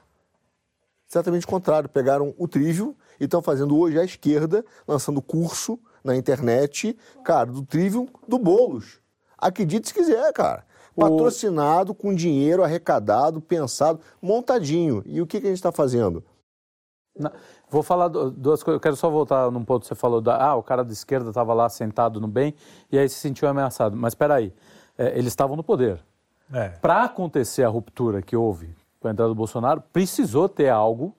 [1.10, 6.16] Exatamente o contrário, pegaram o trivium e estão fazendo hoje à esquerda, lançando curso na
[6.16, 6.96] internet,
[7.26, 9.00] cara, do trivium do Boulos.
[9.36, 10.64] Acredite se quiser, cara.
[10.96, 15.02] Patrocinado, com dinheiro arrecadado, pensado, montadinho.
[15.08, 16.24] E o que, que a gente está fazendo?
[17.18, 17.32] Não.
[17.70, 18.78] Vou falar duas coisas.
[18.78, 20.38] Eu quero só voltar num ponto que você falou da.
[20.38, 22.54] Ah, o cara da esquerda estava lá sentado no bem
[22.92, 23.96] e aí se sentiu ameaçado.
[23.96, 24.54] Mas espera aí,
[24.98, 26.00] é, eles estavam no poder.
[26.54, 26.70] É.
[26.70, 31.14] Para acontecer a ruptura que houve com a entrada do Bolsonaro, precisou ter algo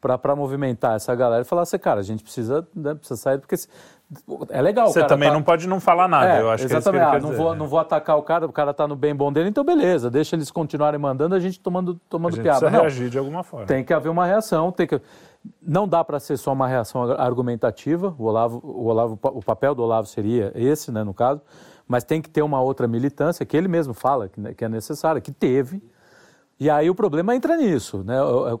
[0.00, 3.56] para movimentar essa galera e falar assim, cara, a gente precisa, né, precisa sair, porque
[4.50, 4.88] é legal.
[4.88, 5.34] Você também tá...
[5.34, 7.00] não pode não falar nada, é, eu acho exatamente.
[7.00, 7.58] que é isso que ah, não, vou, né?
[7.58, 10.36] não vou atacar o cara, o cara tá no bem bom dele, então beleza, deixa
[10.36, 12.58] eles continuarem mandando, a gente tomando, tomando a gente piada.
[12.58, 13.66] Precisa não, reagir de alguma forma.
[13.66, 15.00] Tem que haver uma reação, tem que.
[15.60, 18.14] Não dá para ser só uma reação argumentativa.
[18.18, 21.40] O Olavo, o Olavo, o papel do Olavo seria esse, né, no caso,
[21.86, 25.20] mas tem que ter uma outra militância que ele mesmo fala que, né, é necessária,
[25.20, 25.82] que teve.
[26.58, 28.16] E aí o problema entra nisso, né?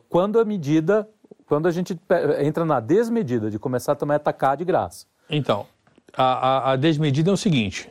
[0.08, 1.08] Quando a medida,
[1.46, 1.98] quando a gente
[2.40, 5.06] entra na desmedida de começar também a atacar de graça.
[5.30, 5.66] Então,
[6.16, 7.90] a, a, a desmedida é o seguinte,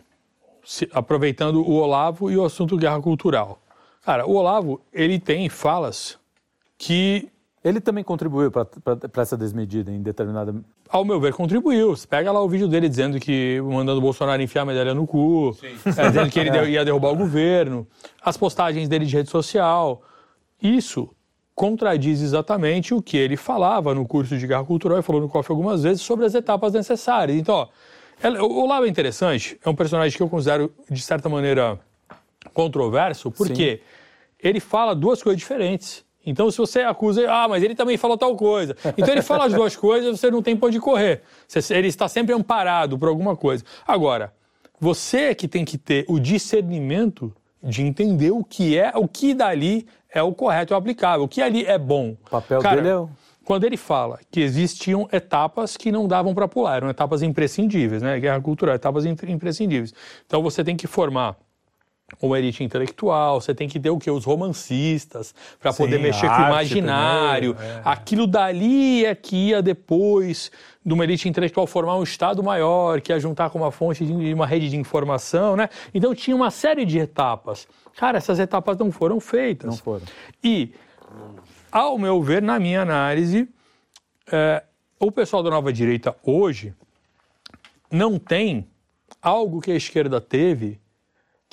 [0.63, 3.59] se, aproveitando o Olavo e o assunto guerra cultural.
[4.03, 6.19] Cara, o Olavo, ele tem falas
[6.77, 7.29] que
[7.63, 8.67] Ele também contribuiu para
[9.21, 10.53] essa desmedida em determinada.
[10.89, 11.95] ao meu ver, contribuiu.
[11.95, 15.07] Você pega lá o vídeo dele dizendo que mandando o Bolsonaro enfiar a medalha no
[15.07, 15.55] cu,
[15.97, 17.87] é, dizendo que ele deu- ia derrubar o governo,
[18.21, 20.01] as postagens dele de rede social.
[20.61, 21.09] Isso
[21.55, 25.49] contradiz exatamente o que ele falava no curso de guerra cultural e falou no COF
[25.51, 27.37] algumas vezes sobre as etapas necessárias.
[27.37, 27.67] Então, ó,
[28.21, 31.79] ela- o Olavo é interessante, é um personagem que eu considero, de certa maneira,
[32.53, 33.81] controverso, porque
[34.41, 36.03] ele fala duas coisas diferentes.
[36.25, 38.75] Então, se você acusa, ah, mas ele também falou tal coisa.
[38.97, 41.21] Então, ele fala as duas coisas, você não tem pra onde correr.
[41.47, 43.63] Você- ele está sempre amparado por alguma coisa.
[43.87, 44.33] Agora,
[44.79, 49.33] você é que tem que ter o discernimento de entender o que é, o que
[49.33, 52.15] dali é o correto e o aplicável, o que ali é bom.
[52.25, 53.09] O papel Cara, dele é o-
[53.45, 58.19] quando ele fala que existiam etapas que não davam para pular, eram etapas imprescindíveis, né?
[58.19, 59.93] Guerra cultural, etapas im- imprescindíveis.
[60.25, 61.35] Então você tem que formar
[62.21, 64.09] uma elite intelectual, você tem que ter o que?
[64.09, 67.55] Os romancistas, para poder mexer com o imaginário.
[67.55, 67.81] primeiro, é.
[67.83, 70.51] Aquilo dali é que ia depois
[70.85, 74.13] de uma elite intelectual formar um Estado maior, que ia juntar com uma fonte de
[74.13, 75.69] de uma rede de informação, né?
[75.93, 77.67] Então tinha uma série de etapas.
[77.95, 79.69] Cara, essas etapas não foram feitas.
[79.69, 80.03] Não foram.
[80.43, 80.73] E,
[81.71, 83.47] ao meu ver, na minha análise,
[84.31, 84.63] é,
[84.99, 86.73] o pessoal da nova direita hoje
[87.91, 88.67] não tem
[89.21, 90.79] algo que a esquerda teve,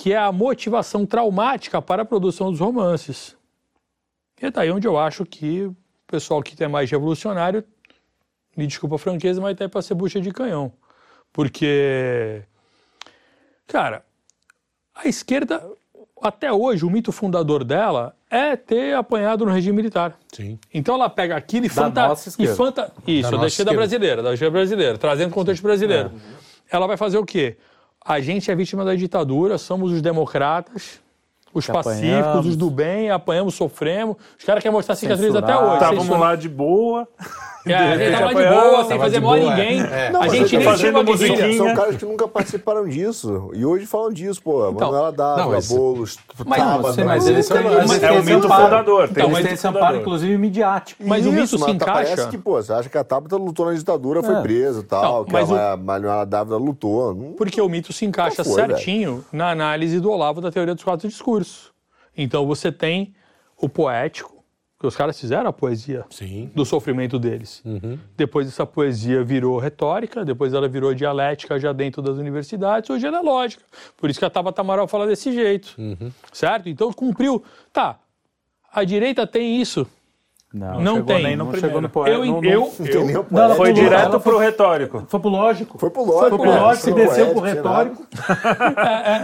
[0.00, 3.36] que é a motivação traumática para a produção dos romances.
[4.40, 7.62] E é daí onde eu acho que o pessoal que é mais revolucionário,
[8.56, 10.72] me desculpa a franqueza, mas aí para ser bucha de canhão.
[11.30, 12.42] Porque,
[13.66, 14.02] cara,
[14.94, 15.62] a esquerda,
[16.22, 20.18] até hoje, o mito fundador dela é ter apanhado no regime militar.
[20.32, 20.58] Sim.
[20.72, 22.08] Então ela pega aquilo e Da fanta...
[22.08, 22.54] nossa e esquerda.
[22.56, 22.92] fanta...
[23.06, 23.72] Isso, Da da, nossa esquerda esquerda.
[23.74, 26.10] brasileira, da esquerda brasileira, trazendo contexto brasileiro.
[26.70, 26.74] É.
[26.74, 27.58] Ela vai fazer o quê?
[28.04, 31.00] A gente é vítima da ditadura, somos os democratas,
[31.52, 32.46] os Que pacíficos, apanhamos.
[32.46, 34.16] os do bem, apanhamos, sofremos.
[34.38, 35.74] Os caras querem mostrar cicatrizes até hoje.
[35.74, 37.06] Estávamos lá de boa.
[37.66, 39.80] É, a gente tava de boa, sem tava fazer mal a boa, ninguém.
[39.80, 40.08] é.
[40.08, 41.56] A Não, mas gente nem tinha uma musiquinha.
[41.56, 43.50] São caras que nunca participaram disso.
[43.54, 44.68] E hoje falam disso, pô.
[44.70, 48.12] Então, Manuela Dávila, mas- Boulos, Mas- Taba, Sim, mas não, eles têm, eles mas- é
[48.12, 51.02] o mito fundador, tem Então, mito têm esse amparo, inclusive, midiático.
[51.06, 51.92] Mas o mito se mas encaixa.
[51.92, 54.40] Parece que, pô, você acha que a Tabata lutou na ditadura, foi É.
[54.40, 57.14] presa e tal, Não, que mas a Manuela Dávila lutou.
[57.14, 60.82] Não- Porque o mito se encaixa foi, certinho na análise do Olavo da teoria dos
[60.84, 61.70] quatro discursos.
[62.16, 63.14] Então você tem
[63.60, 64.39] o poético,
[64.80, 66.50] que os caras fizeram a poesia Sim.
[66.54, 67.62] do sofrimento deles.
[68.16, 73.18] Depois essa poesia virou retórica, depois ela virou dialética já dentro das universidades, hoje ela
[73.18, 73.62] é lógica.
[73.94, 75.76] Por isso que a Tabata Amaral fala desse jeito.
[76.32, 76.70] Certo?
[76.70, 77.44] Então cumpriu.
[77.70, 77.98] Tá,
[78.72, 79.86] a direita tem isso.
[80.52, 81.22] Não, Não chegou tem.
[81.22, 82.16] nem Não no chegou chegou no poeta.
[82.16, 85.04] Eu, não- eu, Não eu, Não, ela Foi pulou, direto ela pro retórico.
[85.06, 85.78] Foi pro lógico.
[85.78, 86.20] Foi pro lógico.
[86.28, 86.60] Foi pro cara.
[86.60, 88.06] lógico, Foi desceu pro retórico.
[88.28, 88.80] nada.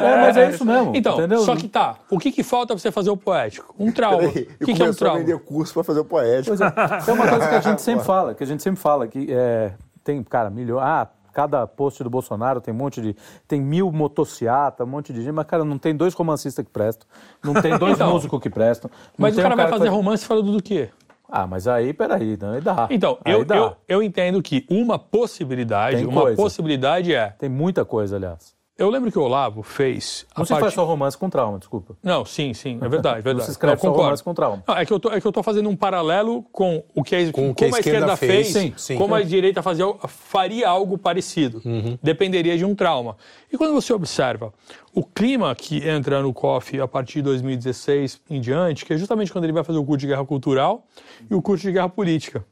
[0.06, 0.92] É, mas é isso mesmo.
[0.94, 1.40] Então, entendeu?
[1.40, 3.74] só que tá, o que, que falta pra você fazer o poético?
[3.78, 4.28] Um trauma.
[4.28, 4.44] O que,
[4.74, 5.18] que é um trauma?
[5.18, 6.56] vender curso pra fazer o poético.
[6.56, 6.64] Pois é.
[7.08, 9.72] É uma coisa que a gente sempre fala, que a gente sempre fala, que é,
[10.04, 10.82] tem, cara, milhões.
[10.84, 13.14] Ah, cada post do Bolsonaro tem um monte de.
[13.46, 17.06] Tem mil motociata, um monte de gente, mas, cara, não tem dois romancistas que prestam,
[17.44, 18.90] não tem dois Então, músicos que prestam.
[18.90, 20.88] não Mas o cara um vai fazer faz- romance falando do quê?
[21.28, 22.88] Ah, mas aí, peraí, não, aí dá.
[22.90, 23.56] Então, aí eu, dá.
[23.56, 26.36] eu, eu entendo que uma possibilidade, Tem uma coisa.
[26.36, 27.30] possibilidade é.
[27.38, 28.55] Tem muita coisa, aliás.
[28.78, 30.26] Eu lembro que o Olavo fez.
[30.34, 31.96] a Não se partir- faz só romance com trauma, desculpa.
[32.02, 33.38] Não, sim, sim, é verdade, verdade.
[33.38, 34.62] Não se escreve Eu só romance com trauma.
[34.68, 37.16] Não, é, que eu tô, é que eu tô fazendo um paralelo com o que
[37.16, 38.98] a, Com o que a esquerda esquerda fez, fez, sim, sim.
[38.98, 41.62] como a direita fazia, faria algo parecido.
[41.64, 41.98] Uhum.
[42.02, 43.16] Dependeria de um trauma.
[43.50, 44.52] E quando você observa
[44.94, 49.32] o clima que entra no COF a partir de 2016 em diante, que é justamente
[49.32, 50.86] quando ele vai fazer o curso de guerra cultural
[51.30, 52.44] e o curso de guerra política.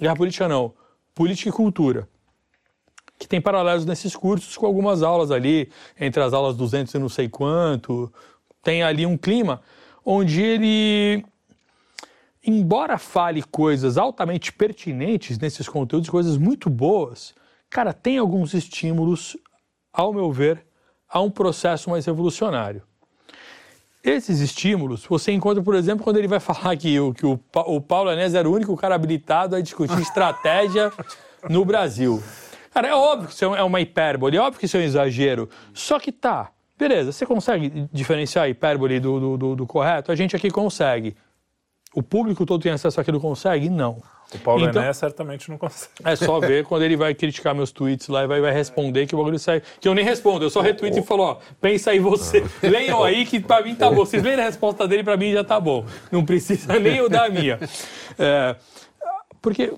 [0.00, 0.72] Guerra política não,
[1.14, 2.08] política e cultura
[3.18, 7.08] que tem paralelos nesses cursos com algumas aulas ali, entre as aulas 200 e não
[7.08, 8.12] sei quanto,
[8.62, 9.60] tem ali um clima
[10.04, 11.24] onde ele,
[12.44, 17.34] embora fale coisas altamente pertinentes nesses conteúdos, coisas muito boas,
[17.70, 19.36] cara, tem alguns estímulos,
[19.92, 20.66] ao meu ver,
[21.08, 22.82] a um processo mais revolucionário.
[24.02, 27.80] Esses estímulos você encontra, por exemplo, quando ele vai falar que o, que o, o
[27.80, 30.92] Paulo Anés era o único cara habilitado a discutir estratégia
[31.48, 32.22] no Brasil.
[32.74, 35.48] Cara, é óbvio que isso é uma hipérbole, é óbvio que isso é um exagero.
[35.72, 40.10] Só que tá, beleza, você consegue diferenciar a hipérbole do, do, do- do correto?
[40.10, 41.16] A gente aqui consegue.
[41.94, 43.70] O público todo tem acesso àquilo consegue?
[43.70, 44.02] Não.
[44.34, 45.92] O Paulo Então- Ené certamente não consegue.
[46.04, 49.14] É só ver quando ele vai criticar meus tweets lá e vai, vai responder que
[49.14, 49.62] o bagulho sai.
[49.80, 52.42] Que eu nem respondo, eu só retweet e falo, ó, pensa aí você.
[52.60, 53.96] Leiam aí que pra mim tá bom.
[54.04, 55.84] Vocês leem a resposta dele, pra mim já tá bom.
[56.10, 57.60] Não precisa nem eu dar a minha.
[58.18, 58.56] É,
[59.40, 59.72] porque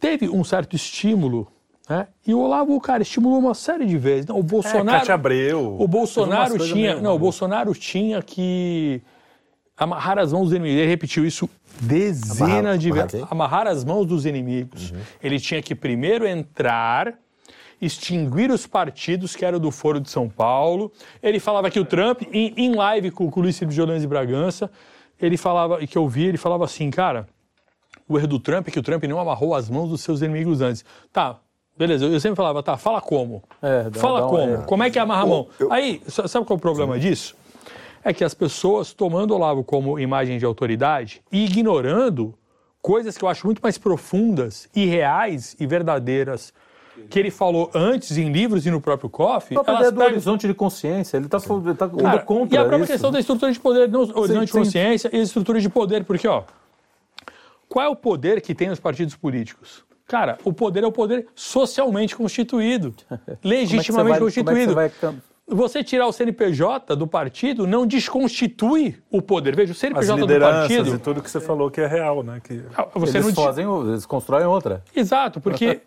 [0.00, 1.46] teve um certo estímulo,
[1.90, 2.06] né?
[2.26, 4.24] E o Olavo, cara, estimulou uma série de vezes.
[4.26, 4.98] Não, o É, Bolsonaro.
[5.00, 5.76] Cátia Abreu.
[5.78, 6.92] O Bolsonaro tinha.
[6.92, 9.02] meio- Não, o Bolsonaro tinha que
[9.76, 10.78] amarrar as mãos dos inimigos.
[10.80, 11.50] Ele repetiu isso
[11.80, 13.26] dezenas Amarrar- de vezes.
[13.30, 14.92] Amarrar as mãos dos inimigos.
[15.22, 17.14] Ele tinha que primeiro entrar,
[17.80, 20.92] extinguir os partidos, que era o do Foro de São Paulo.
[21.22, 24.06] Ele falava que o Trump, em, em live com, com o Luiz Felipe de e
[24.06, 24.70] Bragança,
[25.20, 27.26] ele falava, e que eu vi, ele falava assim, cara,
[28.08, 30.60] o erro do Trump é que o Trump não amarrou as mãos dos seus inimigos
[30.60, 30.84] antes.
[31.12, 31.38] Tá,
[31.80, 33.42] beleza, eu sempre falava, tá, fala como?
[33.62, 34.54] É, dá- fala dá um- como?
[34.54, 34.56] é.
[34.66, 35.48] Como é que amarra a mão?
[35.58, 37.34] eu- Aí, sa- sabe qual é o problema disso?
[38.04, 42.34] É que as pessoas tomando o Olavo como imagem de autoridade e ignorando
[42.82, 46.52] coisas que eu acho muito mais profundas e reais e verdadeiras
[47.08, 50.46] que ele falou antes em livros e no próprio Coffee, A ideia do pegam- horizonte
[50.46, 51.54] de consciência, ele está tá
[51.86, 52.92] indo Cara, contra e a própria isso.
[52.92, 54.58] questão da estrutura de poder, não horizonte de sim.
[54.58, 56.42] consciência e estrutura de poder, porque, ó,
[57.70, 59.82] qual é o poder que tem os partidos políticos?
[60.10, 62.92] Cara, o poder é o poder socialmente constituído,
[63.44, 64.74] legitimamente Como é que você constituído.
[64.74, 69.22] vai- como é que você vai- Você tirar o CNPJ do partido não desconstitui o
[69.22, 69.54] poder.
[69.54, 70.96] Veja, o As CNPJ do lideranças partido.
[70.96, 72.40] e tudo que você falou que é real, né?
[72.42, 72.60] Que...
[72.94, 74.82] Você eles não fazem, eles constroem outra.
[74.94, 75.80] Exato, porque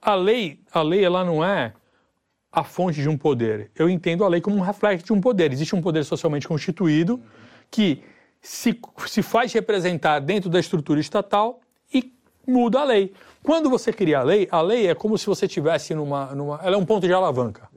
[0.00, 1.72] a lei, a lei ela não é
[2.50, 3.70] a fonte de um poder.
[3.76, 5.52] Eu entendo a lei como um reflexo de um poder.
[5.52, 7.20] Existe um poder socialmente constituído
[7.70, 8.02] que
[8.40, 11.60] se, se faz representar dentro da estrutura estatal
[11.92, 12.12] e
[12.48, 13.12] muda a lei.
[13.44, 16.74] Quando você cria a lei, a lei é como se você tivesse numa, numa ela
[16.76, 17.68] é um ponto de alavanca.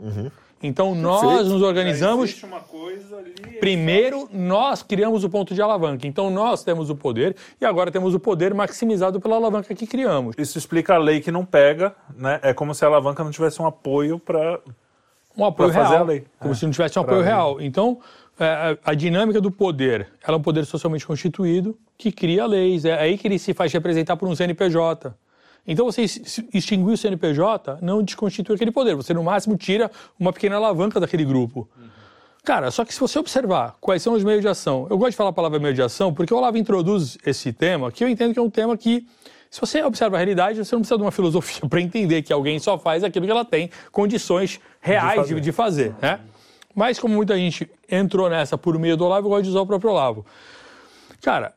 [0.63, 3.31] Então nós nos organizamos uma coisa ali.
[3.59, 6.05] Primeiro, nós criamos o ponto de alavanca.
[6.05, 10.35] Então, nós temos o poder e agora temos o poder maximizado pela alavanca que criamos.
[10.37, 12.39] Isso explica a lei que não pega, né?
[12.43, 14.59] É como se a alavanca não tivesse um apoio para.
[15.35, 16.03] Um apoio Pra fazer real.
[16.03, 16.25] a lei.
[16.39, 16.55] Como É.
[16.55, 17.27] se não tivesse um apoio lei.
[17.27, 17.61] real.
[17.61, 17.99] Então,
[18.43, 22.85] é, a dinâmica do poder, ela é um poder socialmente constituído que cria leis.
[22.85, 25.13] É aí que ele se faz representar por um CNPJ.
[25.67, 28.95] Então, você extinguir o CNPJ não desconstitui aquele poder.
[28.95, 31.69] Você, no máximo, tira uma pequena alavanca daquele grupo.
[32.43, 35.17] Cara, só que se você observar quais são os meios de ação, eu gosto de
[35.17, 38.33] falar a palavra meio de ação porque o Olavo introduz esse tema, que eu entendo
[38.33, 39.05] que é um tema que,
[39.51, 42.57] se você observa a realidade, você não precisa de uma filosofia para entender que alguém
[42.57, 46.19] só faz aquilo que ela tem condições reais de fazer, de fazer né?
[46.75, 49.67] Mas como muita gente entrou nessa por meio do Olavo, eu gosto de usar o
[49.67, 50.25] próprio Olavo.
[51.21, 51.53] Cara,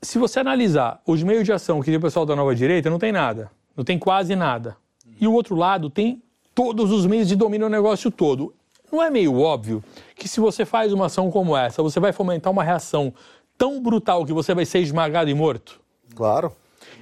[0.00, 2.98] se você analisar os meios de ação que tem o pessoal da nova direita, não
[2.98, 3.50] tem nada.
[3.76, 4.76] Não tem quase nada.
[5.20, 6.22] E o outro lado tem
[6.54, 8.54] todos os meios de domínio do negócio todo.
[8.90, 9.82] Não é meio óbvio
[10.14, 13.12] que se você faz uma ação como essa, você vai fomentar uma reação
[13.58, 15.80] tão brutal que você vai ser esmagado e morto?
[16.14, 16.52] Claro.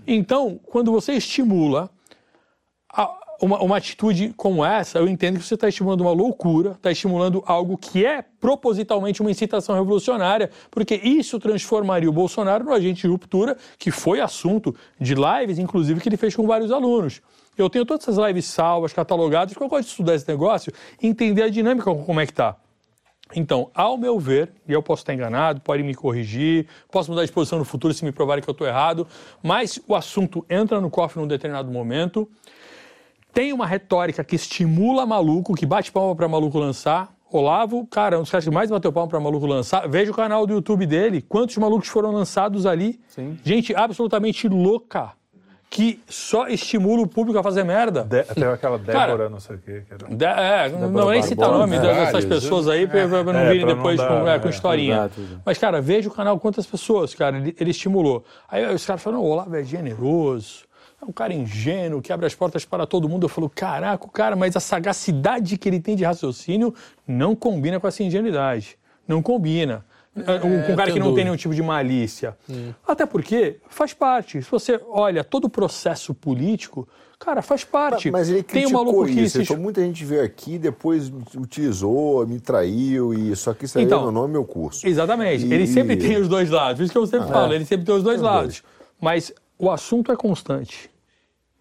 [0.06, 1.90] Então, quando você estimula
[3.40, 7.42] uma, uma atitude como essa, eu entendo que você está estimulando uma loucura, está estimulando
[7.46, 13.08] algo que é propositalmente uma incitação revolucionária, porque isso transformaria o Bolsonaro no agente de
[13.08, 17.20] ruptura, que foi assunto de lives, inclusive, que ele fez com vários alunos.
[17.56, 21.06] Eu tenho todas essas lives salvas, catalogadas, porque eu gosto de estudar esse negócio e
[21.06, 22.56] entender a dinâmica, como é que está.
[23.34, 27.32] Então, ao meu ver, e eu posso estar enganado, pode me corrigir, posso mudar de
[27.32, 29.06] posição no futuro se me provarem que eu estou errado,
[29.42, 32.28] mas o assunto entra no cofre num determinado momento,
[33.34, 37.12] tem uma retórica que estimula maluco, que bate palma para maluco lançar.
[37.30, 39.88] Olavo, cara, é um dos caras que mais bateu palma para maluco lançar.
[39.88, 43.00] Veja o canal do YouTube dele, quantos malucos foram lançados ali.
[43.08, 43.36] Sim.
[43.42, 45.10] Gente absolutamente louca,
[45.68, 48.04] que só estimula o público a fazer merda.
[48.04, 48.22] De...
[48.22, 49.82] Tem aquela Cara, Débora, não sei o quê.
[49.88, 50.14] Que era...
[50.14, 51.82] De- é, não vou nem citar o nome né?
[51.82, 54.38] dessas Vários, pessoas aí pra, pra não É, virem pra não depois dar, com, é,
[54.38, 54.94] com é, historinha.
[54.94, 55.20] exato.
[55.44, 58.22] Mas, cara, veja o canal quantas pessoas, cara, ele, ele estimulou.
[58.48, 60.73] Aí os caras falam, o Olavo é generoso, é
[61.04, 63.24] um cara ingênuo, que abre as portas para todo mundo.
[63.24, 66.74] Eu falo, caraca, cara, mas a sagacidade que ele tem de raciocínio
[67.06, 68.78] não combina com essa ingenuidade.
[69.06, 69.84] Não combina.
[70.16, 71.24] É, com um cara que não tem dúvida.
[71.24, 72.36] nenhum tipo de malícia.
[72.86, 74.40] Até porque faz parte.
[74.42, 76.86] Se você olha todo o processo político,
[77.18, 78.12] cara, faz parte.
[78.12, 79.30] Mas ele tem um maluco que isso.
[79.32, 83.86] se Ele falou, muita gente veio aqui, depois utilizou, me traiu, e só quis saber
[83.86, 84.86] Então, meu nome e meu curso.
[84.86, 85.46] Exatamente.
[85.46, 86.76] E- Ele sempre tem os dois lados.
[86.78, 87.56] Por isso que eu sempre falo, é.
[87.56, 88.62] ele sempre tem os dois Tem os lados.
[89.00, 90.88] Mas o assunto é constante.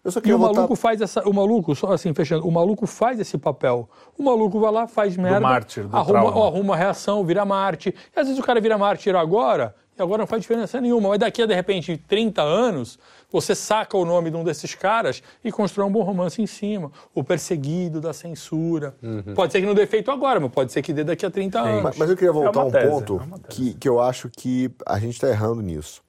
[0.04, 0.54] Eu só E o voltar...
[0.54, 1.26] maluco faz essa.
[1.26, 3.88] O maluco, só assim, fechando, o maluco faz esse papel.
[4.18, 5.40] O maluco vai lá, faz merda.
[5.40, 6.46] mártir, do arruma, trauma.
[6.46, 7.94] arruma reação, vira mártir.
[8.14, 11.08] E às vezes o cara vira mártir agora, e agora não faz diferença nenhuma.
[11.08, 12.98] Mas daqui a, de repente, 30 anos,
[13.32, 16.92] você saca o nome de um desses caras e constrói um bom romance em cima.
[17.14, 18.94] O perseguido da censura.
[19.34, 21.60] Pode ser que não dê efeito agora, mas pode ser que dê daqui a 30
[21.60, 21.82] anos.
[21.82, 24.28] Mas, mas eu queria voltar uma a um tese, ponto é que, que eu acho
[24.28, 26.02] que a gente está errando nisso.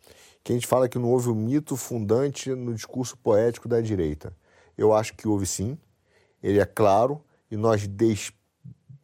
[0.46, 4.32] Que a gente fala que não houve um mito fundante no discurso poético da direita.
[4.78, 5.76] Eu acho que houve sim.
[6.44, 7.20] Ele é claro
[7.50, 8.32] e nós deix...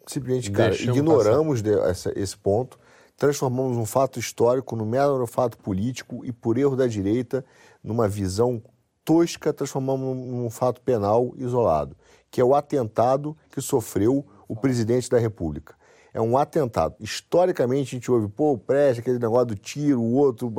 [0.05, 2.77] simplesmente cara, ignoramos de- essa- esse ponto,
[3.17, 7.43] transformamos um fato histórico num mero fato político e, por erro da direita,
[7.83, 8.61] numa visão
[9.03, 11.97] tosca, transformamos num fato penal isolado,
[12.29, 15.73] que é o atentado que sofreu o presidente da República.
[16.13, 16.95] É um atentado.
[16.99, 20.51] Historicamente, a gente ouve, pô, preste aquele negócio do tiro, o outro.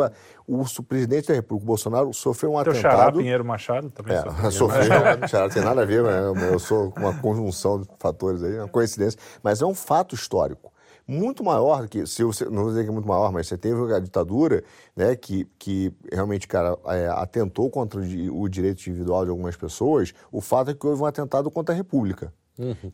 [0.46, 2.80] O, presidente da República, o Bolsonaro, sofreu um Teu atentado.
[2.96, 4.50] xará Pinheiro Machado também É, sofreu.
[4.52, 4.88] sofreu,
[5.28, 6.20] xará, tem nada a ver, né?
[6.52, 10.70] eu sou com uma conjunção de fatores aí, uma coincidência, mas é um fato histórico.
[11.06, 13.58] Muito maior do que, se você, não vou dizer que é muito maior, mas você
[13.58, 14.62] teve a ditadura,
[14.96, 19.56] né, que, que realmente, cara, é, atentou contra o, di- o direito individual de algumas
[19.56, 22.32] pessoas, o fato é que houve um atentado contra a República,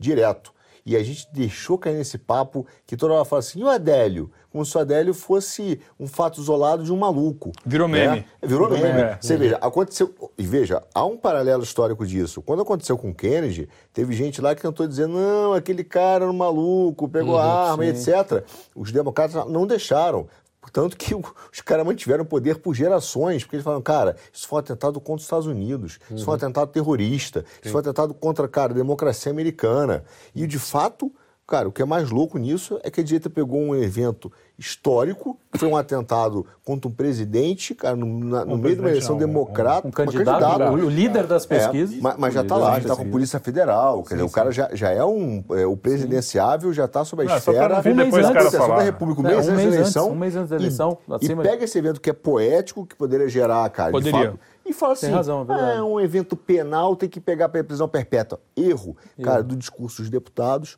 [0.01, 0.53] direto.
[0.89, 4.31] E a gente deixou cair nesse papo que toda hora fala assim, e o Adélio?
[4.51, 7.53] Como se o Adélio fosse um fato isolado de um maluco.
[7.67, 8.09] Virou né?
[8.09, 8.27] meme.
[8.43, 9.03] Virou Virou meme.
[9.03, 9.19] meme.
[9.21, 10.15] Você veja, aconteceu.
[10.39, 12.41] E veja, há um paralelo histórico disso.
[12.41, 16.35] Quando aconteceu com Kennedy, teve gente lá que tentou dizer: não, aquele cara era um
[16.35, 18.43] maluco, pegou a arma, e etc.
[18.75, 20.27] Os democratas não deixaram.
[20.73, 24.57] Tanto que os caras mantiveram o poder por gerações, porque eles falaram, cara, isso foi
[24.57, 28.15] um atentado contra os Estados Unidos, isso foi um atentado terrorista, isso foi um atentado
[28.15, 30.05] contra, cara, a democracia americana.
[30.35, 31.13] E, de fato,
[31.49, 35.39] cara, o que é mais louco nisso é que a direita pegou um evento histórico,
[35.53, 38.91] que foi um atentado contra um presidente, cara, no, na- no Um meio de uma
[38.91, 40.71] eleição não, um- democrata, Um uma candidato, candidata.
[40.73, 41.99] o, o líder das É, pesquisas.
[42.01, 43.05] mas, mas já está lá, já está com a.
[43.07, 44.03] Polícia Federal.
[44.03, 45.43] Quer dizer, o cara já, já é um.
[45.53, 48.39] é, o presidenciável já está sob a Não, pra esfera Um mês depois antes, cara
[48.41, 48.79] Associação falar.
[48.79, 50.11] da República, um É, mês um antes da mês antes, eleição.
[50.11, 52.85] um mês antes da e- eleição, E, acima de- pega esse evento que é poético,
[52.85, 54.33] que poderia gerar, cara, de Poderia.
[54.33, 55.53] fato, e fala assim: Tem razão, é.
[55.55, 58.41] "Ah, é um evento penal, tem que pegar para prisão perpétua.
[58.57, 60.77] Erro, cara, do discurso dos deputados.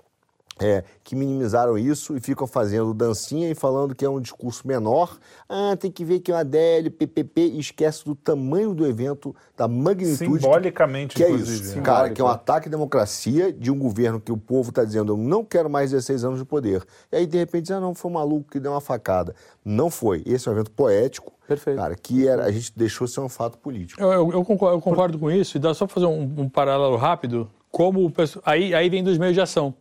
[0.61, 5.19] É, que minimizaram isso e ficam fazendo dancinha e falando que é um discurso menor.
[5.49, 9.35] Ah, tem que ver que é uma DL, PPP, e esquece do tamanho do evento,
[9.57, 10.19] da magnitude.
[10.35, 11.63] que- Simbolicamente, que é inclusive.
[11.65, 11.83] isso, né?
[11.83, 15.13] cara, que é um ataque à democracia de um governo que o povo está dizendo
[15.13, 16.85] eu não quero mais 16 anos de poder.
[17.11, 19.35] E aí, de repente, diz, ah, não, foi um maluco que deu uma facada.
[19.65, 20.23] Não foi.
[20.27, 21.79] Esse é um evento poético, Perfeito.
[21.79, 24.01] cara, que era, a gente deixou ser um fato político.
[24.01, 26.49] Eu, eu- eu concordo, eu concordo com isso, e dá só para fazer um, um
[26.49, 28.13] paralelo rápido, como o
[28.45, 29.75] aí, aí vem dos meios de ação.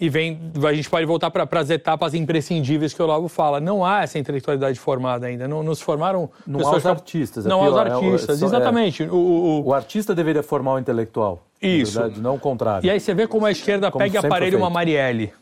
[0.00, 3.58] E vem, a gente pode voltar para as etapas imprescindíveis que o Olavo fala.
[3.58, 5.48] Não há essa intelectualidade formada ainda.
[5.48, 6.30] Não, não se formaram.
[6.46, 8.48] Não pessoas há os artistas, é Não há os é artistas, só- é.
[8.48, 9.02] exatamente.
[9.02, 11.42] O, o- O artista deveria formar o intelectual.
[11.60, 11.98] na Isso.
[11.98, 12.86] verdade, não o contrário.
[12.86, 14.62] e aí você vê como a esquerda Como pega e aparelha feito.
[14.62, 15.32] uma Marielle.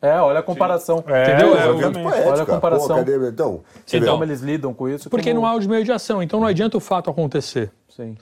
[0.00, 1.04] É, olha a comparação.
[1.06, 1.54] É, Entendeu?
[1.58, 2.06] é, É, obviamente.
[2.28, 2.88] Olha a comparação.
[2.88, 5.10] Pô, cadê- Então, você vê, Então, Como eles lidam com isso.
[5.10, 5.42] Porque como...
[5.42, 6.22] não há os meios de ação.
[6.22, 7.70] Então não adianta o fato acontecer.
[7.88, 8.16] Sim.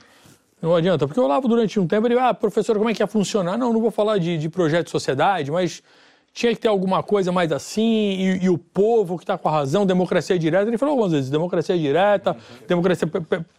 [0.61, 3.07] Não adianta, porque o Olavo, durante um tempo, ele, ah, professor, como é que ia
[3.07, 3.57] funcionar?
[3.57, 5.83] Não, não vou falar de, de projeto de sociedade, mas
[6.33, 9.51] tinha que ter alguma coisa mais assim, e, e o povo que está com a
[9.51, 10.67] razão, democracia direta.
[10.67, 12.35] Ele falou algumas vezes, democracia direta,
[12.67, 13.07] democracia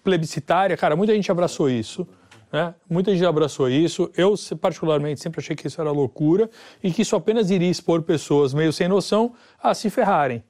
[0.05, 0.77] plebiscitária.
[0.77, 2.06] Cara, muita gente abraçou isso.
[2.52, 2.74] Né?
[2.89, 4.10] Muita gente abraçou isso.
[4.14, 6.51] Eu, particularmente, sempre achei que isso era loucura
[6.82, 9.32] e que isso apenas iria expor pessoas meio sem noção
[9.62, 10.44] a se ferrarem.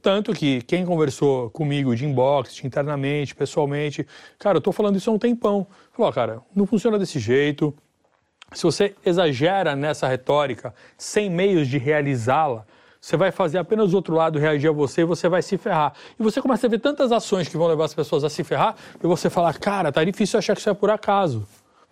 [0.00, 4.06] Tanto que quem conversou comigo de inbox, de internamente, pessoalmente,
[4.38, 5.66] cara, eu tô falando isso há um tempão.
[5.96, 7.74] Falou, cara, não funciona desse jeito.
[8.52, 12.64] Se você exagera nessa retórica sem meios de realizá-la,
[13.00, 15.92] você vai fazer apenas o outro lado reagir a você e você vai se ferrar.
[16.18, 18.74] E você começa a ver tantas ações que vão levar as pessoas a se ferrar
[19.02, 21.46] e você fala, cara, tá difícil achar que isso é por acaso.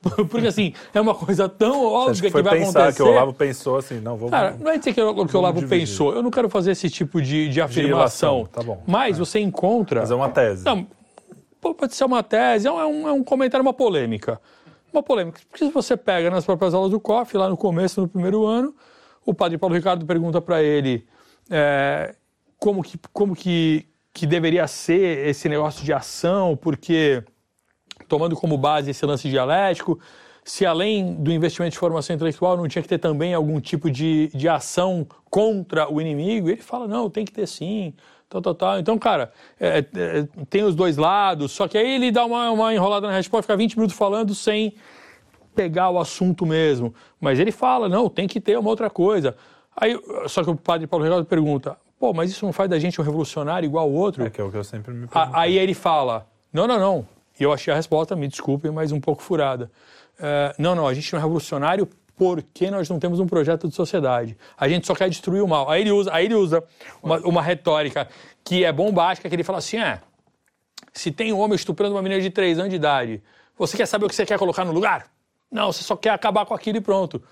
[0.30, 2.96] Porque assim, é uma coisa tão óbvia que que, foi vai pensar acontecer.
[3.02, 4.28] que o Olavo pensou assim, não, vou...
[4.28, 5.80] Cara, não é dizer que, o- que o Olavo dividir.
[5.86, 6.14] pensou.
[6.14, 8.40] Eu não quero fazer esse tipo de, de afirmação.
[8.40, 8.82] ilação, tá bom.
[8.86, 10.00] Mas você encontra.
[10.00, 10.64] fazer uma tese.
[10.64, 10.86] Não,
[11.72, 14.40] pode ser uma tese, é um, é um comentário, uma polêmica.
[14.92, 15.40] Uma polêmica.
[15.48, 18.74] Porque se você pega nas próprias aulas do COF, lá no começo, no primeiro ano,
[19.24, 21.06] o padre Paulo Ricardo pergunta para ele
[21.50, 22.14] é,
[22.58, 27.22] como, que, como que, que deveria ser esse negócio de ação, porque
[28.08, 29.98] tomando como base esse lance dialético,
[30.44, 34.28] se além do investimento de formação intelectual não tinha que ter também algum tipo de,
[34.28, 37.94] de ação contra o inimigo, ele fala, não, tem que ter sim,
[38.34, 38.78] tal, tal, tal.
[38.78, 42.74] Então, cara, é, é, tem os dois lados, só que aí ele dá uma, uma
[42.74, 44.74] enrolada na resposta, fica 20 minutos falando sem
[45.54, 46.94] pegar o assunto mesmo.
[47.20, 49.36] Mas ele fala, não, tem que ter uma outra coisa.
[49.76, 53.00] Aí, só que o padre Paulo Ricardo pergunta, pô, mas isso não faz da gente
[53.00, 54.24] um revolucionário igual o outro?
[54.24, 55.36] É que é o que eu sempre me pergunto.
[55.36, 57.08] Aí ele fala: não, não, não.
[57.38, 59.70] E eu achei a resposta, me desculpem, mas um pouco furada.
[60.18, 63.74] É, não, não, a gente não é revolucionário porque nós não temos um projeto de
[63.74, 64.36] sociedade.
[64.56, 65.68] A gente só quer destruir o mal.
[65.70, 66.62] Aí ele usa, aí ele usa
[67.02, 68.08] uma, uma retórica
[68.44, 70.00] que é bombástica, que ele fala assim: é,
[70.92, 73.22] se tem um homem estuprando uma menina de 3 anos de idade,
[73.58, 75.06] você quer saber o que você quer colocar no lugar?
[75.50, 77.22] Não, você só quer acabar com aquilo e pronto.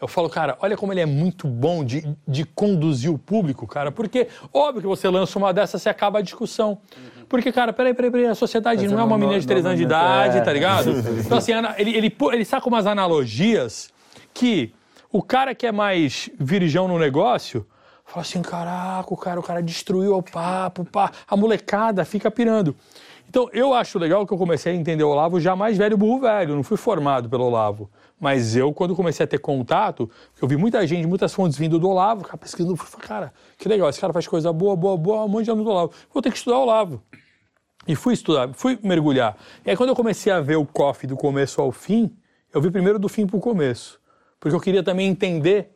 [0.00, 3.92] Eu falo, cara, olha como ele é muito bom de, de conduzir o público, cara,
[3.92, 6.78] porque óbvio que você lança uma dessas, você acaba a discussão.
[7.28, 9.78] Porque, cara, peraí, peraí, peraí, a sociedade não é uma não- menina de 3 anos
[9.78, 10.40] de idade, é.
[10.40, 10.90] tá ligado?
[11.24, 13.91] Então, assim, ele, ele, pô- ele saca umas analogias
[14.32, 14.74] que
[15.10, 17.66] o cara que é mais virgão no negócio
[18.04, 21.10] fala assim: caraca, o cara, o cara destruiu o papo, pá.
[21.26, 22.76] a molecada fica pirando.
[23.28, 26.20] Então, eu acho legal que eu comecei a entender o Olavo já mais velho, burro
[26.20, 27.90] velho, não fui formado pelo Olavo.
[28.20, 30.10] Mas eu, quando comecei a ter contato,
[30.40, 33.98] eu vi muita gente, muitas fontes vindo do Olavo, cara, pesquisando, cara, que legal, esse
[33.98, 35.92] cara faz coisa boa, boa, boa, um monte de anos do Olavo.
[36.12, 37.02] Vou ter que estudar o Olavo.
[37.88, 39.34] E fui estudar, fui mergulhar.
[39.64, 42.14] E aí, quando eu comecei a ver o COF do começo ao fim,
[42.52, 43.98] eu vi primeiro do fim para o começo.
[44.42, 45.70] Porque eu queria também entender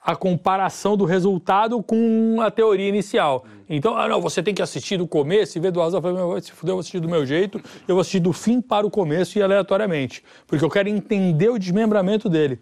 [0.00, 3.44] a comparação do resultado com a teoria inicial.
[3.68, 6.00] Então, ah, não, você tem que assistir do começo e ver do azar.
[6.40, 8.90] Se fuder, eu vou assistir do meu jeito, eu vou assistir do fim para o
[8.92, 10.22] começo e aleatoriamente.
[10.46, 12.60] Porque eu quero entender o desmembramento dele.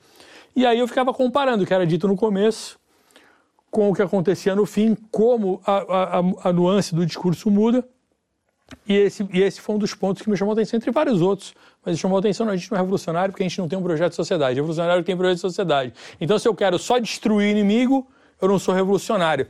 [0.56, 2.80] E aí eu ficava comparando o que era dito no começo
[3.70, 7.86] com o que acontecia no fim, como a, a, a nuance do discurso muda.
[8.88, 11.20] E esse, e esse foi um dos pontos que me chamou a atenção, entre vários
[11.20, 11.54] outros.
[11.84, 13.82] Mas chamou a atenção, a gente não é revolucionário porque a gente não tem um
[13.82, 14.54] projeto de sociedade.
[14.54, 15.92] Revolucionário tem projeto de sociedade.
[16.20, 18.06] Então, se eu quero só destruir o inimigo,
[18.40, 19.48] eu não sou revolucionário.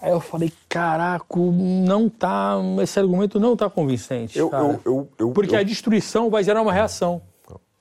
[0.00, 4.38] Aí eu falei, caraca, não tá, esse argumento não tá convincente.
[4.38, 7.22] Eu, eu, eu, eu, porque a destruição vai gerar uma reação.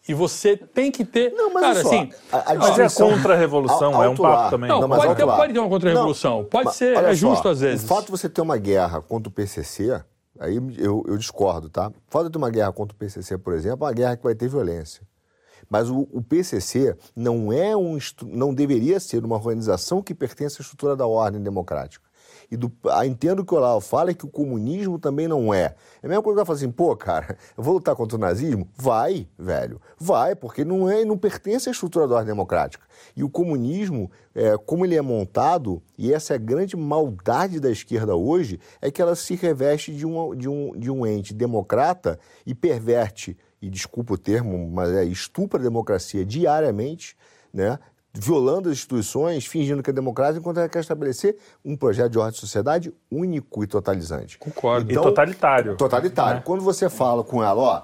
[0.08, 1.32] E você tem que ter.
[1.32, 2.10] Não, mas cara, só, assim.
[2.32, 4.70] A, a mas é contra-revolução, é um papo também.
[4.70, 6.44] Não, não pode, ter, pode ter uma contra-revolução.
[6.44, 7.86] Pode ser, é justo às vezes.
[7.86, 10.02] O fato de você ter uma guerra contra o PCC
[10.44, 11.90] Aí eu, eu discordo, tá?
[12.10, 14.50] Falta de uma guerra contra o PCC, por exemplo, é uma guerra que vai ter
[14.50, 15.02] violência.
[15.70, 20.62] Mas o, o, PCC não é um não deveria ser uma organização que pertence à
[20.62, 22.06] estrutura da ordem democrática.
[22.54, 25.74] E do, ah, entendo que o Olavo fala é que o comunismo também não é.
[26.04, 28.20] É a mesma coisa que eu falo assim, pô, cara, eu vou lutar contra o
[28.20, 28.70] nazismo?
[28.78, 32.86] Vai, velho, vai, porque não é, não pertence à estrutura da ordem democrática.
[33.16, 37.72] E o comunismo, é, como ele é montado, e essa é a grande maldade da
[37.72, 42.20] esquerda hoje, é que ela se reveste de um, de um, de um ente democrata
[42.46, 47.18] e perverte, e desculpa o termo, mas é estupra a democracia diariamente,
[47.52, 47.80] né?
[48.14, 51.36] Violando as instituições, fingindo que é democrático, enquanto ela quer estabelecer
[51.66, 54.38] um projeto de ordem de sociedade único e totalizante.
[54.38, 54.92] Concordo.
[54.92, 55.76] Então, e totalitário.
[55.76, 56.36] Totalitário.
[56.38, 56.44] Né?
[56.46, 57.82] Quando você fala com ela, ó,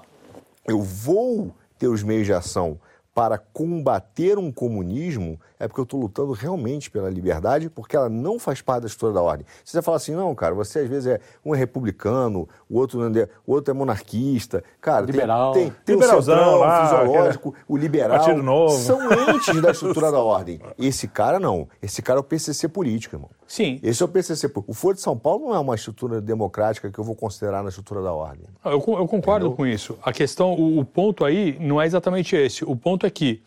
[0.66, 2.78] eu vou ter os meios de ação
[3.20, 8.38] para combater um comunismo é porque eu estou lutando realmente pela liberdade, porque ela não
[8.38, 9.44] faz parte da estrutura da ordem.
[9.62, 13.06] Se você fala assim, não, cara, você às vezes é um é republicano, o outro,
[13.18, 15.52] é, o outro é monarquista, cara, Liberal.
[15.52, 18.74] tem, tem, tem Liberalzão, o centrão, lá, fisiológico, o liberal, Partido Novo.
[18.78, 20.58] são entes da estrutura da ordem.
[20.78, 23.28] Esse cara não, esse cara é o PCC político, irmão.
[23.50, 23.80] Sim.
[23.82, 24.48] Esse é o PCC.
[24.64, 27.68] O Foro de São Paulo não é uma estrutura democrática que eu vou considerar na
[27.68, 28.46] estrutura da ordem.
[28.64, 29.56] Eu, eu concordo Entendeu?
[29.56, 29.98] com isso.
[30.04, 32.64] A questão, o, o ponto aí não é exatamente esse.
[32.64, 33.42] O ponto é que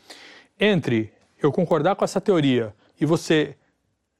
[0.59, 1.11] entre
[1.41, 3.55] eu concordar com essa teoria e você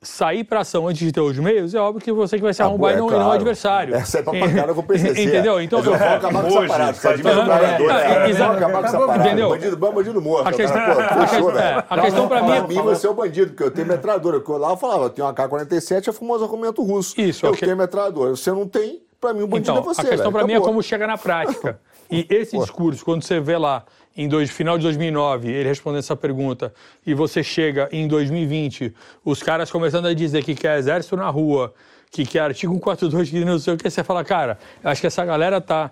[0.03, 2.61] sair para ação antes de ter os meios, é óbvio que você que vai se
[2.61, 3.23] ah, arrombar é, e não, claro.
[3.23, 3.95] não o adversário.
[3.95, 5.23] Essa é pra pancada com o PCC.
[5.23, 5.61] Entendeu?
[5.61, 6.93] Então, eu vou acabar com essa parada.
[6.93, 8.33] Você admira o ganhador, né?
[8.33, 9.27] Vamos acabar com essa parada.
[9.27, 9.49] Entendeu?
[9.49, 10.47] Bandido bom, bandido morto.
[10.47, 11.83] A questão, Pô, fechou, velho.
[11.89, 12.51] A questão pra mim...
[12.51, 14.39] Pra mim, você é o bandido, porque eu tenho metralhadora.
[14.39, 17.19] Porque lá eu falava, eu tenho uma K-47, é o famoso argumento russo.
[17.19, 17.45] Isso.
[17.45, 18.31] Eu tenho metralhadora.
[18.31, 20.59] Você não tem, pra mim o bandido então, é você, a questão para mim é
[20.59, 21.79] como chega na prática.
[22.11, 26.15] E esse discurso, quando você vê lá em dois, final de 2009, ele respondendo essa
[26.15, 26.73] pergunta,
[27.05, 28.93] e você chega em 2020,
[29.25, 31.73] os caras começando a dizer que quer exército na rua,
[32.11, 35.07] que quer artigo 142, que não sei o que, você fala, cara, eu acho que
[35.07, 35.89] essa galera tá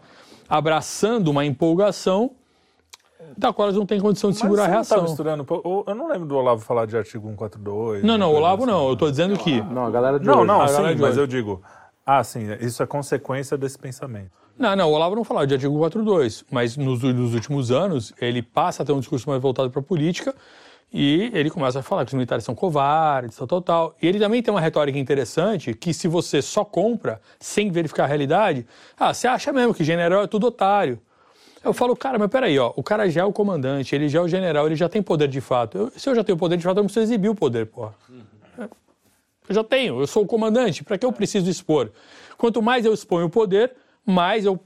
[0.48, 2.31] abraçando uma empolgação
[3.38, 4.98] da qual eles não têm condição de segurar Mas a reação.
[4.98, 5.45] Não tá misturando,
[5.88, 8.03] eu não lembro do Olavo falar de artigo 142.
[8.03, 8.72] Não, não, Olavo assim.
[8.72, 9.61] não, eu estou dizendo que...
[9.61, 10.48] Não, a galera de Não, hoje.
[10.48, 11.19] não, A sim, mas hoje.
[11.22, 11.61] eu digo,
[12.06, 14.40] ah, sim, isso é consequência desse pensamento.
[14.57, 18.41] Não, não, o Olavo não falava de artigo 42, mas nos, nos últimos anos ele
[18.41, 20.36] passa a ter um discurso mais voltado para a política
[20.94, 23.95] e ele começa a falar que os militares são covardes, tal, tal, tal.
[24.02, 28.07] E ele também tem uma retórica interessante que se você só compra sem verificar a
[28.07, 28.68] realidade,
[28.99, 30.99] ah, você acha mesmo que general é tudo otário.
[31.64, 34.22] Eu falo, cara, mas peraí, ó, o cara já é o comandante, ele já é
[34.22, 35.78] o general, ele já tem poder de fato.
[35.78, 37.94] Eu- se eu já tenho poder de fato, eu não preciso exibir o poder, porra.
[39.48, 41.91] Eu já tenho, eu sou o comandante, para que eu preciso expor?
[42.38, 43.73] Quanto mais eu exponho o poder,
[44.11, 44.59] mais eu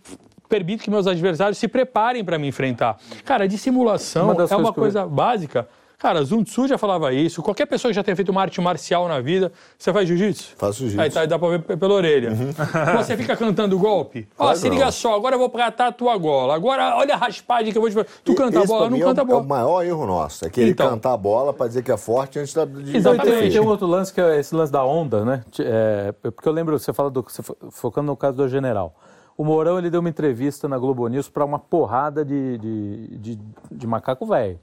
[0.50, 2.98] permito que meus adversários se preparem para me enfrentar.
[3.24, 5.68] Cara, dissimulação Uma das é uma coisas que eu- coisa básica.
[5.98, 7.42] Cara, Sun Tzu já falava isso.
[7.42, 10.54] Qualquer pessoa que já tenha feito uma arte marcial na vida, você faz jiu-jitsu?
[10.58, 11.02] Faço jiu-jitsu.
[11.02, 12.32] Aí tá, dá pra ver pela orelha.
[12.98, 14.28] Você fica cantando golpe?
[14.38, 14.76] Ó, Claro se não.
[14.76, 16.54] liga só, agora eu vou pratar a tua gola.
[16.54, 18.08] Agora, olha a raspagem que eu vou te fazer.
[18.26, 19.48] Tu E- canta a bola, pra não mim, canta é a o, é o bola.
[19.48, 20.46] maior erro nosso.
[20.46, 20.90] É querer Então.
[20.90, 23.38] cantar a bola para dizer que é forte antes da, de Exatamente.
[23.38, 25.44] Tem, de- tem um outro lance que é esse lance da onda, né?
[25.60, 27.24] É, porque eu lembro, você fala do.
[27.24, 28.94] Você fo- focando no caso do general.
[29.38, 33.40] O Mourão ele deu uma entrevista na Globo News para uma porrada de, de, de,
[33.72, 34.60] de macaco velho.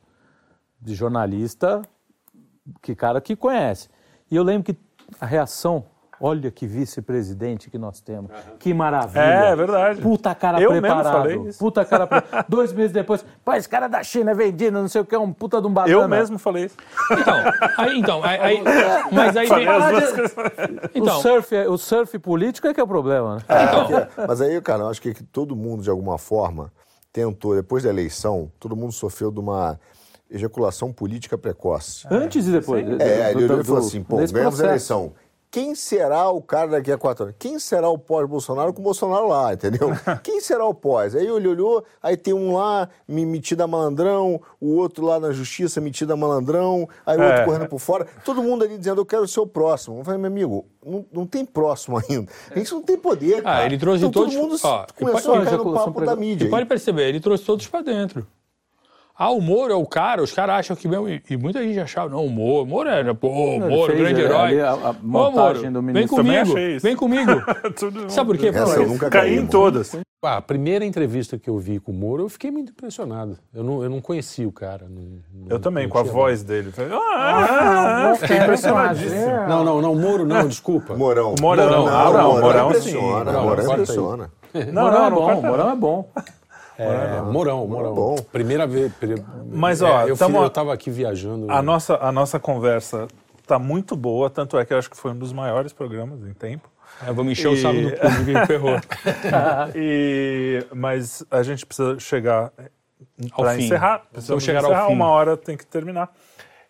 [0.80, 1.82] De jornalista,
[2.80, 3.88] que cara que conhece.
[4.30, 4.80] E eu lembro que
[5.20, 5.84] a reação,
[6.24, 8.30] Olha que vice-presidente que nós temos.
[8.60, 9.20] Que maravilha.
[9.20, 10.00] É, é verdade.
[10.00, 11.12] Puta cara Eu mesmo preparado.
[11.12, 11.58] falei isso.
[11.58, 12.46] Puta cara preparado.
[12.48, 15.18] Dois meses depois, pô, esse cara da China é vendido, não sei o que, é
[15.18, 15.92] um puta de um banana.
[15.92, 16.76] Eu mesmo falei isso.
[17.10, 17.34] Então,
[17.76, 18.62] aí, então, aí, aí-
[19.10, 19.66] mas aí vem...
[19.66, 20.34] Coisas.
[20.94, 23.42] Então, o, surf, é- o surf político é que é o problema, né?
[23.48, 26.70] É, Mas aí, cara, eu acho que todo mundo, de alguma forma,
[27.12, 29.76] tentou, depois da eleição, todo mundo sofreu de uma
[30.30, 32.06] ejaculação política precoce.
[32.10, 32.86] Antes e depois.
[33.00, 35.12] É, ele olhou e falou assim, pô, ganhamos a eleição.
[35.52, 37.36] Quem será o cara daqui a quatro anos?
[37.38, 39.90] Quem será o pós-Bolsonaro com o Bolsonaro lá, entendeu?
[40.24, 41.14] Quem será o pós?
[41.14, 45.30] Aí ele olhou, aí tem um lá me- metido a malandrão, o outro lá na
[45.30, 47.28] justiça metido a malandrão, aí o É.
[47.28, 48.06] outro correndo por fora.
[48.24, 49.98] Todo mundo ali dizendo, eu quero ser o próximo.
[50.00, 52.32] Eu falei, meu amigo, não, não tem próximo ainda.
[52.50, 53.66] A gente não tem poder, Ah, cara.
[53.66, 56.46] ele trouxe então, todos- todo mundo ó, começou e a cair no papo da mídia.
[56.46, 58.26] Você pode perceber, ele trouxe todos pra dentro.
[59.16, 61.08] Ah, o Moro é o cara, os caras acham que mesmo.
[61.08, 63.86] E e muita gente achava, não, o Moro, o Moro é, né, pô, o Moro,
[63.92, 64.60] fez, grande é, herói.
[64.60, 66.16] a- a Ô, montagem Moro, do vem ministro.
[66.16, 66.82] Também comigo, achei isso.
[66.86, 67.30] vem comigo.
[68.08, 68.48] Sabe por quê?
[68.48, 69.48] Essa Porque- eu nunca Caí caí, em mano.
[69.50, 69.96] todas.
[70.24, 73.36] Ah, a primeira entrevista que eu vi com o Moro, eu fiquei muito impressionado.
[73.52, 74.86] Eu não, eu não conhecia o cara.
[74.88, 76.70] não- não- Eu também, com a voz dele.
[76.70, 79.46] Falei, Ah, fiquei impressionadíssimo.
[79.48, 80.94] Não, não, não, Moro não, desculpa.
[80.94, 81.34] Morão.
[81.40, 81.82] Morão, não,
[82.12, 83.00] Morão, Morão, impressiona.
[83.00, 83.10] sim.
[83.36, 84.30] Morão Morão, impressiona.
[84.72, 85.50] Não, Morão não, é não bom, corta, não.
[85.50, 86.10] Morão é bom.
[86.78, 87.94] É, Morão, Morão.
[87.94, 88.16] bom.
[88.32, 88.90] Primeira vez.
[89.50, 91.50] Mas, ó, é, eu, tamo- fiz- eu tava aqui viajando.
[91.50, 93.06] A nossa, a nossa conversa
[93.46, 96.32] tá muito boa, tanto é que eu acho que foi um dos maiores programas em
[96.32, 96.68] tempo.
[97.06, 98.76] É, vamos encher o E- saco do público e ferrou.
[99.74, 102.52] E, mas a gente precisa chegar
[103.32, 103.64] Ao para fim.
[103.64, 103.98] encerrar.
[104.10, 104.92] Precisamos Vamos chegar ao encerrar, fim.
[104.94, 106.10] Uma hora tem que terminar.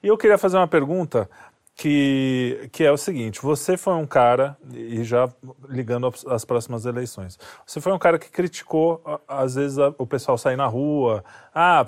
[0.02, 1.28] E eu queria fazer uma pergunta
[1.74, 5.28] que, que é o seguinte: você foi um cara, e já
[5.68, 10.36] ligando às- próximas eleições, você foi um cara que criticou, às vezes, a- o pessoal
[10.38, 11.24] sair na rua.
[11.54, 11.84] Ah,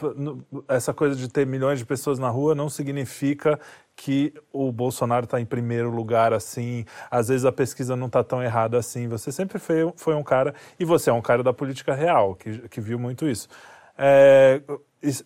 [0.69, 3.59] essa coisa de ter milhões de pessoas na rua não significa
[3.97, 8.43] que o Bolsonaro está em primeiro lugar assim, às vezes a pesquisa não está tão
[8.43, 9.07] errada assim.
[9.09, 12.69] Você sempre foi, foi um cara, e você é um cara da política real, que,
[12.69, 13.49] que viu muito isso.
[13.97, 14.61] É,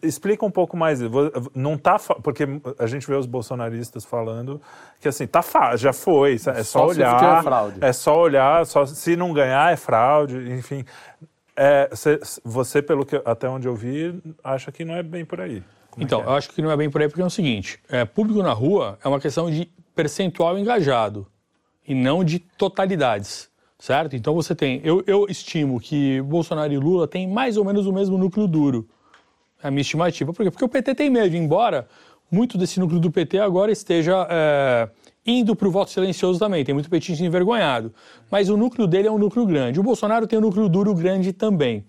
[0.02, 1.00] explica um pouco mais.
[1.54, 2.44] Não tá porque
[2.78, 4.60] a gente vê os bolsonaristas falando
[5.00, 5.42] que assim tá
[5.76, 6.34] já foi.
[6.34, 7.42] É só, Só olhar.
[7.42, 7.78] fraude.
[7.80, 8.66] É só olhar.
[8.66, 10.36] Só se não ganhar é fraude.
[10.52, 10.84] Enfim,
[11.60, 15.40] É, cê- você pelo que até onde eu vi acha que não é bem por
[15.40, 15.60] aí.
[15.90, 16.24] Como é Então, é?
[16.26, 18.52] eu acho que não é bem por aí, porque é o seguinte: é, público na
[18.52, 21.26] rua é uma questão de percentual engajado
[21.84, 24.16] e não de totalidades, certo?
[24.16, 27.92] Então você tem, eu, eu estimo que Bolsonaro e Lula têm mais ou menos o
[27.92, 28.88] mesmo núcleo duro.
[29.62, 30.32] É a minha estimativa.
[30.32, 30.50] Por quê?
[30.50, 31.88] Porque o PT tem medo, embora
[32.30, 34.88] muito desse núcleo do PT agora esteja é,
[35.26, 36.64] indo para o voto silencioso também.
[36.64, 37.92] Tem muito petista envergonhado.
[38.30, 39.80] Mas o núcleo dele é um núcleo grande.
[39.80, 41.84] O Bolsonaro tem um núcleo duro grande também.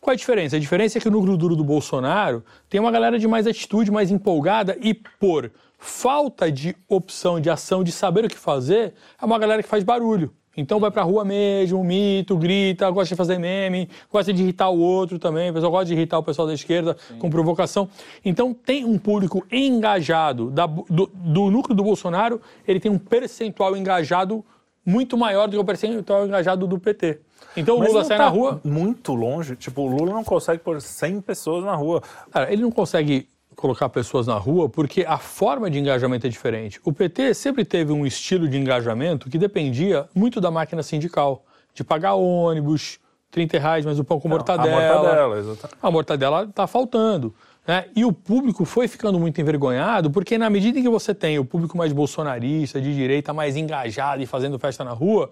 [0.00, 0.56] Qual a diferença?
[0.56, 3.90] A diferença é que o núcleo duro do Bolsonaro tem uma galera de mais atitude,
[3.90, 9.24] mais empolgada e por falta de opção, de ação, de saber o que fazer, é
[9.24, 10.34] uma galera que faz barulho.
[10.60, 14.78] Então vai pra rua mesmo, mito, grita, gosta de fazer meme, gosta de irritar o
[14.78, 17.88] outro também, o pessoal gosta de irritar o pessoal da esquerda com provocação.
[18.24, 23.76] Então tem um público engajado da- do, do núcleo do Bolsonaro, ele tem um percentual
[23.76, 24.44] engajado
[24.84, 27.20] muito maior do que o percentual engajado do PT.
[27.56, 29.56] Então o Mas Lula não sai tá na rua, Muito longe.
[29.56, 32.02] Tipo, o Lula não consegue pôr 100 pessoas na rua.
[32.30, 33.26] Cara, ele não consegue
[33.60, 36.80] colocar pessoas na rua porque a forma de engajamento é diferente.
[36.84, 41.84] O PT sempre teve um estilo de engajamento que dependia muito da máquina sindical, de
[41.84, 42.98] pagar ônibus,
[43.30, 44.76] 30 reais, mas o pão com mortadela.
[44.76, 45.78] A mortadela, exatamente.
[45.80, 47.34] A mortadela está faltando.
[47.66, 47.84] Né?
[47.94, 51.44] E o público foi ficando muito envergonhado, porque na medida em que você tem o
[51.44, 55.30] público mais bolsonarista, de direita, mais engajado e fazendo festa na rua,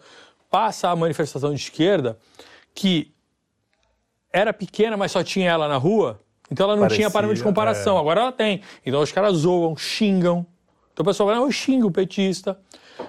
[0.50, 2.18] passa a manifestação de esquerda
[2.74, 3.12] que
[4.32, 7.44] era pequena, mas só tinha ela na rua, então ela não Parecia, tinha parâmetro de
[7.44, 7.96] comparação.
[7.96, 8.00] é.
[8.00, 8.62] Agora ela tem.
[8.84, 10.46] Então os caras zoam, xingam.
[10.92, 12.58] Então o pessoal vai, eu xingo o petista,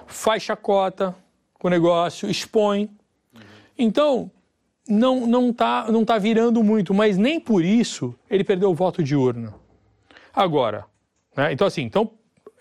[0.06, 1.14] faz chacota
[1.54, 2.90] com o negócio, expõe.
[3.76, 4.30] Então,
[4.88, 9.02] não, não, tá, não tá virando muito, mas nem por isso ele perdeu o voto
[9.02, 9.54] de urna.
[10.32, 10.84] Agora,
[11.36, 11.52] né?
[11.52, 12.10] então assim, então,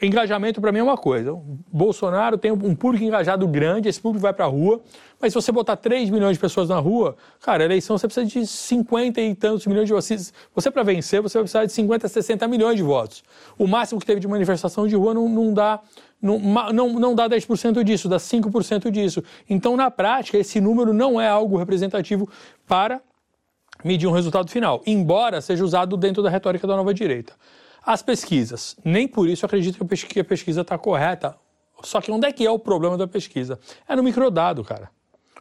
[0.02, 1.34] engajamento para mim é uma coisa.
[1.34, 4.82] O Bolsonaro tem um público engajado grande, esse público vai para a rua,
[5.20, 8.48] mas se você botar 3 milhões de pessoas na rua, cara, eleição você precisa de
[8.48, 10.34] 50 e tantos milhões de votos.
[10.56, 13.24] Você, para vencer, você vai precisar de 50, 60 milhões de votos.
[13.58, 15.80] O máximo que teve de manifestação de rua não, não dá.
[16.22, 16.38] Não,
[16.74, 19.24] não, não dá 10% disso, dá 5% disso.
[19.50, 22.28] Então, na prática, esse número não é algo representativo
[22.68, 23.02] para
[23.84, 27.34] medir um resultado final, embora seja usado dentro da retórica da nova direita.
[27.86, 29.78] As pesquisas, nem por isso eu acredito
[30.08, 31.36] que a pesquisa está correta.
[31.82, 33.60] Só que onde é que é o problema da pesquisa?
[33.88, 34.90] É no microdado, cara.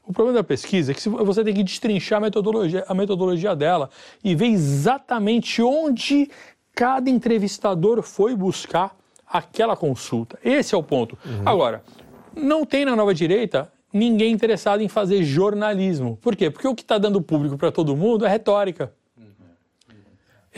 [0.07, 3.91] O problema da pesquisa é que você tem que destrinchar a metodologia, a metodologia dela
[4.25, 6.31] e ver exatamente onde
[6.75, 8.97] cada entrevistador foi buscar
[9.27, 10.39] aquela consulta.
[10.43, 11.19] Esse é o ponto.
[11.45, 11.83] Agora,
[12.35, 16.17] não tem na nova direita ninguém interessado em fazer jornalismo.
[16.23, 16.51] Por quê?
[16.51, 18.93] Porque o que está dando público para todo mundo é retórica.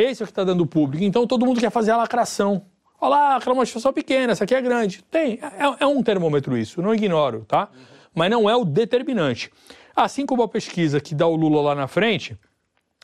[0.02, 1.05] Esse é o que está dando público.
[1.05, 2.62] Então todo mundo quer fazer a lacração.
[3.01, 5.02] Olha lá, aquela manifestação pequena, essa aqui é grande.
[5.10, 7.68] Tem, é, é um termômetro isso, não ignoro, tá?
[8.14, 9.51] Mas não é o determinante.
[9.97, 12.39] Assim como a pesquisa que dá o Lula lá na frente,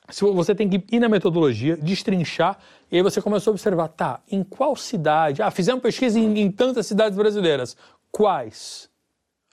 [0.08, 2.58] você tem que ir na metodologia, destrinchar,
[2.90, 5.42] e aí você começa a observar, tá, em qual cidade?
[5.42, 7.76] Ah, fizemos pesquisa em, em tantas cidades brasileiras.
[8.12, 8.88] Quais?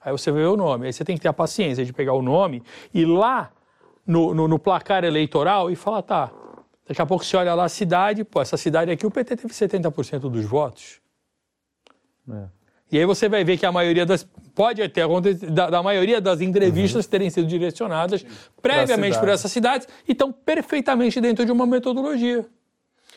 [0.03, 0.88] Aí você vê o nome.
[0.88, 2.61] Aí você tem que ter a paciência de pegar o nome
[2.94, 3.52] e lá
[4.06, 6.32] no, no, no placar eleitoral e falar, tá,
[6.88, 9.53] daqui a pouco você olha lá a cidade, pô, essa cidade aqui o PT teve
[9.53, 10.99] 70% dos votos.
[12.30, 12.47] É.
[12.91, 14.23] E aí você vai ver que a maioria das.
[14.53, 17.10] Pode ter acontecido, da, da maioria das entrevistas uhum.
[17.10, 18.23] terem sido direcionadas
[18.61, 22.45] previamente por essas cidades e estão perfeitamente dentro de uma metodologia.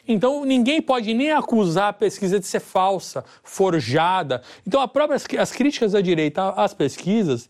[0.09, 4.40] Então, ninguém pode nem acusar a pesquisa de ser falsa, forjada.
[4.66, 7.47] Então, a própria, as críticas da direita às pesquisas,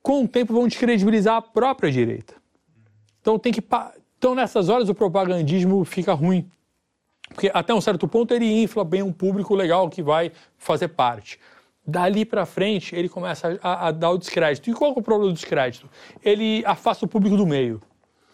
[0.00, 2.34] com o tempo, vão descredibilizar a própria direita.
[3.20, 3.62] Então, tem que,
[4.26, 6.50] então nessas horas, o propagandismo fica ruim.
[7.28, 11.38] Porque até um certo ponto ele infla bem um público legal que vai fazer parte.
[11.86, 14.68] Dali para frente, ele começa a, a, dar o descrédito.
[14.68, 15.88] E qual é o problema do descrédito?
[16.24, 17.80] Ele afasta o público do meio.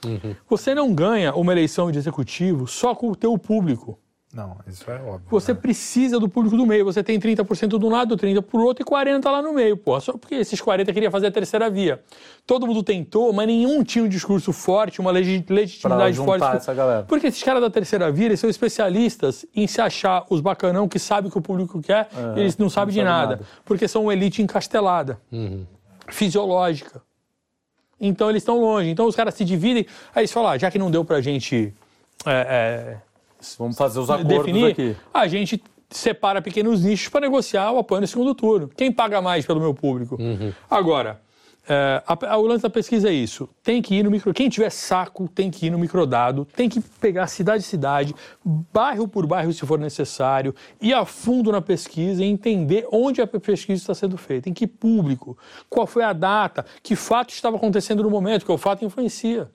[0.03, 0.35] Uhum.
[0.49, 3.99] Você não ganha uma eleição de executivo só com o teu público.
[4.35, 5.27] Não, isso é óbvio.
[5.29, 5.61] Você né?
[5.61, 6.87] precisa do público do meio.
[6.87, 9.77] Você tem 30% de um lado, 30% por outro e 40% lá no meio.
[9.77, 12.03] Pô, só porque esses 40% queria fazer a terceira via.
[12.47, 16.57] Todo mundo tentou, mas nenhum tinha um discurso forte, uma legitimidade forte.
[16.57, 17.03] Essa galera.
[17.03, 20.99] Porque esses caras da terceira via, eles são especialistas em se achar os bacanão que
[20.99, 23.47] sabem o que o público quer é, e eles não sabem não de nada, nada,
[23.67, 25.67] Porque são uma elite encastelada, uhum.
[26.09, 27.03] fisiológica.
[28.01, 28.89] Então eles estão longe.
[28.89, 29.87] Então os caras se dividem.
[30.15, 31.73] Aí eles falam, ah, já que não deu pra gente.
[32.25, 33.12] É, é,
[33.59, 34.97] Vamos fazer os acordos definir, aqui.
[35.13, 38.69] A gente separa pequenos nichos para negociar o apoio no segundo turno.
[38.69, 40.17] Quem paga mais pelo meu público?
[40.21, 40.53] Uhum.
[40.71, 41.21] Agora,
[41.69, 43.49] é, a, a, o lance da pesquisa é isso.
[43.63, 44.35] Tem que ir no micro.
[44.35, 48.15] Quem tiver saco tem que ir no microdado, tem que pegar cidade cidade,
[48.45, 53.27] bairro por bairro, se for necessário, ir a fundo na pesquisa e entender onde a
[53.27, 55.39] pesquisa está sendo feita, em que público,
[55.71, 59.51] qual foi a data, que fato estava acontecendo no momento, porque o fato influencia.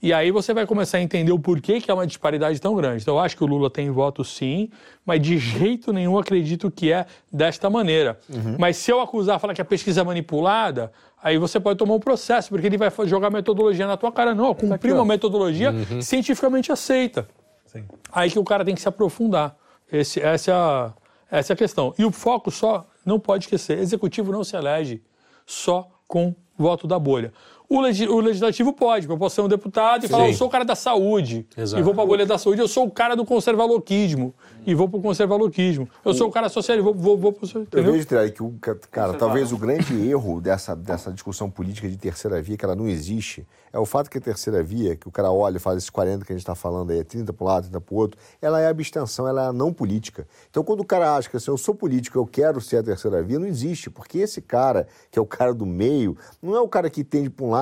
[0.00, 3.02] E aí você vai começar a entender o porquê que é uma disparidade tão grande.
[3.02, 4.70] Então eu acho que o Lula tem voto sim,
[5.04, 8.18] mas de jeito nenhum acredito que é desta maneira.
[8.28, 8.56] Uhum.
[8.58, 12.00] Mas se eu acusar, falar que a pesquisa é manipulada, aí você pode tomar um
[12.00, 14.34] processo, porque ele vai jogar metodologia na tua cara.
[14.34, 16.00] Não, cumprir uma metodologia uhum.
[16.00, 17.28] cientificamente aceita.
[17.66, 17.84] Sim.
[18.12, 19.56] Aí que o cara tem que se aprofundar.
[19.90, 20.92] Esse, essa, é a,
[21.30, 21.92] essa é a questão.
[21.98, 25.02] E o foco só, não pode esquecer, executivo não se elege
[25.44, 27.32] só com voto da bolha.
[27.70, 30.12] O, o legislativo pode, eu posso ser um deputado e Sim.
[30.12, 31.78] falar, eu sou o cara da saúde Exato.
[31.78, 34.32] e vou para a bolha da saúde, eu sou o cara do conservaloquismo
[34.66, 35.86] e vou para o conservaloquismo.
[36.02, 37.66] Eu sou o cara social e vou, vou, vou para o...
[37.72, 38.54] Eu vejo, que o,
[38.90, 42.88] cara, talvez o grande erro dessa, dessa discussão política de terceira via, que ela não
[42.88, 45.90] existe, é o fato que a terceira via, que o cara olha e faz esses
[45.90, 48.20] 40 que a gente está falando aí, 30 para um lado, 30 para o outro,
[48.40, 50.26] ela é abstenção, ela é a não política.
[50.50, 53.22] Então, quando o cara acha que assim, eu sou político, eu quero ser a terceira
[53.22, 56.68] via, não existe, porque esse cara, que é o cara do meio, não é o
[56.68, 57.57] cara que tende para um lado,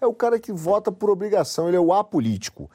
[0.00, 2.70] é o cara que vota por obrigação, ele é o apolítico.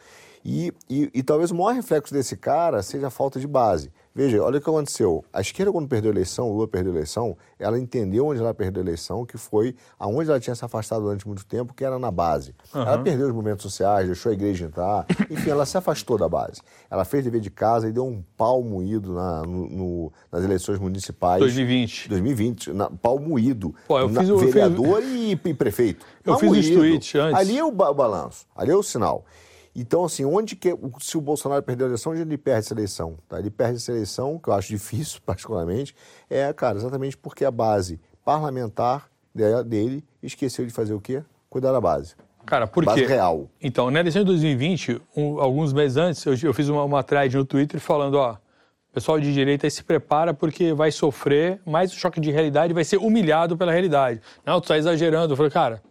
[0.45, 3.91] E, e, e talvez o maior reflexo desse cara seja a falta de base.
[4.15, 5.25] Veja, olha o que aconteceu.
[5.33, 8.53] A esquerda, quando perdeu a eleição, o Lula perdeu a eleição, ela entendeu onde ela
[8.53, 11.97] perdeu a eleição, que foi aonde ela tinha se afastado durante muito tempo, que era
[11.97, 12.53] na base.
[12.75, 12.81] Uhum.
[12.81, 16.61] Ela perdeu os movimentos sociais, deixou a igreja entrar, enfim, ela se afastou da base.
[16.91, 20.77] Ela fez dever de casa e deu um pau moído na, no, no, nas eleições
[20.77, 21.39] municipais.
[21.39, 22.09] 2020.
[22.09, 23.73] 2020, na, pau moído.
[23.87, 25.11] Pô, eu fiz o, vereador fiz...
[25.11, 26.05] E, e, prefeito.
[26.23, 27.39] Eu fiz os tweets antes.
[27.39, 29.25] Ali é o balanço, ali é o sinal.
[29.75, 33.17] Então, assim, onde que se o Bolsonaro perder a eleição, onde ele perde essa eleição?
[33.27, 33.39] Tá?
[33.39, 35.95] Ele perde essa eleição, que eu acho difícil, particularmente,
[36.29, 39.09] é, cara, exatamente porque a base parlamentar
[39.65, 41.23] dele esqueceu de fazer o quê?
[41.49, 42.15] Cuidar da base.
[42.45, 43.07] Cara, por base quê?
[43.07, 43.49] real.
[43.61, 47.35] Então, na eleição de 2020, um, alguns meses antes, eu, eu fiz uma, uma thread
[47.35, 48.37] no Twitter falando, ó,
[48.93, 52.97] pessoal de direita se prepara porque vai sofrer mais um choque de realidade, vai ser
[52.97, 54.21] humilhado pela realidade.
[54.45, 55.33] Não, tu tá exagerando.
[55.33, 55.81] Eu falei, cara,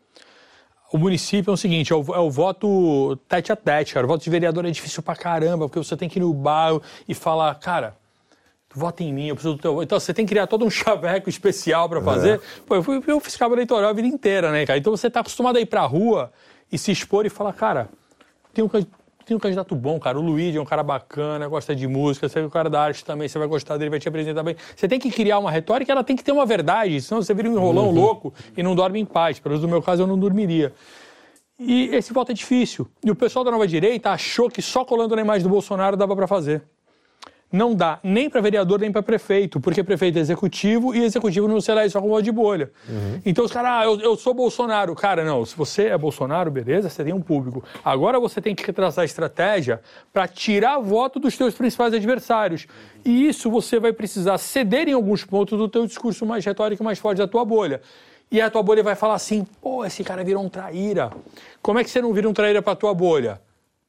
[0.93, 4.05] o município é o seguinte, é o, é o, voto tete a tete, cara.
[4.05, 6.83] O voto de vereador é difícil pra caramba, porque você tem que ir no bairro
[7.09, 7.97] e falar, cara,
[8.75, 9.85] vota em mim, eu preciso do teu voto.
[9.85, 12.37] Então você tem que criar todo um chaveco especial para fazer.
[12.37, 12.41] É.
[12.67, 14.79] Pô, eu, fui, eu fiz cabo eleitoral a vida inteira, né, cara?
[14.79, 16.31] Então você tá acostumado a ir pra rua
[16.71, 17.89] e se expor e falar, cara,
[18.53, 18.69] tem um
[19.25, 20.19] tem um candidato bom, cara.
[20.19, 23.05] O Luigi é um cara bacana, gosta de música, você é o cara da arte
[23.05, 24.57] também, você vai gostar dele, vai te apresentar bem.
[24.75, 27.49] Você tem que criar uma retórica, ela tem que ter uma verdade, senão você vira
[27.49, 27.95] um enrolão uhum.
[27.95, 29.39] louco e não dorme em paz.
[29.39, 30.73] Pelo menos no meu caso, eu não dormiria.
[31.59, 32.89] E esse voto é difícil.
[33.05, 36.17] E o pessoal da nova direita achou que só colando na imagem do Bolsonaro dava
[36.17, 36.63] para fazer.
[37.53, 41.61] Não dá nem para vereador nem para prefeito, porque prefeito é executivo e executivo não
[41.61, 42.71] se elege só com voto de bolha.
[42.89, 43.21] Uhum.
[43.27, 44.95] Então os caras, ah, eu, eu, sou Bolsonaro.
[44.95, 47.63] Cara, não, se você é Bolsonaro, beleza, você tem um público.
[47.85, 49.81] Agora você tem que retraçar a estratégia
[50.13, 52.67] para tirar voto dos seus principais adversários.
[53.05, 56.99] E isso você vai precisar ceder em alguns pontos do teu discurso mais retórico mais
[56.99, 57.83] forte da tua bolha.
[58.31, 61.13] E a tua bolha vai falar assim, pô, esse cara virou um traíra.
[61.61, 63.39] Como é que você não vira um traíra para a tua bolha?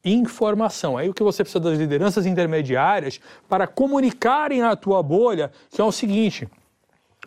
[0.04, 0.98] Informação.
[0.98, 5.84] Aí o que você precisa das lideranças intermediárias para comunicarem à tua bolha, que é
[5.84, 6.48] o seguinte: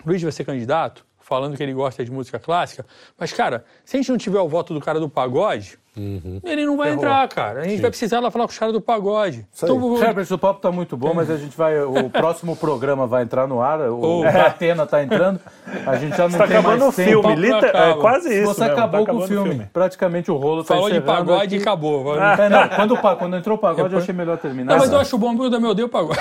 [0.04, 2.86] Luiz vai ser candidato, falando que ele gosta de música clássica,
[3.18, 6.40] mas, cara, se a gente não tiver o voto do cara do pagode, Uhum.
[6.44, 6.98] Ele não vai Errou.
[6.98, 7.60] entrar, cara.
[7.60, 7.82] A gente Sim.
[7.82, 9.46] vai precisar lá falar com os caras do pagode.
[9.56, 10.02] Então, vou...
[10.02, 11.80] Herbert, o papo tá muito bom, mas a gente vai.
[11.80, 13.80] O próximo programa vai entrar no ar.
[13.80, 14.24] O oh.
[14.24, 15.40] Atena tá entrando.
[15.86, 17.34] A gente já não tá tem acabando mais o filme.
[17.34, 17.66] Lita...
[17.66, 18.54] É quase isso.
[18.54, 19.48] Você mesmo, acabou tá com o filme.
[19.50, 19.70] filme.
[19.72, 21.56] Praticamente o rolo Falou tá de pagode aqui.
[21.56, 22.14] e acabou.
[22.20, 23.92] É, não, quando, quando entrou o pagode, Depois...
[23.94, 24.72] eu achei melhor terminar.
[24.72, 26.20] Não, mas eu acho bom, porque meu Deus, pagode.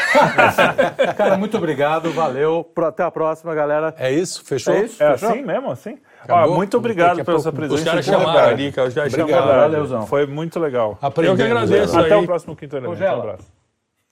[1.17, 2.65] cara, muito obrigado, valeu.
[2.77, 3.93] Até a próxima, galera.
[3.97, 4.43] É isso?
[4.45, 4.73] Fechou?
[4.73, 5.03] É, isso?
[5.03, 5.29] é Fechou?
[5.29, 5.69] assim mesmo?
[5.69, 5.97] Assim?
[6.27, 7.79] Ah, muito obrigado pela sua presença.
[7.81, 8.87] Os caras chamaram ali, cara.
[8.87, 9.45] Os caras chamaram.
[9.45, 10.07] Valeuzão.
[10.07, 10.97] Foi muito legal.
[11.01, 11.97] Aprendendo, eu que agradeço.
[11.97, 13.01] Até o próximo Quinto Elemento.
[13.01, 13.45] Um abraço.